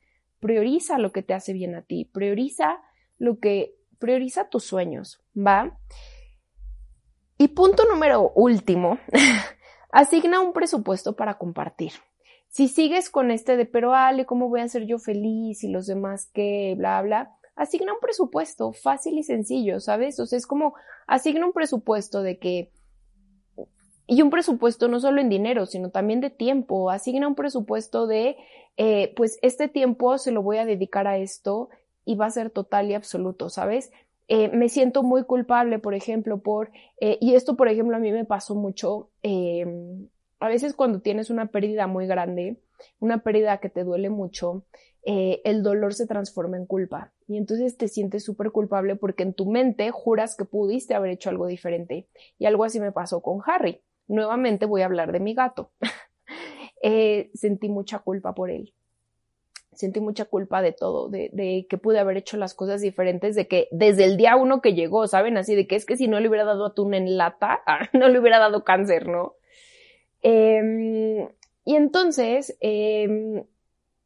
prioriza 0.43 0.99
lo 0.99 1.13
que 1.13 1.23
te 1.23 1.35
hace 1.35 1.53
bien 1.53 1.77
a 1.77 1.83
ti, 1.83 2.05
prioriza 2.05 2.83
lo 3.17 3.39
que, 3.39 3.77
prioriza 4.01 4.49
tus 4.49 4.65
sueños, 4.65 5.23
¿va? 5.39 5.79
Y 7.39 7.49
punto 7.49 7.85
número 7.87 8.33
último, 8.35 8.99
asigna 9.93 10.41
un 10.41 10.53
presupuesto 10.53 11.15
para 11.15 11.39
compartir. 11.39 11.93
Si 12.49 12.67
sigues 12.67 13.09
con 13.09 13.31
este 13.31 13.57
de, 13.57 13.67
pero 13.67 13.95
Ale, 13.95 14.27
¿cómo 14.27 14.49
voy 14.49 14.61
a 14.61 14.69
ser 14.69 14.85
yo 14.85 14.99
feliz 14.99 15.63
y 15.63 15.69
los 15.69 15.87
demás 15.87 16.29
qué, 16.35 16.75
bla, 16.77 17.01
bla? 17.03 17.37
Asigna 17.55 17.93
un 17.93 18.01
presupuesto 18.01 18.73
fácil 18.73 19.19
y 19.19 19.23
sencillo, 19.23 19.79
¿sabes? 19.79 20.19
O 20.19 20.27
sea, 20.27 20.39
es 20.39 20.49
como, 20.49 20.75
asigna 21.07 21.47
un 21.47 21.53
presupuesto 21.53 22.23
de 22.23 22.41
que 22.41 22.73
y 24.07 24.23
un 24.23 24.31
presupuesto 24.31 24.89
no 24.89 25.01
solo 25.01 25.21
en 25.21 25.29
dinero, 25.29 25.67
sino 25.67 25.91
también 25.91 26.21
de 26.21 26.31
tiempo. 26.31 26.91
Asigna 26.91 27.29
un 27.29 27.35
presupuesto 27.35 28.07
de, 28.07 28.37
eh, 28.77 29.13
pues 29.17 29.39
este 29.43 29.69
tiempo 29.69 30.19
se 30.19 30.33
lo 30.33 30.43
voy 30.43 30.59
a 30.59 30.65
dedicar 30.65 31.07
a 31.07 31.19
esto 31.19 31.69
y 32.05 32.17
va 32.17 32.27
a 32.27 32.31
ser 32.31 32.51
total 32.51 32.91
y 32.91 32.95
absoluto, 32.95 33.49
¿sabes? 33.49 33.93
Eh, 34.29 34.49
me 34.49 34.69
siento 34.69 35.03
muy 35.03 35.25
culpable, 35.25 35.79
por 35.79 35.95
ejemplo, 35.95 36.39
por, 36.39 36.71
eh, 37.01 37.19
y 37.21 37.35
esto, 37.35 37.57
por 37.57 37.69
ejemplo, 37.69 37.97
a 37.97 38.01
mí 38.01 38.11
me 38.13 38.25
pasó 38.25 38.55
mucho, 38.55 39.11
em, 39.23 40.09
a 40.41 40.49
veces 40.49 40.75
cuando 40.75 41.01
tienes 41.01 41.31
una 41.31 41.47
pérdida 41.47 41.87
muy 41.87 42.07
grande, 42.07 42.57
una 42.99 43.19
pérdida 43.23 43.59
que 43.59 43.69
te 43.69 43.85
duele 43.85 44.11
mucho, 44.11 44.65
el 45.05 45.65
dolor 45.65 45.95
se 45.95 46.07
transforma 46.07 46.57
en 46.57 46.65
culpa 46.65 47.13
y 47.27 47.37
entonces 47.37 47.77
te 47.77 47.89
sientes 47.89 48.25
súper 48.25 48.53
culpable 48.53 48.95
porque 48.95 49.25
en 49.25 49.35
tu 49.35 49.51
mente 49.51 49.91
juras 49.91 50.37
que 50.37 50.45
pudiste 50.45 50.95
haber 50.95 51.11
hecho 51.11 51.29
algo 51.29 51.49
diferente 51.49 52.07
y 52.39 52.47
algo 52.47 52.63
así 52.63 52.79
me 52.79 52.93
pasó 52.93 53.21
con 53.21 53.41
Harry. 53.45 53.81
Nuevamente 54.13 54.67
voy 54.67 54.83
a 54.83 54.85
hablar 54.85 55.11
de 55.11 55.21
mi 55.21 55.35
gato. 55.35 55.71
Eh, 56.85 57.31
sentí 57.35 57.69
mucha 57.69 58.01
culpa 58.01 58.35
por 58.35 58.51
él. 58.51 58.75
Sentí 59.73 60.01
mucha 60.01 60.25
culpa 60.25 60.61
de 60.63 60.73
todo, 60.73 61.09
de, 61.09 61.65
que 61.71 61.79
pude 61.79 62.01
haber 62.01 62.17
hecho 62.17 62.37
las 62.37 62.55
cosas 62.55 62.81
diferentes, 62.81 63.37
de 63.37 63.47
que 63.47 63.69
desde 63.71 64.03
el 64.03 64.17
día 64.17 64.35
uno 64.35 64.61
que 64.61 64.75
llegó, 64.75 65.07
¿saben? 65.07 65.37
Así 65.37 65.55
de 65.55 65.69
que 65.69 65.77
es 65.77 65.87
que 65.87 65.97
si 65.97 66.09
no 66.09 66.19
le 66.19 66.29
hubiera 66.29 66.45
dado 66.45 66.67
atún 66.67 66.95
en 66.95 67.17
lata, 67.17 67.63
no 67.93 68.09
le 68.09 68.19
hubiera 68.19 68.41
dado 68.41 68.65
cáncer, 68.65 69.07
¿no? 69.07 69.37
Em, 70.23 71.29
y 71.65 71.77
entonces, 71.77 72.57
em, 72.59 73.45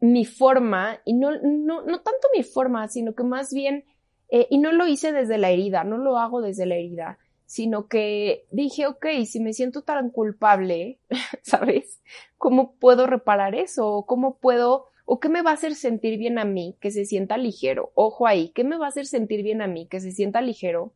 mi 0.00 0.26
forma, 0.26 1.00
y 1.06 1.14
no, 1.14 1.30
no, 1.40 1.80
no 1.80 2.02
tanto 2.02 2.28
mi 2.36 2.42
forma, 2.42 2.88
sino 2.88 3.14
que 3.14 3.22
más 3.22 3.54
bien, 3.54 3.86
eh, 4.28 4.48
y 4.50 4.58
no 4.58 4.70
lo 4.70 4.86
hice 4.86 5.12
desde 5.12 5.38
la 5.38 5.48
herida, 5.48 5.82
no 5.82 5.96
lo 5.96 6.18
hago 6.18 6.42
desde 6.42 6.66
la 6.66 6.74
herida, 6.74 7.18
sino 7.46 7.86
que 7.86 8.46
dije, 8.50 8.86
ok, 8.86 9.06
si 9.24 9.40
me 9.40 9.52
siento 9.52 9.82
tan 9.82 10.10
culpable, 10.10 10.98
¿sabes? 11.42 12.02
¿Cómo 12.36 12.74
puedo 12.74 13.06
reparar 13.06 13.54
eso? 13.54 14.04
¿Cómo 14.06 14.38
puedo, 14.38 14.86
o 15.04 15.20
qué 15.20 15.28
me 15.28 15.42
va 15.42 15.52
a 15.52 15.54
hacer 15.54 15.76
sentir 15.76 16.18
bien 16.18 16.38
a 16.38 16.44
mí 16.44 16.76
que 16.80 16.90
se 16.90 17.04
sienta 17.04 17.38
ligero? 17.38 17.92
Ojo 17.94 18.26
ahí, 18.26 18.50
¿qué 18.50 18.64
me 18.64 18.76
va 18.76 18.86
a 18.86 18.88
hacer 18.88 19.06
sentir 19.06 19.42
bien 19.42 19.62
a 19.62 19.68
mí 19.68 19.86
que 19.86 20.00
se 20.00 20.10
sienta 20.10 20.40
ligero? 20.40 20.92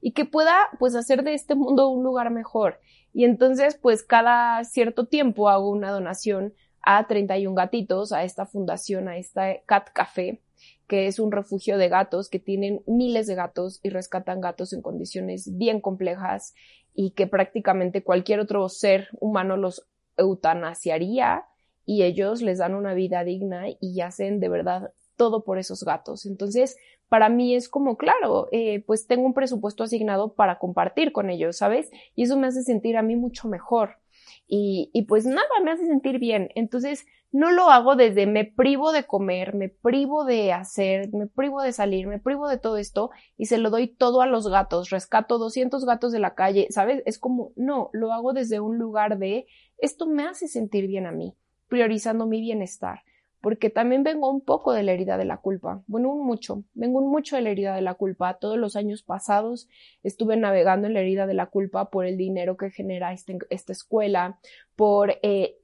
Y 0.00 0.12
que 0.12 0.26
pueda, 0.26 0.54
pues, 0.78 0.94
hacer 0.94 1.24
de 1.24 1.34
este 1.34 1.54
mundo 1.54 1.88
un 1.88 2.04
lugar 2.04 2.30
mejor. 2.30 2.80
Y 3.14 3.24
entonces, 3.24 3.76
pues, 3.80 4.02
cada 4.02 4.62
cierto 4.64 5.06
tiempo 5.06 5.48
hago 5.48 5.70
una 5.70 5.90
donación 5.90 6.52
a 6.82 7.06
31 7.06 7.54
gatitos, 7.54 8.12
a 8.12 8.24
esta 8.24 8.44
fundación, 8.44 9.08
a 9.08 9.16
esta 9.16 9.62
Cat 9.64 9.88
Café, 9.94 10.42
que 10.86 11.06
es 11.06 11.18
un 11.18 11.32
refugio 11.32 11.78
de 11.78 11.88
gatos 11.88 12.28
que 12.28 12.38
tienen 12.38 12.82
miles 12.86 13.26
de 13.26 13.34
gatos 13.34 13.80
y 13.82 13.90
rescatan 13.90 14.40
gatos 14.40 14.72
en 14.72 14.82
condiciones 14.82 15.56
bien 15.56 15.80
complejas 15.80 16.54
y 16.94 17.10
que 17.12 17.26
prácticamente 17.26 18.04
cualquier 18.04 18.40
otro 18.40 18.68
ser 18.68 19.08
humano 19.20 19.56
los 19.56 19.86
eutanasiaría 20.16 21.44
y 21.86 22.02
ellos 22.02 22.40
les 22.40 22.58
dan 22.58 22.74
una 22.74 22.94
vida 22.94 23.24
digna 23.24 23.66
y 23.80 24.00
hacen 24.00 24.40
de 24.40 24.48
verdad 24.48 24.92
todo 25.16 25.44
por 25.44 25.58
esos 25.58 25.84
gatos. 25.84 26.26
Entonces, 26.26 26.76
para 27.08 27.28
mí 27.28 27.54
es 27.54 27.68
como, 27.68 27.96
claro, 27.96 28.48
eh, 28.52 28.82
pues 28.86 29.06
tengo 29.06 29.26
un 29.26 29.34
presupuesto 29.34 29.84
asignado 29.84 30.34
para 30.34 30.58
compartir 30.58 31.12
con 31.12 31.30
ellos, 31.30 31.58
¿sabes? 31.58 31.90
Y 32.14 32.24
eso 32.24 32.36
me 32.38 32.46
hace 32.46 32.62
sentir 32.62 32.96
a 32.96 33.02
mí 33.02 33.16
mucho 33.16 33.48
mejor. 33.48 33.98
Y, 34.46 34.90
y 34.92 35.02
pues 35.02 35.26
nada, 35.26 35.48
me 35.62 35.70
hace 35.70 35.86
sentir 35.86 36.18
bien. 36.18 36.50
Entonces, 36.54 37.06
no 37.32 37.50
lo 37.50 37.70
hago 37.70 37.96
desde 37.96 38.26
me 38.26 38.44
privo 38.44 38.92
de 38.92 39.04
comer, 39.04 39.54
me 39.54 39.68
privo 39.68 40.24
de 40.24 40.52
hacer, 40.52 41.12
me 41.12 41.26
privo 41.26 41.62
de 41.62 41.72
salir, 41.72 42.06
me 42.06 42.20
privo 42.20 42.46
de 42.48 42.58
todo 42.58 42.76
esto 42.76 43.10
y 43.36 43.46
se 43.46 43.58
lo 43.58 43.70
doy 43.70 43.88
todo 43.88 44.20
a 44.20 44.26
los 44.26 44.46
gatos, 44.46 44.90
rescato 44.90 45.38
200 45.38 45.84
gatos 45.84 46.12
de 46.12 46.20
la 46.20 46.34
calle, 46.34 46.68
¿sabes? 46.70 47.02
Es 47.06 47.18
como, 47.18 47.52
no, 47.56 47.90
lo 47.92 48.12
hago 48.12 48.34
desde 48.34 48.60
un 48.60 48.78
lugar 48.78 49.18
de 49.18 49.46
esto 49.78 50.06
me 50.06 50.24
hace 50.24 50.46
sentir 50.46 50.86
bien 50.86 51.06
a 51.06 51.12
mí, 51.12 51.34
priorizando 51.66 52.26
mi 52.26 52.40
bienestar 52.40 53.00
porque 53.44 53.68
también 53.68 54.02
vengo 54.04 54.30
un 54.30 54.40
poco 54.40 54.72
de 54.72 54.82
la 54.82 54.92
herida 54.92 55.18
de 55.18 55.26
la 55.26 55.36
culpa, 55.36 55.82
bueno, 55.86 56.08
un 56.08 56.24
mucho, 56.24 56.64
vengo 56.72 56.98
un 56.98 57.10
mucho 57.10 57.36
de 57.36 57.42
la 57.42 57.50
herida 57.50 57.74
de 57.74 57.82
la 57.82 57.92
culpa. 57.92 58.38
Todos 58.38 58.56
los 58.56 58.74
años 58.74 59.02
pasados 59.02 59.68
estuve 60.02 60.38
navegando 60.38 60.86
en 60.86 60.94
la 60.94 61.00
herida 61.00 61.26
de 61.26 61.34
la 61.34 61.44
culpa 61.44 61.90
por 61.90 62.06
el 62.06 62.16
dinero 62.16 62.56
que 62.56 62.70
genera 62.70 63.12
este, 63.12 63.36
esta 63.50 63.72
escuela, 63.72 64.38
por, 64.76 65.18
eh, 65.22 65.58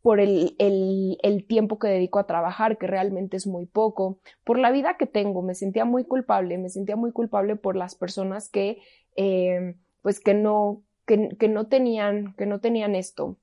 por 0.00 0.18
el, 0.18 0.56
el, 0.58 1.46
tiempo 1.46 1.78
que 1.78 1.88
dedico 1.88 2.18
a 2.18 2.26
trabajar, 2.26 2.78
que 2.78 2.86
realmente 2.86 3.36
es 3.36 3.46
muy 3.46 3.66
poco, 3.66 4.18
por 4.42 4.58
la 4.58 4.70
vida 4.70 4.96
que 4.96 5.06
tengo, 5.06 5.42
me 5.42 5.54
sentía 5.54 5.84
muy 5.84 6.04
culpable, 6.04 6.56
me 6.56 6.70
sentía 6.70 6.96
muy 6.96 7.12
culpable 7.12 7.56
por 7.56 7.76
las 7.76 7.96
personas 7.96 8.48
que, 8.48 8.78
eh, 9.14 9.74
pues 10.00 10.20
que 10.20 10.32
no, 10.32 10.82
que, 11.04 11.48
no 11.48 11.66
tenían, 11.66 12.34
que 12.38 12.46
no 12.46 12.60
tenían 12.60 12.94
esto, 12.94 13.36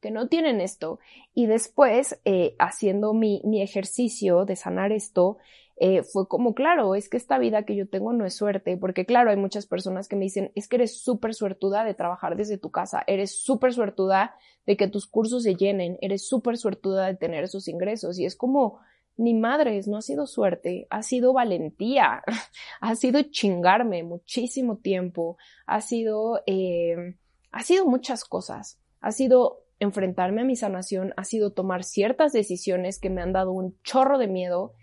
que 0.00 0.10
no 0.10 0.28
tienen 0.28 0.60
esto. 0.60 0.98
Y 1.34 1.46
después, 1.46 2.20
eh, 2.24 2.54
haciendo 2.58 3.14
mi, 3.14 3.42
mi, 3.44 3.62
ejercicio 3.62 4.44
de 4.44 4.56
sanar 4.56 4.92
esto, 4.92 5.38
eh, 5.80 6.02
fue 6.02 6.26
como, 6.26 6.54
claro, 6.54 6.94
es 6.94 7.08
que 7.08 7.16
esta 7.16 7.38
vida 7.38 7.62
que 7.62 7.76
yo 7.76 7.88
tengo 7.88 8.12
no 8.12 8.26
es 8.26 8.34
suerte, 8.34 8.76
porque 8.76 9.06
claro, 9.06 9.30
hay 9.30 9.36
muchas 9.36 9.66
personas 9.66 10.08
que 10.08 10.16
me 10.16 10.24
dicen, 10.24 10.50
es 10.56 10.66
que 10.66 10.76
eres 10.76 11.00
súper 11.00 11.34
suertuda 11.34 11.84
de 11.84 11.94
trabajar 11.94 12.36
desde 12.36 12.58
tu 12.58 12.70
casa, 12.70 13.04
eres 13.06 13.40
súper 13.42 13.72
suertuda 13.72 14.34
de 14.66 14.76
que 14.76 14.88
tus 14.88 15.06
cursos 15.06 15.44
se 15.44 15.54
llenen, 15.54 15.96
eres 16.00 16.26
súper 16.26 16.58
suertuda 16.58 17.06
de 17.06 17.14
tener 17.14 17.44
esos 17.44 17.68
ingresos. 17.68 18.18
Y 18.18 18.24
es 18.24 18.34
como, 18.34 18.80
ni 19.16 19.34
madres, 19.34 19.86
no 19.86 19.98
ha 19.98 20.02
sido 20.02 20.26
suerte, 20.26 20.86
ha 20.90 21.02
sido 21.02 21.32
valentía, 21.32 22.22
ha 22.80 22.94
sido 22.96 23.22
chingarme 23.22 24.02
muchísimo 24.02 24.78
tiempo, 24.78 25.36
ha 25.66 25.80
sido, 25.80 26.42
eh, 26.46 27.14
ha 27.52 27.62
sido 27.62 27.86
muchas 27.86 28.24
cosas, 28.24 28.80
ha 29.00 29.12
sido 29.12 29.64
enfrentarme 29.80 30.42
a 30.42 30.44
mi 30.44 30.56
sanación 30.56 31.14
ha 31.16 31.24
sido 31.24 31.52
tomar 31.52 31.84
ciertas 31.84 32.32
decisiones 32.32 32.98
que 32.98 33.10
me 33.10 33.22
han 33.22 33.32
dado 33.32 33.52
un 33.52 33.80
chorro 33.82 34.18
de 34.18 34.28
miedo 34.28 34.74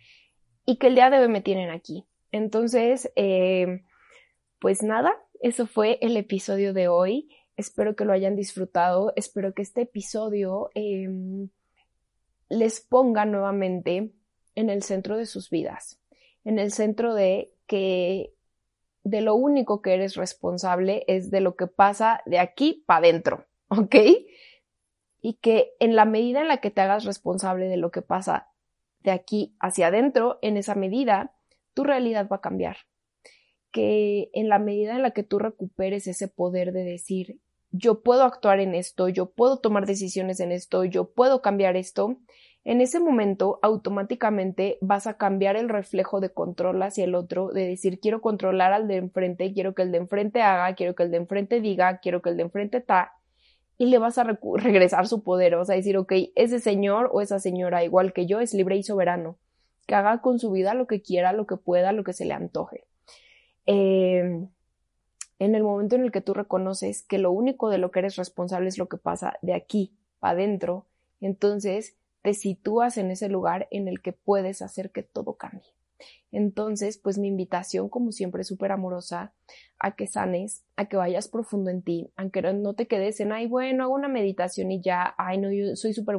y 0.65 0.77
que 0.77 0.87
el 0.87 0.95
día 0.95 1.09
de 1.09 1.19
hoy 1.19 1.27
me 1.27 1.41
tienen 1.41 1.69
aquí. 1.69 2.05
Entonces, 2.31 3.11
eh, 3.15 3.83
pues 4.59 4.83
nada, 4.83 5.13
eso 5.41 5.67
fue 5.67 5.97
el 6.01 6.17
episodio 6.17 6.73
de 6.73 6.87
hoy. 6.87 7.29
Espero 7.57 7.95
que 7.95 8.05
lo 8.05 8.13
hayan 8.13 8.35
disfrutado. 8.35 9.13
Espero 9.15 9.53
que 9.53 9.61
este 9.61 9.81
episodio 9.81 10.69
em, 10.73 11.49
les 12.49 12.81
ponga 12.81 13.25
nuevamente 13.25 14.11
en 14.55 14.69
el 14.69 14.83
centro 14.83 15.17
de 15.17 15.25
sus 15.25 15.49
vidas, 15.49 15.99
en 16.43 16.59
el 16.59 16.71
centro 16.71 17.13
de 17.13 17.51
que 17.67 18.33
de 19.03 19.21
lo 19.21 19.35
único 19.35 19.81
que 19.81 19.93
eres 19.93 20.15
responsable 20.15 21.03
es 21.07 21.29
de 21.29 21.41
lo 21.41 21.55
que 21.55 21.67
pasa 21.67 22.21
de 22.25 22.39
aquí 22.39 22.83
para 22.87 22.99
adentro, 22.99 23.45
¿ok? 23.67 23.95
Y 25.25 25.39
que 25.41 25.73
en 25.79 25.95
la 25.95 26.05
medida 26.05 26.39
en 26.41 26.47
la 26.47 26.57
que 26.57 26.69
te 26.69 26.81
hagas 26.81 27.03
responsable 27.03 27.67
de 27.67 27.77
lo 27.77 27.89
que 27.89 28.03
pasa 28.03 28.51
de 28.99 29.09
aquí 29.09 29.55
hacia 29.59 29.87
adentro, 29.87 30.37
en 30.43 30.55
esa 30.55 30.75
medida, 30.75 31.33
tu 31.73 31.83
realidad 31.83 32.27
va 32.31 32.35
a 32.35 32.41
cambiar. 32.41 32.77
Que 33.71 34.29
en 34.33 34.49
la 34.49 34.59
medida 34.59 34.95
en 34.95 35.01
la 35.01 35.11
que 35.11 35.23
tú 35.23 35.39
recuperes 35.39 36.05
ese 36.05 36.27
poder 36.27 36.73
de 36.73 36.83
decir, 36.83 37.39
yo 37.71 38.03
puedo 38.03 38.21
actuar 38.23 38.59
en 38.59 38.75
esto, 38.75 39.09
yo 39.09 39.31
puedo 39.31 39.57
tomar 39.57 39.87
decisiones 39.87 40.39
en 40.39 40.51
esto, 40.51 40.85
yo 40.85 41.09
puedo 41.11 41.41
cambiar 41.41 41.75
esto, 41.75 42.19
en 42.63 42.81
ese 42.81 42.99
momento 42.99 43.57
automáticamente 43.63 44.77
vas 44.79 45.07
a 45.07 45.17
cambiar 45.17 45.55
el 45.55 45.69
reflejo 45.69 46.19
de 46.19 46.33
control 46.33 46.83
hacia 46.83 47.03
el 47.03 47.15
otro, 47.15 47.49
de 47.49 47.67
decir 47.67 47.99
quiero 47.99 48.21
controlar 48.21 48.73
al 48.73 48.87
de 48.87 48.97
enfrente, 48.97 49.51
quiero 49.53 49.73
que 49.73 49.81
el 49.81 49.91
de 49.91 49.97
enfrente 49.97 50.43
haga, 50.43 50.75
quiero 50.75 50.93
que 50.93 51.01
el 51.01 51.09
de 51.09 51.17
enfrente 51.17 51.61
diga, 51.61 51.97
quiero 51.97 52.21
que 52.21 52.29
el 52.29 52.37
de 52.37 52.43
enfrente 52.43 52.79
ta, 52.79 53.13
y 53.77 53.87
le 53.87 53.97
vas 53.97 54.17
a 54.17 54.23
regresar 54.23 55.07
su 55.07 55.23
poder, 55.23 55.55
vas 55.55 55.69
a 55.69 55.73
decir, 55.73 55.97
ok, 55.97 56.13
ese 56.35 56.59
señor 56.59 57.09
o 57.11 57.21
esa 57.21 57.39
señora, 57.39 57.83
igual 57.83 58.13
que 58.13 58.25
yo, 58.25 58.39
es 58.39 58.53
libre 58.53 58.77
y 58.77 58.83
soberano, 58.83 59.37
que 59.85 59.95
haga 59.95 60.21
con 60.21 60.39
su 60.39 60.51
vida 60.51 60.73
lo 60.73 60.87
que 60.87 61.01
quiera, 61.01 61.33
lo 61.33 61.45
que 61.45 61.57
pueda, 61.57 61.91
lo 61.91 62.03
que 62.03 62.13
se 62.13 62.25
le 62.25 62.33
antoje. 62.33 62.85
Em, 63.65 64.47
en 65.39 65.55
el 65.55 65.63
momento 65.63 65.95
en 65.95 66.03
el 66.03 66.11
que 66.11 66.21
tú 66.21 66.33
reconoces 66.33 67.03
que 67.03 67.17
lo 67.17 67.31
único 67.31 67.69
de 67.69 67.77
lo 67.77 67.91
que 67.91 67.99
eres 67.99 68.15
responsable 68.15 68.69
es 68.69 68.77
lo 68.77 68.87
que 68.87 68.97
pasa 68.97 69.37
de 69.41 69.53
aquí 69.53 69.93
para 70.19 70.33
adentro, 70.33 70.85
entonces 71.19 71.95
te 72.21 72.33
sitúas 72.33 72.97
en 72.97 73.11
ese 73.11 73.29
lugar 73.29 73.67
en 73.71 73.87
el 73.87 74.01
que 74.01 74.13
puedes 74.13 74.61
hacer 74.61 74.91
que 74.91 75.03
todo 75.03 75.33
cambie. 75.33 75.69
Entonces, 76.31 76.97
pues 76.97 77.17
mi 77.17 77.27
invitación, 77.27 77.89
como 77.89 78.11
siempre, 78.11 78.43
súper 78.43 78.71
amorosa, 78.71 79.33
a 79.79 79.95
que 79.95 80.07
sanes, 80.07 80.65
a 80.75 80.87
que 80.87 80.97
vayas 80.97 81.27
profundo 81.27 81.69
en 81.69 81.81
ti, 81.81 82.11
aunque 82.15 82.41
no 82.41 82.73
te 82.73 82.87
quedes 82.87 83.19
en, 83.19 83.31
ay, 83.31 83.47
bueno, 83.47 83.83
hago 83.83 83.93
una 83.93 84.07
meditación 84.07 84.71
y 84.71 84.81
ya, 84.81 85.15
ay, 85.17 85.37
no, 85.37 85.51
yo 85.51 85.75
soy 85.75 85.93
súper 85.93 86.17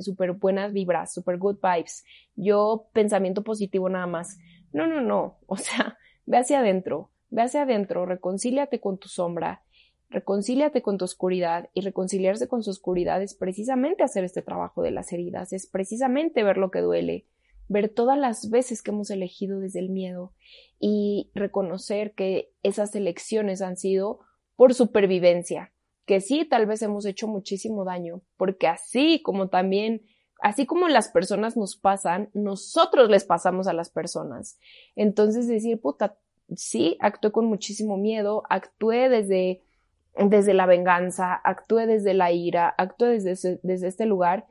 super 0.00 0.32
buenas 0.32 0.72
vibras, 0.72 1.12
súper 1.12 1.38
good 1.38 1.58
vibes, 1.62 2.04
yo 2.34 2.88
pensamiento 2.92 3.42
positivo 3.42 3.88
nada 3.88 4.06
más. 4.06 4.38
No, 4.72 4.86
no, 4.86 5.00
no, 5.00 5.38
o 5.46 5.56
sea, 5.56 5.98
ve 6.26 6.38
hacia 6.38 6.60
adentro, 6.60 7.10
ve 7.30 7.42
hacia 7.42 7.62
adentro, 7.62 8.06
reconcíliate 8.06 8.80
con 8.80 8.98
tu 8.98 9.08
sombra, 9.08 9.62
reconcíliate 10.10 10.82
con 10.82 10.98
tu 10.98 11.04
oscuridad 11.04 11.70
y 11.74 11.80
reconciliarse 11.80 12.48
con 12.48 12.62
su 12.62 12.70
oscuridad 12.70 13.22
es 13.22 13.34
precisamente 13.34 14.02
hacer 14.02 14.24
este 14.24 14.42
trabajo 14.42 14.82
de 14.82 14.90
las 14.90 15.12
heridas, 15.12 15.52
es 15.52 15.66
precisamente 15.66 16.42
ver 16.42 16.58
lo 16.58 16.70
que 16.70 16.80
duele, 16.80 17.26
ver 17.68 17.88
todas 17.88 18.18
las 18.18 18.50
veces 18.50 18.82
que 18.82 18.90
hemos 18.90 19.10
elegido 19.10 19.60
desde 19.60 19.80
el 19.80 19.90
miedo 19.90 20.32
y 20.78 21.30
reconocer 21.34 22.12
que 22.14 22.52
esas 22.62 22.94
elecciones 22.94 23.62
han 23.62 23.76
sido 23.76 24.20
por 24.56 24.74
supervivencia, 24.74 25.72
que 26.04 26.20
sí, 26.20 26.44
tal 26.44 26.66
vez 26.66 26.82
hemos 26.82 27.06
hecho 27.06 27.28
muchísimo 27.28 27.84
daño, 27.84 28.22
porque 28.36 28.66
así 28.66 29.22
como 29.22 29.48
también, 29.48 30.02
así 30.40 30.66
como 30.66 30.88
las 30.88 31.08
personas 31.08 31.56
nos 31.56 31.76
pasan, 31.76 32.30
nosotros 32.34 33.08
les 33.08 33.24
pasamos 33.24 33.66
a 33.66 33.72
las 33.72 33.90
personas. 33.90 34.58
Entonces 34.96 35.48
decir, 35.48 35.80
puta, 35.80 36.18
sí, 36.56 36.96
actué 37.00 37.32
con 37.32 37.46
muchísimo 37.46 37.96
miedo, 37.96 38.42
actué 38.50 39.08
desde, 39.08 39.62
desde 40.16 40.54
la 40.54 40.66
venganza, 40.66 41.34
actué 41.34 41.86
desde 41.86 42.14
la 42.14 42.32
ira, 42.32 42.68
actué 42.68 43.18
desde, 43.20 43.60
desde 43.62 43.88
este 43.88 44.06
lugar 44.06 44.46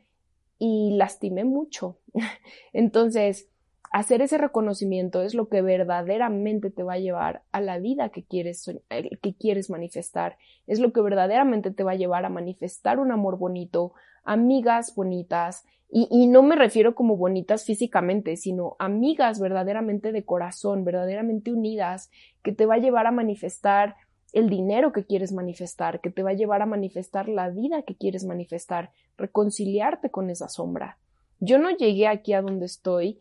y 0.64 0.92
lastimé 0.92 1.44
mucho. 1.44 1.98
Entonces, 2.72 3.50
hacer 3.92 4.22
ese 4.22 4.38
reconocimiento 4.38 5.24
es 5.24 5.34
lo 5.34 5.50
que 5.50 5.64
verdaderamente 5.64 6.70
te 6.70 6.84
va 6.84 6.94
a 6.94 7.00
llevar 7.00 7.42
a 7.52 7.62
la 7.62 7.80
vida 7.80 8.10
que 8.10 8.24
quieres, 8.24 8.72
que 8.88 9.34
quieres 9.34 9.72
manifestar. 9.72 10.38
Es 10.68 10.80
lo 10.80 10.94
que 10.94 11.02
verdaderamente 11.02 11.72
te 11.72 11.84
va 11.84 11.94
a 11.94 11.96
llevar 11.96 12.26
a 12.26 12.30
manifestar 12.30 13.00
un 13.00 13.12
amor 13.12 13.40
bonito, 13.40 13.94
amigas 14.24 14.94
bonitas, 14.94 15.66
y, 15.94 16.08
y, 16.10 16.28
no 16.28 16.42
me 16.42 16.56
refiero 16.56 16.96
como 16.96 17.18
bonitas 17.18 17.66
físicamente, 17.66 18.38
sino 18.38 18.78
amigas 18.80 19.42
verdaderamente 19.42 20.14
de 20.14 20.24
corazón, 20.24 20.86
verdaderamente 20.86 21.52
unidas, 21.52 22.10
que 22.44 22.54
te 22.54 22.66
va 22.66 22.76
a 22.76 22.78
llevar 22.78 23.08
a 23.08 23.12
manifestar 23.12 23.98
el 24.34 24.50
dinero 24.50 24.92
que 24.92 25.06
quieres 25.06 25.32
manifestar, 25.32 26.02
que 26.02 26.10
te 26.10 26.24
va 26.24 26.32
a 26.32 26.36
llevar 26.36 26.62
a 26.62 26.66
manifestar 26.66 27.28
la 27.28 27.50
vida 27.50 27.84
que 27.84 27.96
quieres 27.96 28.24
manifestar, 28.24 28.92
reconciliarte 29.18 30.10
con 30.10 30.30
esa 30.30 30.48
sombra. 30.48 30.98
Yo 31.40 31.58
no 31.58 31.70
llegué 31.72 32.08
aquí 32.08 32.34
a 32.34 32.42
donde 32.42 32.66
estoy 32.66 33.20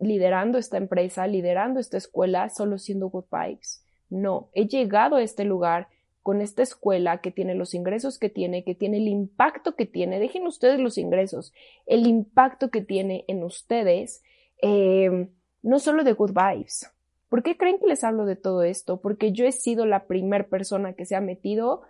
liderando 0.00 0.58
esta 0.58 0.78
empresa, 0.78 1.26
liderando 1.26 1.80
esta 1.80 1.98
escuela, 1.98 2.48
solo 2.48 2.78
siendo 2.78 3.08
good 3.08 3.24
vibes. 3.30 3.84
No, 4.08 4.48
he 4.54 4.66
llegado 4.66 5.16
a 5.16 5.22
este 5.22 5.44
lugar 5.44 5.88
con 6.22 6.40
esta 6.40 6.62
escuela 6.62 7.20
que 7.20 7.30
tiene 7.30 7.54
los 7.54 7.74
ingresos 7.74 8.18
que 8.18 8.30
tiene, 8.30 8.64
que 8.64 8.74
tiene 8.74 8.96
el 8.96 9.08
impacto 9.08 9.76
que 9.76 9.86
tiene, 9.86 10.18
dejen 10.18 10.46
ustedes 10.46 10.80
los 10.80 10.98
ingresos, 10.98 11.52
el 11.86 12.06
impacto 12.06 12.70
que 12.70 12.80
tiene 12.80 13.24
en 13.28 13.44
ustedes, 13.44 14.22
eh, 14.62 15.28
no 15.62 15.78
solo 15.78 16.02
de 16.02 16.14
good 16.14 16.32
vibes, 16.32 16.90
¿Por 17.28 17.42
qué 17.42 17.56
creen 17.56 17.78
que 17.78 17.86
les 17.86 18.04
hablo 18.04 18.24
de 18.24 18.36
todo 18.36 18.62
esto? 18.62 19.00
Porque 19.00 19.32
yo 19.32 19.44
he 19.44 19.52
sido 19.52 19.86
la 19.86 20.06
primer 20.06 20.48
persona 20.48 20.92
que 20.92 21.06
se 21.06 21.16
ha 21.16 21.20
metido 21.20 21.82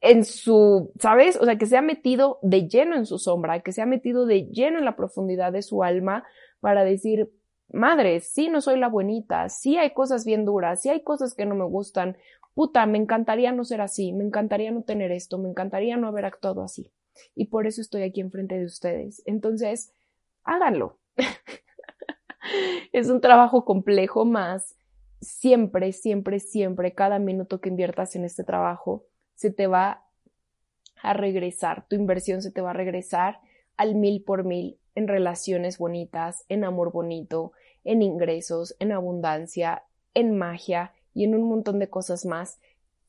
en 0.00 0.24
su, 0.24 0.92
¿sabes? 0.98 1.36
O 1.40 1.44
sea, 1.44 1.56
que 1.56 1.66
se 1.66 1.76
ha 1.76 1.82
metido 1.82 2.38
de 2.42 2.68
lleno 2.68 2.96
en 2.96 3.06
su 3.06 3.18
sombra, 3.18 3.60
que 3.60 3.72
se 3.72 3.82
ha 3.82 3.86
metido 3.86 4.26
de 4.26 4.46
lleno 4.46 4.78
en 4.78 4.84
la 4.84 4.96
profundidad 4.96 5.52
de 5.52 5.62
su 5.62 5.82
alma 5.82 6.24
para 6.60 6.84
decir, 6.84 7.30
madre, 7.72 8.20
sí 8.20 8.48
no 8.48 8.60
soy 8.60 8.78
la 8.78 8.88
buenita, 8.88 9.48
sí 9.48 9.76
hay 9.78 9.92
cosas 9.92 10.24
bien 10.24 10.44
duras, 10.44 10.82
sí 10.82 10.88
hay 10.88 11.02
cosas 11.02 11.34
que 11.34 11.46
no 11.46 11.54
me 11.54 11.64
gustan, 11.64 12.16
puta, 12.54 12.86
me 12.86 12.98
encantaría 12.98 13.52
no 13.52 13.64
ser 13.64 13.80
así, 13.80 14.12
me 14.12 14.24
encantaría 14.24 14.70
no 14.70 14.82
tener 14.82 15.12
esto, 15.12 15.38
me 15.38 15.48
encantaría 15.48 15.96
no 15.96 16.08
haber 16.08 16.24
actuado 16.24 16.62
así. 16.62 16.90
Y 17.34 17.46
por 17.46 17.66
eso 17.66 17.80
estoy 17.80 18.02
aquí 18.02 18.20
enfrente 18.20 18.58
de 18.58 18.66
ustedes. 18.66 19.22
Entonces, 19.26 19.92
háganlo. 20.44 20.98
es 22.92 23.08
un 23.08 23.20
trabajo 23.20 23.64
complejo 23.64 24.24
más. 24.24 24.76
Siempre, 25.20 25.92
siempre, 25.92 26.40
siempre, 26.40 26.94
cada 26.94 27.18
minuto 27.18 27.60
que 27.60 27.68
inviertas 27.68 28.16
en 28.16 28.24
este 28.24 28.44
trabajo, 28.44 29.06
se 29.34 29.50
te 29.50 29.66
va 29.66 30.04
a 31.02 31.12
regresar, 31.12 31.86
tu 31.88 31.96
inversión 31.96 32.42
se 32.42 32.50
te 32.50 32.60
va 32.60 32.70
a 32.70 32.74
regresar 32.74 33.40
al 33.76 33.94
mil 33.94 34.22
por 34.22 34.44
mil 34.44 34.78
en 34.94 35.08
relaciones 35.08 35.78
bonitas, 35.78 36.44
en 36.48 36.64
amor 36.64 36.90
bonito, 36.90 37.52
en 37.84 38.02
ingresos, 38.02 38.74
en 38.78 38.92
abundancia, 38.92 39.84
en 40.14 40.36
magia 40.36 40.92
y 41.14 41.24
en 41.24 41.34
un 41.34 41.48
montón 41.48 41.78
de 41.78 41.90
cosas 41.90 42.24
más. 42.24 42.58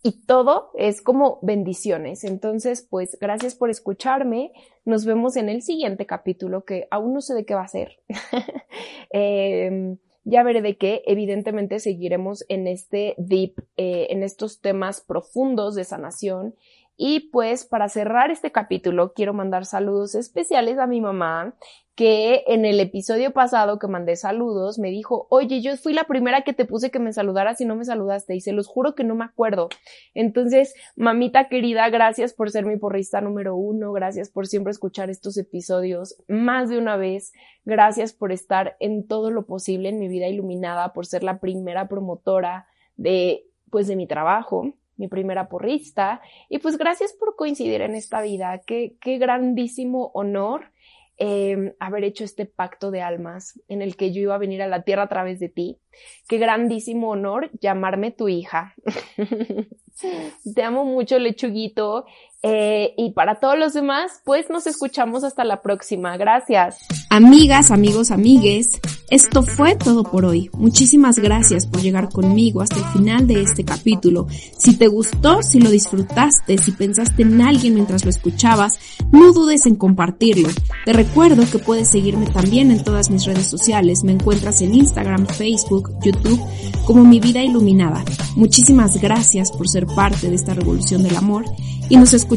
Y 0.04 0.26
todo 0.26 0.72
es 0.76 1.02
como 1.02 1.40
bendiciones. 1.42 2.24
Entonces, 2.24 2.86
pues 2.90 3.18
gracias 3.20 3.56
por 3.56 3.70
escucharme. 3.70 4.52
Nos 4.86 5.06
vemos 5.06 5.36
en 5.36 5.50
el 5.50 5.62
siguiente 5.62 6.06
capítulo 6.06 6.64
que 6.64 6.88
aún 6.92 7.14
no 7.14 7.22
sé 7.22 7.34
de 7.34 7.46
qué 7.46 7.56
va 7.56 7.64
a 7.64 7.68
ser. 7.68 8.00
Em, 9.10 9.98
ya 10.24 10.44
veré 10.44 10.62
de 10.62 10.78
qué. 10.78 11.02
Evidentemente 11.06 11.80
seguiremos 11.80 12.46
en 12.50 12.68
este 12.68 13.16
deep, 13.18 13.56
eh, 13.78 14.08
en 14.10 14.24
estos 14.24 14.62
temas 14.62 15.02
profundos 15.02 15.76
de 15.76 15.84
sanación 15.84 16.56
y 16.98 17.30
pues 17.30 17.64
para 17.64 17.88
cerrar 17.90 18.32
este 18.32 18.52
capítulo 18.52 19.14
quiero 19.14 19.34
mandar 19.34 19.66
saludos 19.66 20.16
especiales 20.16 20.80
a 20.80 20.88
mi 20.88 21.00
mamá 21.00 21.56
que 21.98 22.44
en 22.46 22.64
el 22.66 22.80
episodio 22.80 23.32
pasado 23.32 23.80
que 23.80 23.88
mandé 23.88 24.16
saludos 24.16 24.78
me 24.78 24.90
dijo, 24.90 25.26
oye, 25.32 25.62
yo 25.62 25.76
fui 25.78 25.94
la 25.94 26.04
primera 26.04 26.44
que 26.44 26.54
te 26.54 26.66
puse 26.66 26.92
que 26.92 27.00
me 27.00 27.12
saludaras 27.12 27.60
y 27.60 27.66
no 27.66 27.76
me 27.76 27.86
saludaste 27.86 28.36
y 28.36 28.42
se 28.42 28.52
los 28.52 28.68
juro 28.68 28.94
que 28.94 29.04
no 29.04 29.16
me 29.16 29.26
acuerdo. 29.26 29.70
Entonces, 30.14 30.76
mamita 30.96 31.50
querida, 31.50 31.90
gracias 31.90 32.34
por 32.34 32.52
ser 32.52 32.68
mi 32.68 32.78
porrista 32.78 33.20
número 33.20 33.56
uno, 33.56 33.94
gracias 33.94 34.30
por 34.30 34.46
siempre 34.46 34.72
escuchar 34.72 35.10
estos 35.10 35.38
episodios 35.38 36.24
más 36.28 36.70
de 36.70 36.78
una 36.78 36.98
vez, 36.98 37.34
gracias 37.66 38.14
por 38.14 38.32
estar 38.32 38.78
en 38.80 39.08
todo 39.08 39.32
lo 39.32 39.48
posible 39.48 39.90
en 39.90 39.98
mi 39.98 40.08
vida 40.08 40.28
iluminada, 40.28 40.94
por 40.94 41.08
ser 41.08 41.24
la 41.24 41.40
primera 41.40 41.88
promotora 41.88 42.68
de, 42.96 43.48
pues, 43.72 43.88
de 43.88 43.96
mi 43.96 44.06
trabajo 44.06 44.76
mi 44.98 45.08
primera 45.08 45.48
porrista. 45.50 46.22
Y 46.50 46.60
pues 46.60 46.78
gracias 46.78 47.14
por 47.14 47.36
coincidir 47.36 47.82
en 47.82 47.96
esta 47.96 48.22
vida. 48.22 48.62
Qué, 48.66 48.96
qué 49.00 49.18
grandísimo 49.18 50.12
honor 50.14 50.72
eh, 51.20 51.74
haber 51.80 52.04
hecho 52.04 52.24
este 52.24 52.46
pacto 52.46 52.92
de 52.92 53.02
almas 53.02 53.60
en 53.68 53.82
el 53.82 53.96
que 53.96 54.14
yo 54.14 54.22
iba 54.22 54.36
a 54.36 54.40
venir 54.40 54.62
a 54.62 54.68
la 54.68 54.84
tierra 54.84 55.04
a 55.04 55.10
través 55.10 55.40
de 55.40 55.50
ti. 55.50 55.80
Qué 56.28 56.38
grandísimo 56.38 57.10
honor 57.10 57.50
llamarme 57.60 58.12
tu 58.12 58.30
hija. 58.30 58.76
Te 60.56 60.62
amo 60.62 60.86
mucho, 60.86 61.18
lechuguito. 61.18 62.06
Eh, 62.44 62.94
y 62.98 63.12
para 63.14 63.40
todos 63.40 63.58
los 63.58 63.74
demás, 63.74 64.22
pues 64.24 64.50
nos 64.50 64.68
escuchamos 64.68 65.24
hasta 65.24 65.44
la 65.44 65.62
próxima. 65.62 66.18
Gracias. 66.18 66.78
Amigas, 67.10 67.72
amigos, 67.72 68.12
amigues, 68.12 68.80
esto 69.10 69.42
fue 69.42 69.76
todo 69.76 70.04
por 70.04 70.26
hoy. 70.26 70.50
Muchísimas 70.54 71.18
gracias 71.18 71.66
por 71.66 71.82
llegar 71.82 72.10
conmigo 72.10 72.62
hasta 72.62 72.78
el 72.78 72.86
final 72.86 73.26
de 73.26 73.42
este 73.42 73.64
capítulo. 73.64 74.28
Si 74.58 74.76
te 74.76 74.88
gustó, 74.88 75.42
si 75.42 75.60
lo 75.60 75.72
disfrutaste, 75.72 76.58
si 76.58 76.72
pensaste 76.72 77.24
en 77.24 77.42
alguien 77.42 77.74
mientras 77.74 78.04
lo 78.04 78.12
escuchabas, 78.12 78.80
no 79.12 79.34
dudes 79.34 79.66
en 79.66 79.76
compartirlo. 79.76 80.50
Te 80.86 80.94
recuerdo 80.94 81.44
que 81.50 81.60
puedes 81.60 81.90
seguirme 81.90 82.28
también 82.28 82.70
en 82.70 82.84
todas 82.84 83.10
mis 83.10 83.26
redes 83.26 83.48
sociales. 83.48 84.04
Me 84.04 84.12
encuentras 84.12 84.62
en 84.62 84.76
Instagram, 84.76 85.26
Facebook, 85.26 85.92
YouTube 86.04 86.40
como 86.86 87.04
Mi 87.04 87.20
Vida 87.20 87.42
Iluminada. 87.42 88.04
Muchísimas 88.36 89.02
gracias 89.02 89.52
por 89.52 89.68
ser 89.68 89.88
parte 89.88 90.30
de 90.30 90.36
esta 90.36 90.54
revolución 90.54 91.02
del 91.02 91.16
amor 91.16 91.46
y 91.90 91.96
nos 91.96 92.14
escuchamos 92.14 92.37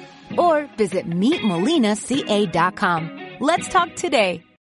or 0.37 0.69
visit 0.77 1.09
meetmolinaca.com. 1.09 3.37
Let's 3.39 3.67
talk 3.69 3.95
today. 3.95 4.43